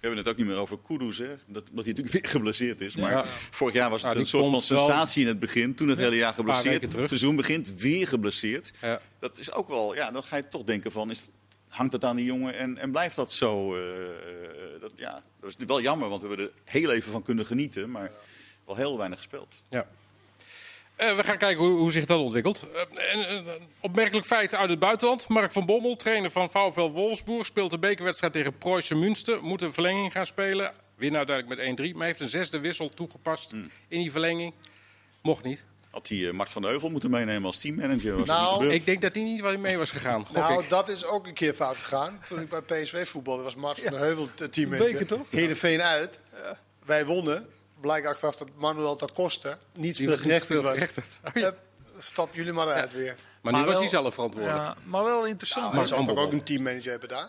We 0.00 0.06
hebben 0.06 0.18
het 0.24 0.28
ook 0.28 0.36
niet 0.36 0.46
meer 0.46 0.56
over 0.56 0.78
Kudus, 0.86 1.18
hè? 1.18 1.34
Dat, 1.46 1.62
omdat 1.70 1.84
hij 1.84 1.94
natuurlijk 1.94 2.12
weer 2.12 2.30
geblesseerd 2.30 2.80
is. 2.80 2.96
Maar 2.96 3.10
Ja. 3.10 3.24
vorig 3.50 3.74
jaar 3.74 3.90
was 3.90 4.02
het 4.02 4.12
Ja, 4.12 4.18
een 4.18 4.26
soort 4.26 4.50
van 4.50 4.62
sensatie 4.62 5.22
in 5.22 5.28
het 5.28 5.38
begin. 5.38 5.74
Toen 5.74 5.88
het 5.88 5.98
hele 5.98 6.16
jaar 6.16 6.34
geblesseerd. 6.34 6.82
Het 6.82 6.92
seizoen 6.92 7.36
begint, 7.36 7.74
weer 7.80 8.08
geblesseerd. 8.08 8.72
Ja. 8.80 9.00
Dat 9.20 9.38
is 9.38 9.52
ook 9.52 9.68
wel, 9.68 9.94
ja, 9.94 10.10
dan 10.10 10.24
ga 10.24 10.36
je 10.36 10.48
toch 10.48 10.64
denken 10.64 10.92
van, 10.92 11.10
is, 11.10 11.28
hangt 11.68 11.92
het 11.92 12.04
aan 12.04 12.16
die 12.16 12.24
jongen 12.24 12.54
en, 12.54 12.78
en 12.78 12.90
blijft 12.90 13.16
dat 13.16 13.32
zo? 13.32 13.74
eh, 13.74 14.04
eh, 14.04 14.80
dat, 14.80 14.92
ja, 14.94 15.22
dat 15.40 15.54
is 15.58 15.64
wel 15.66 15.80
jammer, 15.80 16.08
want 16.08 16.22
we 16.22 16.28
hebben 16.28 16.46
er 16.46 16.52
heel 16.64 16.90
even 16.90 17.12
van 17.12 17.22
kunnen 17.22 17.46
genieten. 17.46 17.90
Maar 17.90 18.10
wel 18.66 18.76
heel 18.76 18.96
weinig 18.98 19.18
gespeeld. 19.18 19.62
Ja. 19.68 19.86
Eh, 20.96 21.16
we 21.16 21.24
gaan 21.24 21.38
kijken 21.38 21.64
hoe, 21.64 21.78
hoe 21.78 21.92
zich 21.92 22.04
dat 22.04 22.20
ontwikkelt. 22.20 22.66
En, 23.12 23.44
opmerkelijk 23.80 24.26
feit 24.26 24.54
uit 24.54 24.70
het 24.70 24.78
buitenland. 24.78 25.28
Mark 25.28 25.52
van 25.52 25.66
Bommel, 25.66 25.96
trainer 25.96 26.30
van 26.30 26.50
VfL 26.50 26.80
Wolfsburg, 26.90 27.46
speelt 27.46 27.70
de 27.70 27.78
bekerwedstrijd 27.78 28.32
tegen 28.32 28.58
Preußen 28.58 28.98
Münster. 28.98 29.42
Moet 29.42 29.62
een 29.62 29.72
verlenging 29.72 30.12
gaan 30.12 30.26
spelen. 30.26 30.72
Win 30.94 31.16
uiteindelijk 31.16 31.76
met 31.78 31.92
1-3. 31.92 31.94
Maar 31.96 32.06
heeft 32.06 32.20
een 32.20 32.28
zesde 32.28 32.58
wissel 32.58 32.88
toegepast 32.88 33.50
Hmm. 33.50 33.70
in 33.88 33.98
die 33.98 34.10
verlenging. 34.12 34.54
Mocht 35.22 35.44
niet. 35.44 35.64
Had 35.90 36.08
hij 36.08 36.26
eh, 36.28 36.32
Mart 36.32 36.50
van 36.50 36.62
de 36.62 36.68
Heuvel 36.68 36.88
moeten 36.90 37.10
meenemen 37.10 37.44
als 37.46 37.58
teammanager? 37.58 38.16
Was 38.16 38.26
dat 38.26 38.36
Nou? 38.36 38.72
Ik 38.72 38.84
denk 38.84 39.00
dat 39.02 39.14
hij 39.14 39.24
niet 39.24 39.58
mee 39.58 39.78
was 39.78 39.90
gegaan. 39.90 40.26
Gok 40.26 40.36
Nou, 40.36 40.62
ik. 40.62 40.68
dat 40.68 40.88
is 40.88 41.04
ook 41.04 41.26
een 41.26 41.34
keer 41.34 41.54
fout 41.54 41.76
gegaan. 41.76 42.20
Toen 42.28 42.40
ik 42.40 42.48
bij 42.48 42.82
PSV 42.82 43.08
voetbalde, 43.08 43.42
was 43.42 43.54
Mart 43.56 43.80
van 43.80 43.90
der 43.92 44.00
Heuvel 44.00 44.28
teammanager. 44.50 44.92
Beker, 44.92 45.06
toch? 45.06 45.26
Heerenveen 45.30 45.82
uit. 45.82 46.18
Wij 46.84 47.06
wonnen. 47.06 47.48
Blijkt 47.80 48.06
achteraf 48.06 48.36
dat 48.36 48.48
Manuel 48.56 48.96
da 48.96 49.06
Costa 49.14 49.58
niet 49.74 50.04
was 50.04 50.18
speelgerechtigd 50.18 51.20
was. 51.22 51.32
Oh, 51.34 51.40
ja. 51.42 51.42
Hup, 51.42 51.58
Stap 51.98 52.34
jullie 52.34 52.52
maar 52.52 52.66
uit 52.72 52.92
weer. 52.92 53.14
Maar 53.40 53.52
nu 53.52 53.58
Maar 53.58 53.60
was 53.60 53.70
wel- 53.72 53.80
hij 53.80 53.88
zelf 53.88 54.14
verantwoordelijk. 54.14 54.62
Ja, 54.62 54.76
maar 54.84 55.04
wel 55.04 55.26
interessant. 55.26 55.64
Nou, 55.64 55.76
hij 55.76 55.86
zal 55.86 56.04
toch 56.04 56.18
ook 56.18 56.32
een 56.32 56.42
teammanager 56.42 56.90
hebben 56.90 57.08
daar? 57.08 57.28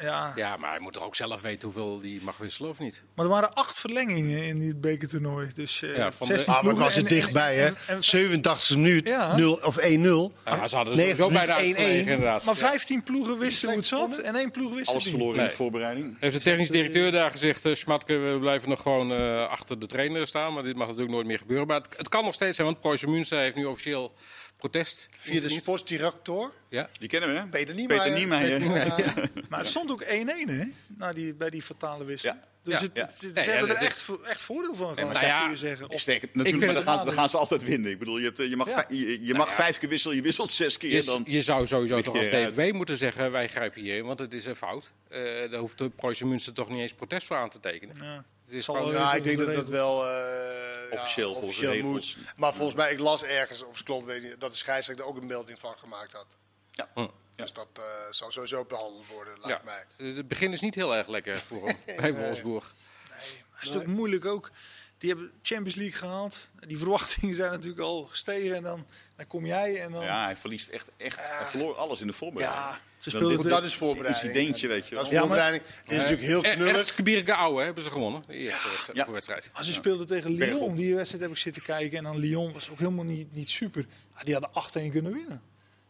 Ja. 0.00 0.32
Ja, 0.36 0.56
maar 0.56 0.70
hij 0.70 0.80
moet 0.80 0.92
toch 0.92 1.04
ook 1.04 1.14
zelf 1.16 1.40
weten 1.40 1.68
hoeveel 1.72 2.00
hij 2.00 2.18
mag 2.22 2.36
wisselen 2.36 2.70
of 2.70 2.78
niet? 2.78 3.02
Maar 3.14 3.24
er 3.24 3.30
waren 3.30 3.54
acht 3.54 3.78
verlengingen 3.80 4.44
in 4.46 4.58
dit 4.58 4.80
bekertoernooi. 4.80 5.50
Dus 5.54 5.82
eh 5.82 5.96
Ja, 5.96 6.12
van 6.12 6.26
de- 6.26 6.32
16 6.32 6.54
Ah, 6.54 6.62
maar 6.62 6.74
was 6.74 6.94
het 6.94 7.08
dichtbij, 7.08 7.56
hè? 7.56 7.66
en- 7.66 7.76
en- 7.86 8.04
87 8.04 8.76
minuut, 8.76 9.06
Ja. 9.08 9.36
0 9.36 9.58
of 9.62 9.76
1-0. 9.76 10.32
Ja, 10.44 10.68
ze 10.68 10.76
hadden 10.76 10.96
Nee, 10.96 11.14
zo 11.14 11.28
bijna 11.30 11.54
minuut 11.56 11.58
1-1. 11.58 11.76
uitgelegen 11.76 12.12
inderdaad. 12.12 12.44
Maar 12.44 12.54
Ja. 12.54 12.60
15 12.60 13.02
ploegen 13.02 13.38
wisten 13.38 13.68
hoe 13.68 13.78
het 13.78 13.86
zat 13.86 14.18
en 14.18 14.34
één 14.34 14.50
ploeg 14.50 14.74
wist 14.74 14.88
Alles 14.88 15.04
het 15.04 15.12
niet. 15.12 15.14
verloren 15.22 15.40
in 15.42 15.46
de 15.48 15.54
voorbereiding. 15.54 16.16
Heeft 16.20 16.36
de 16.36 16.42
technisch 16.42 16.68
directeur 16.70 17.10
daar 17.10 17.30
gezegd, 17.30 17.66
uh, 17.66 17.74
Smatke, 17.74 18.16
we 18.16 18.36
blijven 18.40 18.68
nog 18.68 18.82
gewoon 18.82 19.12
eh, 19.12 19.48
achter 19.48 19.78
de 19.78 19.86
trainer 19.86 20.26
staan. 20.26 20.52
Maar 20.54 20.62
dit 20.62 20.76
mag 20.76 20.86
natuurlijk 20.86 21.14
nooit 21.14 21.26
meer 21.26 21.38
gebeuren. 21.38 21.66
Maar 21.66 21.76
het, 21.80 21.88
het 21.96 22.08
kan 22.08 22.24
nog 22.24 22.34
steeds 22.34 22.56
zijn, 22.56 22.66
want 22.68 22.80
Preußen 22.80 23.10
Münster 23.10 23.38
heeft 23.38 23.56
nu 23.56 23.64
officieel 23.64 24.14
protest. 24.56 25.08
Via 25.18 25.40
de 25.40 25.48
sportsdirector, 25.48 26.52
Ja. 26.68 26.88
Die 26.98 27.08
kennen 27.08 27.32
we, 27.32 27.38
hè? 27.38 27.46
Peter 27.46 27.74
Niemeyer. 27.74 28.02
Peter 28.02 28.18
Niemeyer. 28.18 28.60
Ja. 29.04 29.14
Maar 29.48 29.58
het 29.58 29.68
stond 29.68 29.90
ook 29.90 30.04
1-1 30.04 30.06
hè, 30.06 30.64
na 30.88 31.12
die, 31.12 31.34
bij 31.34 31.50
die 31.50 31.62
fatale 31.62 32.04
wissel. 32.04 32.32
Ja. 32.32 32.44
Dus 32.62 32.74
Ja. 32.74 32.80
het, 32.80 32.98
het- 32.98 33.18
ze 33.18 33.30
Nee, 33.34 33.44
hebben 33.44 33.68
ja, 33.68 33.74
er 33.74 33.80
echt, 33.82 34.02
vo- 34.02 34.22
echt 34.22 34.40
voordeel 34.40 34.74
van 34.74 34.94
gehad, 34.94 34.98
nou 35.12 35.14
zou 35.14 35.26
ja, 35.26 35.48
je 35.48 35.56
zeggen. 35.56 35.90
Of- 35.90 36.06
Ik 36.06 36.20
natuurlijk, 36.22 36.48
vind 36.48 36.60
maar 36.64 36.74
dan 36.74 36.82
gaan, 36.82 36.98
ze, 36.98 37.04
dan 37.04 37.14
gaan 37.14 37.30
ze 37.30 37.36
altijd 37.36 37.62
winnen. 37.62 37.90
Ik 37.90 37.98
bedoel, 37.98 38.18
je, 38.18 38.24
hebt, 38.24 38.40
eh, 38.40 38.48
je 38.48 38.56
mag, 38.56 38.68
je, 38.88 39.24
je 39.24 39.34
mag 39.34 39.48
ja. 39.48 39.54
vijf 39.54 39.78
keer 39.78 39.88
wisselen, 39.88 40.16
je 40.16 40.22
wisselt 40.22 40.50
zes 40.50 40.76
keer. 40.76 40.90
Je, 40.94 41.02
Dan, 41.04 41.22
je 41.26 41.42
zou 41.42 41.66
sowieso 41.66 42.00
toch 42.00 42.16
als. 42.16 42.26
DFW 42.26 42.72
moeten 42.72 42.96
zeggen, 42.96 43.30
wij 43.30 43.48
grijpen 43.48 43.82
hierin, 43.82 44.04
want 44.04 44.18
het 44.18 44.34
is 44.34 44.44
een 44.44 44.56
fout. 44.56 44.92
Eh 45.08 45.20
daar 45.50 45.60
hoeft 45.60 45.78
de 45.78 45.88
Preußen 45.90 46.28
Münster 46.28 46.52
toch 46.52 46.68
niet 46.68 46.80
eens 46.80 46.92
protest 46.94 47.26
voor 47.26 47.36
aan 47.36 47.50
te 47.50 47.60
tekenen. 47.60 48.24
Ja. 48.54 48.58
Het 48.58 48.58
is 48.58 48.64
Zal 48.64 48.74
gewoon, 48.74 48.92
wel- 48.92 49.00
Ja, 49.00 49.08
Ja, 49.10 49.14
ik 49.14 49.22
denk 49.22 49.38
dat 49.38 49.54
dat 49.54 49.68
wel 49.68 50.06
eh, 50.06 50.92
ja, 50.92 51.00
Officieel, 51.00 51.32
volgens 51.34 51.56
de 51.58 51.66
officieel 51.66 51.72
regels. 51.72 52.16
moet. 52.16 52.26
Maar 52.36 52.54
volgens 52.54 52.76
mij, 52.76 52.92
ik 52.92 52.98
las 52.98 53.22
ergens, 53.22 53.62
of 53.62 53.74
het 53.76 53.82
klopt, 53.82 54.06
weet 54.06 54.22
niet, 54.22 54.40
dat 54.40 54.50
de 54.50 54.56
scheidsrechter 54.56 55.04
ook 55.06 55.16
een 55.16 55.26
melding 55.26 55.58
van 55.60 55.74
gemaakt 55.78 56.12
had. 56.12 56.26
ja. 56.70 56.88
Hm. 56.94 57.06
Dus 57.36 57.52
dat 57.52 57.68
eh, 57.74 57.82
zal 58.10 58.30
sowieso 58.30 58.64
behandeld 58.64 59.06
worden, 59.06 59.34
lijkt 59.40 59.62
ja. 59.64 59.84
mij. 59.96 60.12
Het 60.14 60.28
begin 60.28 60.52
is 60.52 60.60
niet 60.60 60.74
heel 60.74 60.94
erg 60.94 61.06
lekker 61.08 61.38
voor 61.40 61.68
hem 61.68 61.76
bij 62.00 62.14
Wolfsburg. 62.14 62.74
Maar 63.08 63.60
het 63.60 63.68
is 63.68 63.76
ook 63.76 63.86
moeilijk 63.86 64.24
ook. 64.24 64.50
Die 64.98 65.08
hebben 65.10 65.32
Champions 65.42 65.74
League 65.74 65.96
gehaald. 65.98 66.48
Die 66.66 66.78
verwachtingen 66.78 67.34
zijn 67.34 67.50
natuurlijk 67.50 67.80
al 67.82 68.04
gestegen. 68.04 68.56
En 68.56 68.62
dan, 68.62 68.86
dan 69.16 69.26
kom 69.26 69.46
jij 69.46 69.80
en 69.82 69.90
dan... 69.92 70.04
ja, 70.04 70.24
hij 70.24 70.36
verliest 70.36 70.68
echt, 70.68 70.88
echt 70.96 71.18
hij 71.20 71.46
verloor 71.46 71.76
alles 71.76 72.00
in 72.00 72.06
de 72.06 72.12
voorbereiding. 72.12 72.62
Ja, 72.64 72.78
ze 73.10 73.16
speelden 73.16 73.48
dat 73.48 73.64
is 73.64 73.74
voorbereiding. 73.74 74.24
incidentje, 74.24 74.68
weet 74.68 74.88
je 74.88 74.94
Dat 74.94 75.04
is. 75.04 75.10
Ja, 75.10 75.20
voorbereiding. 75.20 75.62
Dit 75.62 75.90
is 75.92 75.96
natuurlijk 75.96 76.22
heel 76.26 76.42
Eh, 76.44 76.52
knullig. 76.52 76.76
Erzgebirge 76.76 77.34
Oude 77.34 77.64
hebben 77.64 77.82
ze 77.82 77.90
gewonnen, 77.90 78.22
de 78.26 78.34
eerste 78.34 78.68
wedstrijd- 78.68 78.98
Ja. 78.98 79.04
voorwedstrijd. 79.04 79.50
Maar 79.54 79.64
ze 79.64 79.72
speelden 79.72 80.06
tegen 80.06 80.30
Lyon. 80.30 80.38
Bergop. 80.48 80.76
Die 80.76 80.94
wedstrijd 80.94 81.22
heb 81.22 81.32
ik 81.32 81.36
zitten 81.38 81.62
kijken. 81.62 81.98
En 81.98 82.04
dan 82.04 82.18
Lyon 82.18 82.52
was 82.52 82.70
ook 82.70 82.78
helemaal 82.78 83.04
niet, 83.04 83.32
niet 83.34 83.50
super. 83.50 83.86
Die 84.22 84.32
hadden 84.34 84.52
8-1 84.52 84.90
kunnen 84.90 85.12
winnen. 85.12 85.42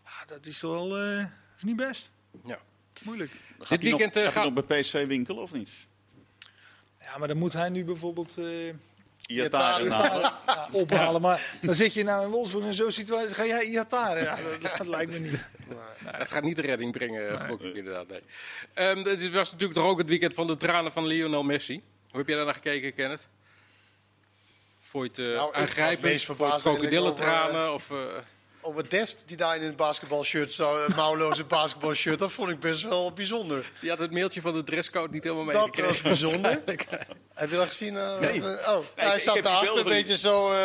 Ja, 0.04 0.24
dat 0.26 0.46
is 0.46 0.58
toch 0.58 0.70
wel 0.72 0.98
eh, 0.98 1.16
dat 1.18 1.28
is 1.56 1.62
niet 1.62 1.76
best. 1.76 2.10
Ja. 2.44 2.58
Moeilijk. 3.02 3.30
Gaat 3.58 3.68
Dit 3.80 3.90
nog- 3.90 3.98
weekend, 4.00 4.16
eh, 4.26 4.32
gaat 4.32 4.44
nog 4.54 4.64
bij 4.66 4.80
PSV 4.80 5.06
winkelen 5.06 5.42
of 5.42 5.52
niet? 5.52 5.70
Ja, 7.00 7.18
maar 7.18 7.28
dan 7.28 7.36
moet 7.36 7.52
hij 7.52 7.68
nu 7.68 7.84
bijvoorbeeld 7.84 8.34
eh, 8.38 8.44
Iataren 9.26 9.90
halen. 9.90 10.32
ja, 10.46 10.68
ophalen. 10.72 11.20
Maar 11.20 11.56
dan 11.62 11.74
zit 11.74 11.94
je 11.94 12.04
nou 12.04 12.24
in 12.24 12.30
Wolfsburg 12.30 12.64
in 12.64 12.72
zo'n 12.72 12.92
situatie. 12.92 13.34
Ga 13.34 13.46
jij 13.46 13.64
Iataren? 13.64 14.22
Ja, 14.22 14.36
dat, 14.60 14.76
dat 14.78 14.86
lijkt 14.86 15.12
me 15.12 15.18
niet. 15.18 15.40
Nou, 16.04 16.18
dat 16.18 16.30
gaat 16.30 16.42
niet 16.42 16.56
de 16.56 16.62
redding 16.62 16.92
brengen, 16.92 17.40
gok 17.40 17.60
ik 17.60 17.74
inderdaad. 17.76 18.08
Nee. 18.08 18.22
Ehm, 18.74 19.02
dit 19.02 19.32
was 19.32 19.50
natuurlijk 19.50 19.78
toch 19.78 19.88
ook 19.88 19.98
het 19.98 20.08
weekend 20.08 20.34
van 20.34 20.46
de 20.46 20.56
tranen 20.56 20.92
van 20.92 21.06
Lionel 21.06 21.42
Messi. 21.42 21.82
Hoe 22.08 22.18
heb 22.18 22.26
jij 22.28 22.36
daar 22.36 22.44
naar 22.44 22.54
gekeken, 22.54 22.94
Kenneth? 22.94 23.28
Vond 24.80 25.16
je 25.16 25.22
het 25.22 25.32
eh, 25.32 25.38
Nou, 25.38 25.54
aangrijpend? 25.54 26.22
Vond 26.22 26.38
je 26.38 26.44
het 26.44 26.62
krokodillentranen? 26.62 27.72
Of, 27.74 27.90
eh, 27.90 27.96
Over 28.66 28.88
Dest, 28.90 29.22
die 29.26 29.36
daar 29.36 29.56
in 29.56 29.62
een 29.62 29.76
basketbalshirt 29.76 30.52
zat, 30.52 30.88
een 30.88 30.94
mouwloze 30.96 31.44
basketbalshirt, 31.58 32.18
dat 32.18 32.32
vond 32.32 32.50
ik 32.50 32.60
best 32.60 32.82
wel 32.82 33.12
bijzonder. 33.12 33.70
die 33.80 33.90
had 33.90 33.98
het 33.98 34.10
mailtje 34.10 34.40
van 34.40 34.52
de 34.52 34.64
dresscode 34.64 35.12
niet 35.12 35.24
helemaal 35.24 35.44
Dat 35.44 35.54
meegekregen. 35.54 35.88
was 35.88 36.02
bijzonder. 36.20 36.62
Heb 37.34 37.50
je 37.50 37.56
dat 37.56 37.66
gezien? 37.66 37.96
eh? 37.96 38.18
Nee. 38.18 38.42
Oh, 38.42 38.78
hij 38.94 39.14
ik 39.14 39.20
zat 39.22 39.42
daarachter, 39.42 39.78
een 39.78 39.84
beetje 39.84 40.16
zo, 40.16 40.52
eh, 40.52 40.58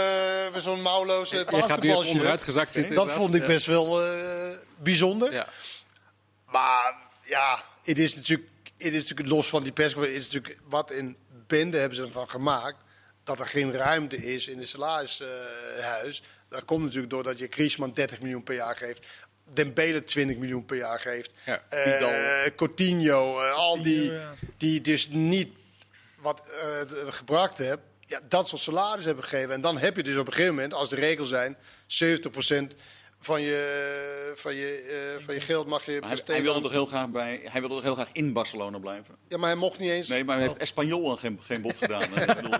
met 0.53 0.63
zo'n 0.63 0.81
mouwloze 0.81 1.45
basketbalshirt. 1.49 2.07
onderuit 2.07 2.41
gezakt 2.41 2.71
zitten. 2.71 2.95
Dat 2.95 3.11
vond 3.11 3.35
ik 3.35 3.45
best 3.45 3.65
wel 3.65 4.03
eh, 4.05 4.57
bijzonder. 4.77 5.33
Ja. 5.33 5.47
Maar 6.45 6.95
ja, 7.23 7.63
het 7.83 7.99
is 7.99 8.15
natuurlijk, 8.15 8.49
het 8.77 8.93
is 8.93 9.01
natuurlijk 9.01 9.29
los 9.29 9.47
van 9.47 9.63
die 9.63 9.71
persconferentie, 9.71 10.25
is 10.27 10.31
natuurlijk 10.33 10.61
wat 10.69 10.91
een 10.91 11.17
bende 11.47 11.77
hebben 11.77 11.97
ze 11.97 12.03
ervan 12.05 12.29
gemaakt. 12.29 12.77
dat 13.23 13.39
er 13.39 13.47
geen 13.47 13.73
ruimte 13.73 14.17
is 14.33 14.47
in 14.47 14.59
het 14.59 14.67
salarishuis. 14.69 16.23
Dat 16.49 16.65
komt 16.65 16.83
natuurlijk 16.83 17.11
doordat 17.11 17.39
je 17.39 17.47
Griezmann 17.49 17.93
30 17.93 18.19
miljoen 18.21 18.43
per 18.43 18.55
jaar 18.55 18.77
geeft. 18.77 19.05
Dembele 19.53 20.03
20 20.03 20.37
miljoen 20.37 20.65
per 20.65 20.77
jaar 20.77 20.99
geeft. 20.99 21.31
Ja, 21.45 21.63
Eh. 21.69 22.51
Coutinho, 22.55 23.39
eh, 23.41 23.51
al 23.53 23.81
die, 23.81 24.11
die 24.57 24.81
dus 24.81 25.07
niet 25.09 25.49
wat 26.19 26.41
eh, 26.47 26.81
d- 26.81 27.13
gebracht 27.15 27.57
hebt. 27.57 27.81
Ja, 28.05 28.19
dat 28.27 28.47
soort 28.47 28.61
salaris 28.61 29.05
hebben 29.05 29.23
gegeven. 29.23 29.51
En 29.53 29.61
dan 29.61 29.77
heb 29.77 29.95
je 29.95 30.03
dus 30.03 30.17
op 30.17 30.27
een 30.27 30.33
gegeven 30.33 30.53
moment, 30.55 30.73
als 30.73 30.89
de 30.89 30.95
regels 30.95 31.29
zijn, 31.29 31.57
70% 31.87 32.75
van 33.21 33.41
je, 33.41 34.31
van 34.35 34.55
je, 34.55 34.81
eh, 35.17 35.23
van 35.25 35.33
je 35.33 35.41
geld 35.41 35.67
mag 35.67 35.85
je 35.85 35.91
Maar 35.91 36.01
hij, 36.01 36.09
besteden. 36.09 36.35
hij 36.35 36.43
wilde 36.43 36.61
toch 36.61 36.71
heel 36.71 36.85
graag 36.85 37.09
bij, 37.09 37.39
hij 37.43 37.59
wilde 37.59 37.75
toch 37.75 37.83
heel 37.83 37.93
graag 37.93 38.09
in 38.11 38.33
Barcelona 38.33 38.77
blijven? 38.79 39.15
Ja, 39.27 39.37
maar 39.37 39.49
hij 39.49 39.57
mocht 39.59 39.79
niet 39.79 39.89
eens. 39.91 40.07
Nee, 40.07 40.23
maar 40.23 40.37
hij 40.37 40.45
heeft 40.47 40.57
Espanyol 40.57 41.15
geen, 41.15 41.39
geen 41.43 41.61
bod 41.61 41.75
gedaan. 41.79 42.01
Ik 42.21 42.25
bedoel, 42.35 42.51
eh, 42.53 42.59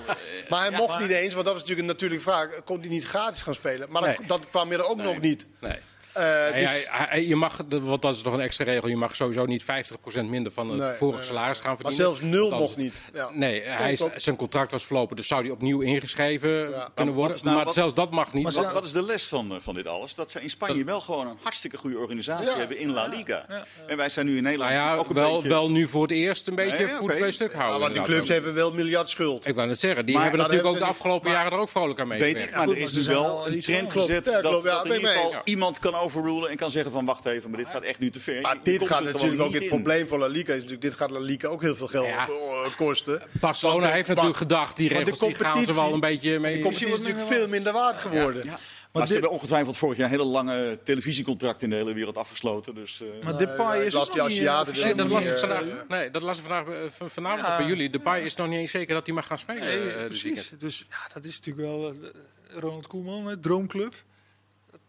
Maar 0.49 0.62
hij 0.62 0.72
mocht 0.72 0.88
maar- 0.89 1.01
niet 1.01 1.12
eens, 1.12 1.34
want 1.34 1.45
dat 1.45 1.53
was 1.53 1.62
natuurlijk 1.62 1.80
een 1.80 1.93
natuurlijke 1.93 2.24
vraag. 2.24 2.64
Kon 2.64 2.80
hij 2.80 2.89
niet 2.89 3.05
gratis 3.05 3.41
gaan 3.41 3.53
spelen? 3.53 3.91
Maar 3.91 4.01
dat, 4.01 4.18
Nee. 4.18 4.28
dat 4.28 4.49
kwam 4.49 4.72
er 4.72 4.86
ook 4.86 4.97
Nee. 4.97 5.05
nog 5.05 5.20
niet. 5.22 5.45
Nee. 5.60 5.78
Eh, 6.14 6.24
Hij- 6.24 6.51
dus, 6.60 6.70
hij- 6.70 6.86
hij- 7.10 7.26
je 7.26 7.36
mag, 7.36 7.62
want 7.70 8.01
dat 8.01 8.16
is 8.16 8.22
toch 8.22 8.34
een 8.34 8.39
extra 8.39 8.66
regel, 8.66 8.89
je 8.89 8.95
mag 8.95 9.16
sowieso 9.16 9.45
niet 9.45 9.64
50% 9.64 10.30
minder 10.30 10.51
van 10.51 10.70
het 10.70 10.80
Nee, 10.80 10.91
vorige 10.97 11.18
nee, 11.18 11.28
salaris 11.28 11.57
gaan 11.60 11.68
Maar 11.68 11.76
verdienen. 11.76 12.05
zelfs 12.05 12.22
nul 12.22 12.49
mocht 12.60 12.78
niet. 12.78 13.03
Ja. 13.14 13.30
Nee, 13.34 13.62
hij 13.62 13.91
is, 13.91 14.03
zijn 14.16 14.36
contract 14.36 14.72
was 14.72 14.84
verlopen, 14.86 15.16
dus 15.16 15.28
zou 15.28 15.41
hij 15.41 15.51
opnieuw 15.51 15.82
ingeschreven 15.82 16.70
Ja. 16.70 16.89
kunnen 16.93 17.14
worden. 17.14 17.38
nou- 17.43 17.55
maar 17.55 17.66
wat- 17.66 17.74
zelfs 17.74 17.93
dat 17.93 18.12
mag 18.12 18.34
niet. 18.34 18.43
Maar 18.43 18.53
wat, 18.53 18.74
wat 18.74 18.86
is 18.86 18.91
de 18.91 19.03
les 19.03 19.26
van, 19.26 19.51
eh, 19.51 19.57
van 19.62 19.74
dit 19.74 19.88
alles? 19.88 20.16
Dat 20.16 20.32
ze 20.32 20.41
in 20.41 20.49
Spanje 20.49 20.84
wel 20.84 21.01
gewoon 21.01 21.28
een 21.28 21.38
hartstikke 21.41 21.78
goede 21.78 21.97
organisatie 21.97 22.45
Ja. 22.49 22.57
hebben 22.57 22.78
in 22.78 22.91
La 22.91 23.07
Liga. 23.07 23.45
Ja. 23.49 23.66
En 23.88 23.97
wij 23.97 24.10
zijn 24.10 24.26
nu 24.26 24.38
in 24.38 24.43
Nederland 24.43 24.72
nou 24.74 24.84
ja, 24.84 24.95
ook 24.95 25.10
een 25.10 25.16
wel, 25.16 25.34
beetje... 25.34 25.49
wel 25.49 25.70
nu 25.72 25.88
voor 25.88 26.01
het 26.01 26.12
eerst 26.12 26.47
een 26.47 26.55
beetje 26.55 26.86
Nee, 26.86 26.95
voet 26.95 27.20
bij 27.20 27.32
stuk 27.32 27.51
Ja, 27.51 27.57
houden. 27.57 27.80
want 27.80 27.93
die 27.93 28.03
clubs 28.03 28.30
hebben 28.30 28.53
wel 28.53 28.72
miljard 28.72 29.10
schuld. 29.10 29.47
Ik 29.47 29.55
wou 29.55 29.68
net 29.68 29.80
zeggen, 29.80 30.05
die 30.05 30.14
Maar 30.16 30.24
hebben 30.24 30.41
natuurlijk 30.41 30.68
ook 30.70 30.78
de 30.78 30.86
afgelopen 30.86 31.32
jaren 31.32 31.51
er 31.51 31.57
ook 31.57 31.70
vrolijk 31.70 31.99
aan 31.99 32.07
Weet 32.07 32.20
meegewerkt. 32.20 32.49
ik, 32.49 32.55
maar 32.55 32.64
er 32.68 32.70
maar 32.74 32.78
is 32.78 32.91
zijn 32.93 33.16
wel 33.18 33.47
een 33.47 33.60
trend 33.60 33.91
gezet 33.91 34.26
dat, 34.26 34.66
in 34.86 35.07
iemand 35.43 35.80
kan 35.80 35.93
overrulen 36.00 36.50
en 36.50 36.56
kan 36.56 36.72
zeggen 36.72 36.91
van 36.91 37.06
wacht 37.06 37.26
even, 37.26 37.50
maar 37.50 37.60
dit 37.60 37.68
gaat 37.70 37.84
echt 37.84 38.00
nu 38.00 38.10
te 38.10 38.20
ver. 38.20 38.41
Maar 38.41 38.54
Je- 38.64 38.72
je 38.72 38.80
dit 38.80 38.88
gaat 38.88 39.04
natuurlijk 39.04 39.41
ook 39.41 39.54
het 39.54 39.68
probleem 39.68 40.08
voor 40.08 40.18
La 40.20 40.28
Liga. 40.28 40.50
Is 40.54 40.56
natuurlijk, 40.56 40.82
dit 40.82 40.93
gaat 40.95 41.12
La 41.12 41.20
Liga 41.20 41.47
ook 41.47 41.62
heel 41.62 41.76
veel 41.76 41.88
geld 41.88 42.06
Ja. 42.08 42.28
eh, 42.28 42.76
kosten. 42.78 43.22
Barcelona 43.39 43.86
de- 43.88 43.93
heeft 43.93 44.08
natuurlijk 44.08 44.38
gedacht, 44.38 44.78
die 44.78 44.89
regels 44.89 45.20
die 45.20 45.36
gaan 45.36 45.64
ze 45.66 45.74
wel 45.74 45.93
een 45.93 46.00
beetje 46.00 46.39
mee. 46.39 46.54
De 46.54 46.60
competitie 46.62 46.93
is 46.93 47.00
natuurlijk 47.00 47.28
veel 47.28 47.47
minder 47.47 47.74
waard 47.74 48.02
geworden. 48.02 48.45
Ja. 48.45 48.58
Maar, 48.91 49.02
dit- 49.02 49.12
ze 49.12 49.18
hebben 49.18 49.32
ongetwijfeld 49.32 49.78
vorig 49.78 49.97
jaar 49.97 50.10
hele 50.10 50.24
lange 50.24 50.80
televisiecontracten 50.84 51.64
in 51.64 51.70
de 51.70 51.76
hele 51.76 51.93
wereld 51.93 52.18
afgesloten. 52.18 52.76
Dus, 52.76 53.02
eh, 53.02 53.24
Maar 53.24 53.38
Depay 53.38 53.78
nee, 53.78 53.86
is 53.86 53.93
las 53.93 54.08
ook 54.08 54.14
die 54.14 54.22
nog 54.22 54.30
niet, 54.32 54.38
Aziaten 54.39 54.74
eh, 54.74 54.84
Nee, 54.84 54.95
dat 54.95 55.08
las 55.08 55.26
ik 55.26 55.38
vandaag, 55.38 55.62
eh, 55.62 55.89
nee, 55.89 56.10
dat 56.10 56.22
las 56.22 56.38
ik 56.38 56.43
vandaag, 56.45 56.68
eh, 56.76 56.89
van- 56.89 57.10
vanavond 57.10 57.47
Ja. 57.47 57.58
bij 57.58 57.66
jullie. 57.68 57.89
De 57.89 58.00
Pai 58.00 58.26
is 58.26 58.36
nog 58.36 58.47
niet 58.47 58.60
eens 58.60 58.72
zeker 58.72 58.93
dat 58.93 59.06
hij 59.06 59.16
mag 59.16 59.28
gaan 59.28 59.39
spelen 59.39 59.64
Nee, 59.64 59.89
eh, 59.91 60.06
precies. 60.06 60.52
Dus 60.58 60.86
ja, 60.89 61.14
dat 61.14 61.24
is 61.24 61.36
natuurlijk 61.39 61.68
wel 61.68 61.89
eh, 61.89 62.60
Ronald 62.60 62.88
Koeman, 62.88 63.38
droomclub. 63.41 63.93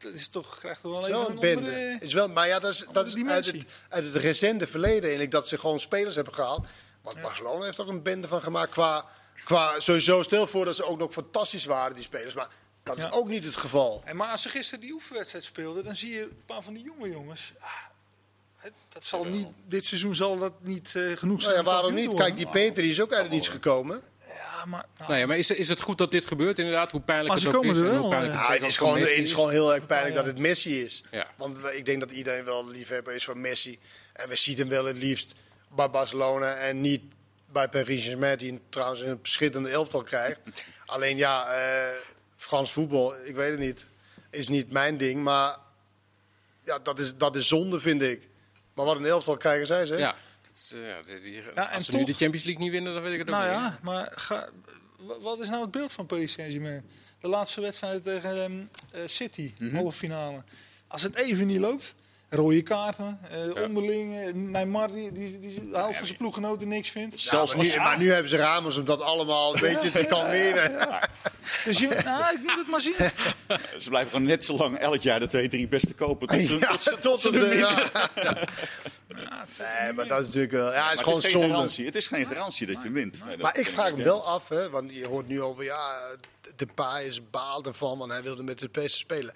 Dat 0.03 0.13
is 0.13 0.29
toch, 0.29 0.59
krijgt 0.59 0.83
toch 0.83 0.93
wel 0.93 1.07
even 1.07 1.31
een 1.31 1.41
bende. 1.41 1.71
andere... 1.71 1.97
Is 2.01 2.13
wel, 2.13 2.29
maar 2.29 2.47
ja, 2.47 2.59
dat 2.59 2.73
is, 2.73 2.87
dat 2.93 3.07
is 3.07 3.25
uit, 3.25 3.47
het, 3.47 3.65
uit 3.89 4.05
het 4.05 4.17
recente 4.17 4.67
verleden 4.67 5.03
eigenlijk 5.03 5.31
dat 5.31 5.49
ze 5.49 5.59
gewoon 5.59 5.81
spelers 5.81 6.15
hebben 6.15 6.35
gehaald. 6.35 6.67
Want 7.03 7.23
Barcelona 7.23 7.65
heeft 7.65 7.81
ook 7.81 7.89
een 7.89 8.03
bende 8.03 8.29
van 8.29 8.43
gemaakt 8.43 8.71
qua, 8.71 9.07
qua 9.45 9.81
sowieso. 9.81 10.23
Stel 10.23 10.47
voor 10.47 10.65
dat 10.65 10.77
ze 10.77 10.85
ook 10.85 10.99
nog 10.99 11.13
fantastisch 11.13 11.65
waren, 11.65 11.95
die 11.95 12.05
spelers. 12.05 12.35
Maar 12.35 12.49
dat 12.83 12.99
is 12.99 13.11
ook 13.11 13.29
niet 13.29 13.45
het 13.45 13.57
geval. 13.57 14.03
En 14.05 14.17
maar 14.17 14.31
als 14.31 14.43
ze 14.43 14.49
gisteren 14.49 14.81
die 14.81 14.93
oefenwedstrijd 14.93 15.45
speelden, 15.45 15.85
dan 15.85 15.95
zie 15.95 16.13
je 16.13 16.23
een 16.23 16.43
paar 16.47 16.63
van 16.63 16.75
die 16.75 16.83
jonge 16.83 17.11
jongens. 17.11 17.53
Ah, 17.61 17.69
dat 18.89 19.05
zal 19.05 19.25
niet, 19.25 19.49
dit 19.67 19.87
seizoen 19.87 20.15
zal 20.15 20.39
dat 20.39 20.53
niet 20.63 20.95
eh, 20.97 21.17
genoeg 21.17 21.43
zijn. 21.43 21.55
Nou 21.55 21.67
ja, 21.67 21.71
om 21.71 21.77
waarom 21.77 21.95
niet? 21.95 22.15
Kijk, 22.15 22.37
die. 22.37 22.49
Peter 22.49 22.83
die 22.83 22.91
is 22.91 23.01
ook 23.01 23.13
uit 23.13 23.23
het 23.23 23.31
niets 23.31 23.49
gekomen. 23.49 24.03
Ja, 24.61 24.67
maar, 24.67 24.85
nou, 24.97 25.09
Nou 25.09 25.21
ja, 25.21 25.27
maar 25.27 25.39
is, 25.39 25.51
is 25.51 25.69
het 25.69 25.81
goed 25.81 25.99
dat 25.99 26.11
dit 26.11 26.27
gebeurt 26.27 26.59
inderdaad? 26.59 26.93
Hoe 26.93 27.01
pijnlijk 27.01 27.29
Maar 27.29 27.37
het 27.37 27.47
ze 27.51 27.57
ook 27.57 27.63
komen 27.63 27.77
is 27.77 27.81
er 27.81 28.01
wel, 28.01 28.13
ja. 28.13 28.51
het 28.51 28.61
het 28.61 28.69
is 28.69 28.77
gewoon, 28.77 28.99
het 28.99 29.09
is 29.09 29.33
gewoon 29.33 29.51
heel 29.51 29.75
erg 29.75 29.87
pijnlijk 29.87 30.15
Ja. 30.15 30.21
dat 30.23 30.31
het 30.31 30.39
Messi 30.39 30.85
is. 30.85 31.05
Ja. 31.11 31.27
Want 31.37 31.59
ik 31.75 31.87
denk 31.87 32.01
dat 32.01 32.11
iedereen 32.11 32.45
wel 32.45 32.69
liefhebber 32.69 33.15
is 33.15 33.25
van 33.25 33.41
Messi. 33.41 33.79
En 34.13 34.29
we 34.29 34.37
zien 34.37 34.57
hem 34.57 34.69
wel 34.69 34.85
het 34.85 34.97
liefst 34.97 35.35
bij 35.69 35.91
Barcelona 35.91 36.55
en 36.55 36.81
niet 36.81 37.03
bij 37.47 37.69
Paris 37.69 38.03
Saint-Germain, 38.03 38.39
die 38.39 38.61
trouwens 38.69 39.01
een 39.01 39.19
schitterende 39.23 39.71
elftal 39.71 40.03
krijgt. 40.03 40.41
Alleen 40.87 41.17
ja, 41.17 41.53
eh, 41.53 41.97
Frans 42.37 42.73
voetbal, 42.73 43.15
ik 43.25 43.35
weet 43.35 43.51
het 43.51 43.61
niet, 43.61 43.87
is 44.31 44.49
niet 44.49 44.71
mijn 44.71 44.97
ding. 44.97 45.23
Maar 45.23 45.57
ja, 46.65 46.79
dat 46.79 46.99
is, 46.99 47.17
dat 47.17 47.37
is 47.37 47.49
zonde, 47.49 47.81
vind 47.81 48.03
ik. 48.03 48.29
Maar 48.75 48.85
wat 48.85 48.97
een 48.97 49.07
elftal 49.07 49.37
krijgen 49.37 49.67
zij, 49.67 49.87
zeg. 49.87 49.99
Ja. 49.99 50.15
Is, 50.55 50.73
eh, 50.75 50.89
ja, 50.89 51.19
die- 51.23 51.43
Ja, 51.55 51.71
als 51.75 51.87
ze 51.87 51.97
nu 51.97 52.05
de 52.05 52.13
Champions 52.15 52.45
League 52.45 52.63
niet 52.63 52.73
winnen, 52.73 52.95
dan 52.95 53.03
weet 53.03 53.13
ik 53.13 53.19
het 53.19 53.29
ook 53.29 53.35
nou 53.35 53.51
niet. 53.51 53.59
ja, 53.61 53.79
maar 53.83 54.09
ga, 54.15 54.49
wa- 54.99 55.21
wat 55.21 55.41
is 55.41 55.49
nou 55.49 55.63
het 55.63 55.71
beeld 55.71 55.93
van 55.93 56.07
Paris 56.07 56.33
Saint-Germain? 56.33 56.85
De 57.21 57.29
laatste 57.29 57.61
wedstrijd 57.61 58.05
tegen 58.05 58.43
ehm, 58.45 58.61
eh, 58.93 59.01
City, 59.07 59.55
Mhm. 59.59 59.77
halve 59.77 59.97
finale. 59.99 60.43
Als 60.89 61.03
het 61.03 61.15
even 61.17 61.47
niet 61.47 61.59
loopt, 61.59 61.95
rode 62.29 62.63
kaarten, 62.63 63.19
eh, 63.31 63.63
onderling. 63.63 64.19
eh, 64.19 64.33
Neymar 64.35 64.93
die, 64.93 65.13
die, 65.13 65.39
die 65.41 65.55
de 65.71 65.77
helft 65.77 65.97
van 65.97 66.07
zijn 66.07 66.19
ploeggenoten 66.19 66.69
niks 66.69 66.89
vindt. 66.91 67.23
Ja, 67.23 67.29
Zelfs 67.31 67.55
maar, 67.55 67.65
nu, 67.65 67.71
als- 67.71 67.79
maar 67.83 67.99
nu 67.99 68.11
hebben 68.11 68.29
ze 68.29 68.37
Ramos 68.37 68.77
om 68.77 68.85
dat 68.85 69.01
allemaal 69.01 69.55
een 69.55 69.61
beetje 69.61 69.91
te 69.91 70.05
kalmeren. 70.05 70.89
Dus 71.65 71.79
je, 71.79 72.01
nou, 72.05 72.35
ik 72.35 72.41
moet 72.43 72.57
het 72.57 72.67
maar 72.69 72.81
zien. 72.81 72.95
Ze 73.79 73.89
blijven 73.89 74.11
gewoon 74.13 74.27
net 74.27 74.45
zo 74.45 74.57
lang 74.57 74.77
elk 74.79 75.01
jaar 75.03 75.21
de 75.21 75.27
twee, 75.27 75.49
drie 75.49 75.69
beste 75.69 75.95
kopen. 75.95 76.29
Tot 76.29 76.39
ze- 76.47 76.59
Ja, 76.59 76.71
tot 76.71 76.83
ze- 76.83 76.97
tot 77.01 77.23
de, 77.23 77.55
ja. 77.57 78.49
Nee, 79.59 79.93
maar 79.93 80.07
dat 80.07 80.21
is 80.21 80.27
natuurlijk 80.27 80.53
wel. 80.53 80.73
Ja, 80.73 80.89
het 80.89 80.89
is 80.89 80.95
Maar 80.95 80.97
gewoon 81.05 81.15
het 81.15 81.25
is 81.25 81.31
geen 81.31 81.41
zonde. 81.41 81.55
garantie. 81.55 81.85
Het 81.87 81.95
is 81.97 82.07
geen 82.07 82.27
garantie 82.27 82.67
dat 82.67 82.83
je 82.83 82.91
wint. 82.91 83.21
Nee, 83.25 83.31
dat 83.31 83.39
Maar 83.41 83.59
ik 83.59 83.71
vraag 83.71 83.95
me 83.95 84.05
wel 84.05 84.25
af, 84.27 84.49
hè, 84.49 84.71
want 84.71 84.95
je 84.95 85.07
hoort 85.07 85.27
nu 85.29 85.43
over, 85.43 85.65
ja, 85.65 86.01
de 86.57 86.67
paai 86.67 87.07
is 87.07 87.31
baal 87.31 87.65
ervan, 87.65 87.99
want 87.99 88.11
hij 88.13 88.23
wilde 88.23 88.43
met 88.43 88.59
de 88.59 88.69
PS 88.69 88.99
spelen. 88.99 89.35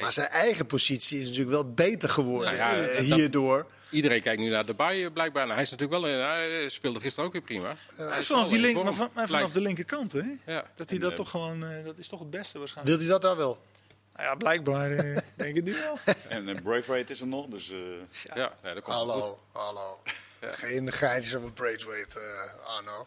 Maar 0.00 0.12
zijn 0.12 0.28
eigen 0.28 0.66
positie 0.66 1.18
is 1.20 1.24
natuurlijk 1.26 1.50
wel 1.52 1.72
beter 1.72 2.08
geworden 2.08 2.56
Ja, 2.56 2.74
ja, 2.74 2.82
eh, 2.86 2.98
hierdoor. 3.14 3.66
Iedereen 3.90 4.20
kijkt 4.22 4.40
nu 4.40 4.48
naar 4.48 4.66
de 4.66 4.74
Baai 4.74 5.10
blijkbaar. 5.10 5.42
Nou, 5.42 5.54
hij 5.54 5.62
is 5.62 5.70
natuurlijk 5.70 6.00
wel, 6.02 6.10
eh, 6.12 6.24
hij 6.24 6.68
speelde 6.68 7.00
gisteren 7.00 7.26
ook 7.26 7.32
weer 7.32 7.42
prima. 7.42 7.76
Hij 7.96 8.18
is 8.18 8.26
vanaf, 8.26 8.48
die 8.48 8.58
link, 8.60 8.82
maar 8.84 8.94
van- 8.94 9.10
maar 9.14 9.28
vanaf 9.28 9.52
de 9.52 9.60
linkerkant, 9.60 10.12
hè? 10.12 10.22
Ja. 10.46 10.64
Dat 10.76 10.88
hij 10.88 10.98
En, 10.98 11.00
dat 11.00 11.10
eh, 11.10 11.16
toch 11.16 11.30
gewoon, 11.30 11.64
eh, 11.64 11.84
dat 11.84 11.98
is 11.98 12.08
toch 12.08 12.18
het 12.20 12.30
beste 12.30 12.58
waarschijnlijk. 12.58 12.96
Wil 12.96 13.06
hij 13.06 13.14
dat 13.18 13.22
daar 13.22 13.36
wel? 13.36 13.58
Nou 14.16 14.26
ja, 14.28 14.34
blijkbaar 14.34 14.90
eh, 14.90 15.16
denk 15.34 15.56
ik 15.56 15.64
nu 15.64 15.72
wel. 15.72 15.98
En 16.28 16.48
uh, 16.48 16.56
Brave 16.62 16.96
Rate 16.96 17.12
is 17.12 17.20
er 17.20 17.26
nog. 17.26 17.46
Dus, 17.46 17.70
eh, 17.70 17.78
Ja, 18.34 18.52
nee, 18.62 18.74
dat 18.74 18.82
komt 18.82 18.96
wel 18.96 19.08
goed. 19.08 19.38
Hallo, 19.52 19.74
hallo. 19.74 20.00
Geen 20.40 20.92
geintjes 20.92 21.34
over 21.36 21.52
Braithwaite, 21.52 22.20
eh 22.20 22.76
Arno. 22.76 23.06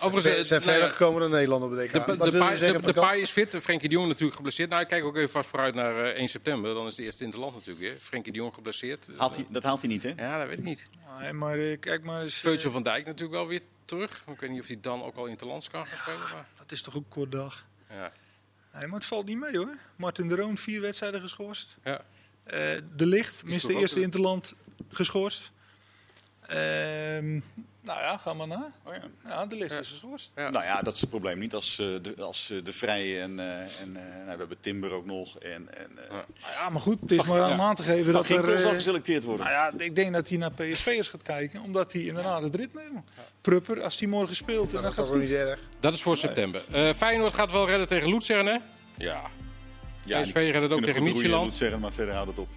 Overigens, 0.00 0.24
Ze 0.34 0.38
eh, 0.40 0.44
zijn 0.44 0.60
nou 0.60 0.72
ja, 0.72 0.78
verder 0.78 0.96
gekomen 0.96 1.20
dan 1.20 1.30
Nederland 1.30 1.64
op 1.64 1.70
de 1.70 1.84
DK. 1.84 1.92
De, 1.92 1.98
Wat 1.98 2.06
de, 2.06 2.16
wil 2.16 2.32
je 2.32 2.38
paai- 2.38 2.56
zeggen, 2.56 2.80
de, 2.80 2.86
de 2.86 2.92
Pascal? 2.92 3.02
paai 3.02 3.20
is 3.22 3.30
fit. 3.30 3.56
Frenkie 3.56 3.88
de 3.88 3.94
Jong 3.94 4.08
natuurlijk 4.08 4.36
geblesseerd. 4.36 4.68
Nou, 4.70 4.82
ik 4.82 4.88
kijk 4.88 5.04
ook 5.04 5.16
even 5.16 5.30
vast 5.30 5.48
vooruit 5.48 5.74
naar 5.74 6.04
eh, 6.04 6.16
1 6.18 6.28
september. 6.28 6.74
Dan 6.74 6.86
is 6.86 6.94
de 6.94 7.02
eerste 7.02 7.24
interland 7.24 7.52
natuurlijk 7.54 7.78
weer. 7.80 7.96
Frenkie 8.00 8.32
de 8.32 8.38
Jong 8.38 8.54
geblesseerd. 8.54 9.06
Dus, 9.06 9.18
haalt 9.18 9.34
hij, 9.34 9.46
dat 9.48 9.62
haalt 9.62 9.80
hij 9.80 9.88
niet, 9.88 10.02
hè? 10.02 10.12
Ja, 10.16 10.38
dat 10.38 10.48
weet 10.48 10.58
ik 10.58 10.64
niet. 10.64 10.86
Nee, 11.20 11.32
maar 11.32 11.58
eh, 11.58 11.78
kijk 11.80 12.02
maar 12.02 12.22
eens. 12.22 12.34
eh, 12.36 12.40
Virgil 12.40 12.70
van 12.70 12.82
Dijk 12.82 13.04
natuurlijk 13.06 13.32
wel 13.38 13.46
weer 13.46 13.60
terug. 13.84 14.22
Ik 14.26 14.40
weet 14.40 14.50
niet 14.50 14.60
of 14.60 14.66
hij 14.66 14.78
dan 14.80 15.02
ook 15.02 15.16
al 15.16 15.26
interlands 15.26 15.70
kan 15.70 15.86
gaan 15.86 15.98
spelen. 15.98 16.20
Maar, 16.32 16.46
dat 16.58 16.72
is 16.72 16.82
toch 16.82 16.96
ook 16.96 17.02
een 17.04 17.08
kort 17.08 17.32
dag. 17.32 17.66
ja. 17.90 18.12
Nee, 18.72 18.86
maar 18.86 18.98
het 18.98 19.04
valt 19.04 19.26
niet 19.26 19.38
mee 19.38 19.56
hoor. 19.56 19.76
Martin 19.96 20.28
de 20.28 20.36
Roon, 20.36 20.56
vier 20.56 20.80
wedstrijden 20.80 21.20
geschorst. 21.20 21.76
Ja. 21.84 22.04
Eh, 22.44 22.58
de 22.96 23.06
Licht, 23.06 23.44
mist 23.44 23.66
de 23.66 23.74
eerste 23.74 24.00
interland 24.00 24.54
geschorst. 24.88 25.52
Ehm, 26.46 27.40
nou 27.88 28.00
ja, 28.00 28.16
ga 28.16 28.32
maar 28.34 28.46
na. 28.46 28.72
Oh, 28.84 28.94
ja. 28.94 29.00
Ja, 29.28 29.46
de 29.46 29.54
Licht 29.56 29.70
Ja. 29.70 29.78
is 29.78 29.88
geschorst. 29.88 30.30
Ja. 30.36 30.50
Nou 30.50 30.64
ja, 30.64 30.82
dat 30.82 30.94
is 30.94 31.00
het 31.00 31.10
probleem 31.10 31.38
niet. 31.38 31.54
Als, 31.54 31.78
eh, 31.78 31.86
de, 32.02 32.14
als 32.18 32.50
eh, 32.50 32.64
de 32.64 32.72
Vrije 32.72 33.20
en, 33.20 33.38
eh, 33.38 33.60
en 33.60 33.96
eh, 33.96 34.02
nou, 34.16 34.24
we 34.32 34.36
hebben 34.38 34.60
Timber 34.60 34.90
ook 34.92 35.06
nog. 35.06 35.38
En, 35.38 35.52
en, 35.78 35.90
eh, 35.98 36.04
Ja. 36.08 36.14
Nou 36.14 36.52
ja, 36.54 36.68
maar 36.68 36.80
goed, 36.80 37.00
het 37.00 37.10
is 37.10 37.22
maar 37.22 37.42
aan 37.42 37.60
aan 37.60 37.74
te 37.76 37.82
geven 37.82 38.04
Van 38.04 38.12
dat 38.12 38.28
er... 38.28 38.58
Zal 38.60 38.70
geselecteerd 38.70 39.24
worden. 39.24 39.46
nou 39.46 39.56
ja, 39.76 39.84
ik 39.84 39.94
denk 39.94 40.12
dat 40.12 40.28
hij 40.28 40.38
naar 40.38 40.52
PSV'ers 40.52 41.08
gaat 41.08 41.22
kijken, 41.22 41.60
omdat 41.62 41.92
hij 41.92 42.02
inderdaad 42.02 42.42
het 42.42 42.54
ritme 42.54 42.80
heeft. 42.80 42.92
Prupper, 43.40 43.82
als 43.82 43.98
hij 43.98 44.08
morgen 44.08 44.36
speelt, 44.36 44.70
dan 44.70 44.82
dat 44.82 44.90
is 44.90 44.96
gaat 44.98 45.06
toch 45.06 45.14
het 45.18 45.28
wel 45.28 45.38
goed. 45.38 45.46
niet 45.46 45.48
erg. 45.48 45.60
Dat 45.80 45.92
is 45.92 46.02
voor 46.02 46.16
september. 46.16 46.62
Eh 46.72 46.92
Feyenoord 46.94 47.34
gaat 47.34 47.50
wel 47.52 47.66
redden 47.66 47.86
tegen 47.88 48.08
Luzern, 48.08 48.46
hè? 48.46 48.56
Ja. 48.96 49.22
ja, 50.04 50.22
PSV 50.22 50.34
redden 50.34 50.62
het 50.62 50.72
ook 50.72 50.84
tegen 50.84 51.02
Midtjylland. 51.02 51.52
zeggen, 51.52 51.80
maar 51.80 51.92
verder 51.92 52.14
houdt 52.14 52.30
het 52.30 52.38
op. 52.38 52.48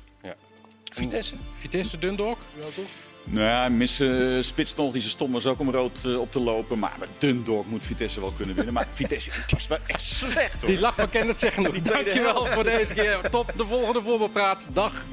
Vitesse. 0.93 1.35
Vitesse 1.57 1.97
Dundalk. 1.97 2.37
Ja, 2.57 2.63
toch? 2.75 2.85
Nou 3.23 3.45
ja, 3.45 3.69
missen 3.69 4.37
uh, 4.37 4.43
Spits 4.43 4.75
nog, 4.75 4.93
die 4.93 5.01
ze 5.01 5.09
stom 5.09 5.31
was 5.31 5.45
ook 5.45 5.59
om 5.59 5.71
rood 5.71 5.97
eh, 6.05 6.19
op 6.19 6.31
te 6.31 6.39
lopen. 6.39 6.79
Maar 6.79 6.95
met 6.99 7.09
Dundorp 7.17 7.67
moet 7.67 7.85
Vitesse 7.85 8.19
wel 8.19 8.33
kunnen 8.37 8.55
winnen. 8.55 8.73
Maar 8.73 8.87
Vitesse 8.93 9.31
was 9.47 9.67
wel 9.67 9.77
echt 9.87 10.01
slecht 10.01 10.61
hoor. 10.61 10.69
Die 10.69 10.79
lach 10.79 10.95
van 10.95 11.09
Kenneth 11.09 11.37
zeggen 11.37 11.63
nog. 11.63 11.81
Dankjewel 11.81 12.45
voor 12.45 12.63
deze 12.63 12.93
keer. 12.93 13.29
Tot 13.29 13.57
de 13.57 13.65
volgende 13.65 14.01
voorbeelpraat. 14.01 14.67
Dag. 14.73 15.05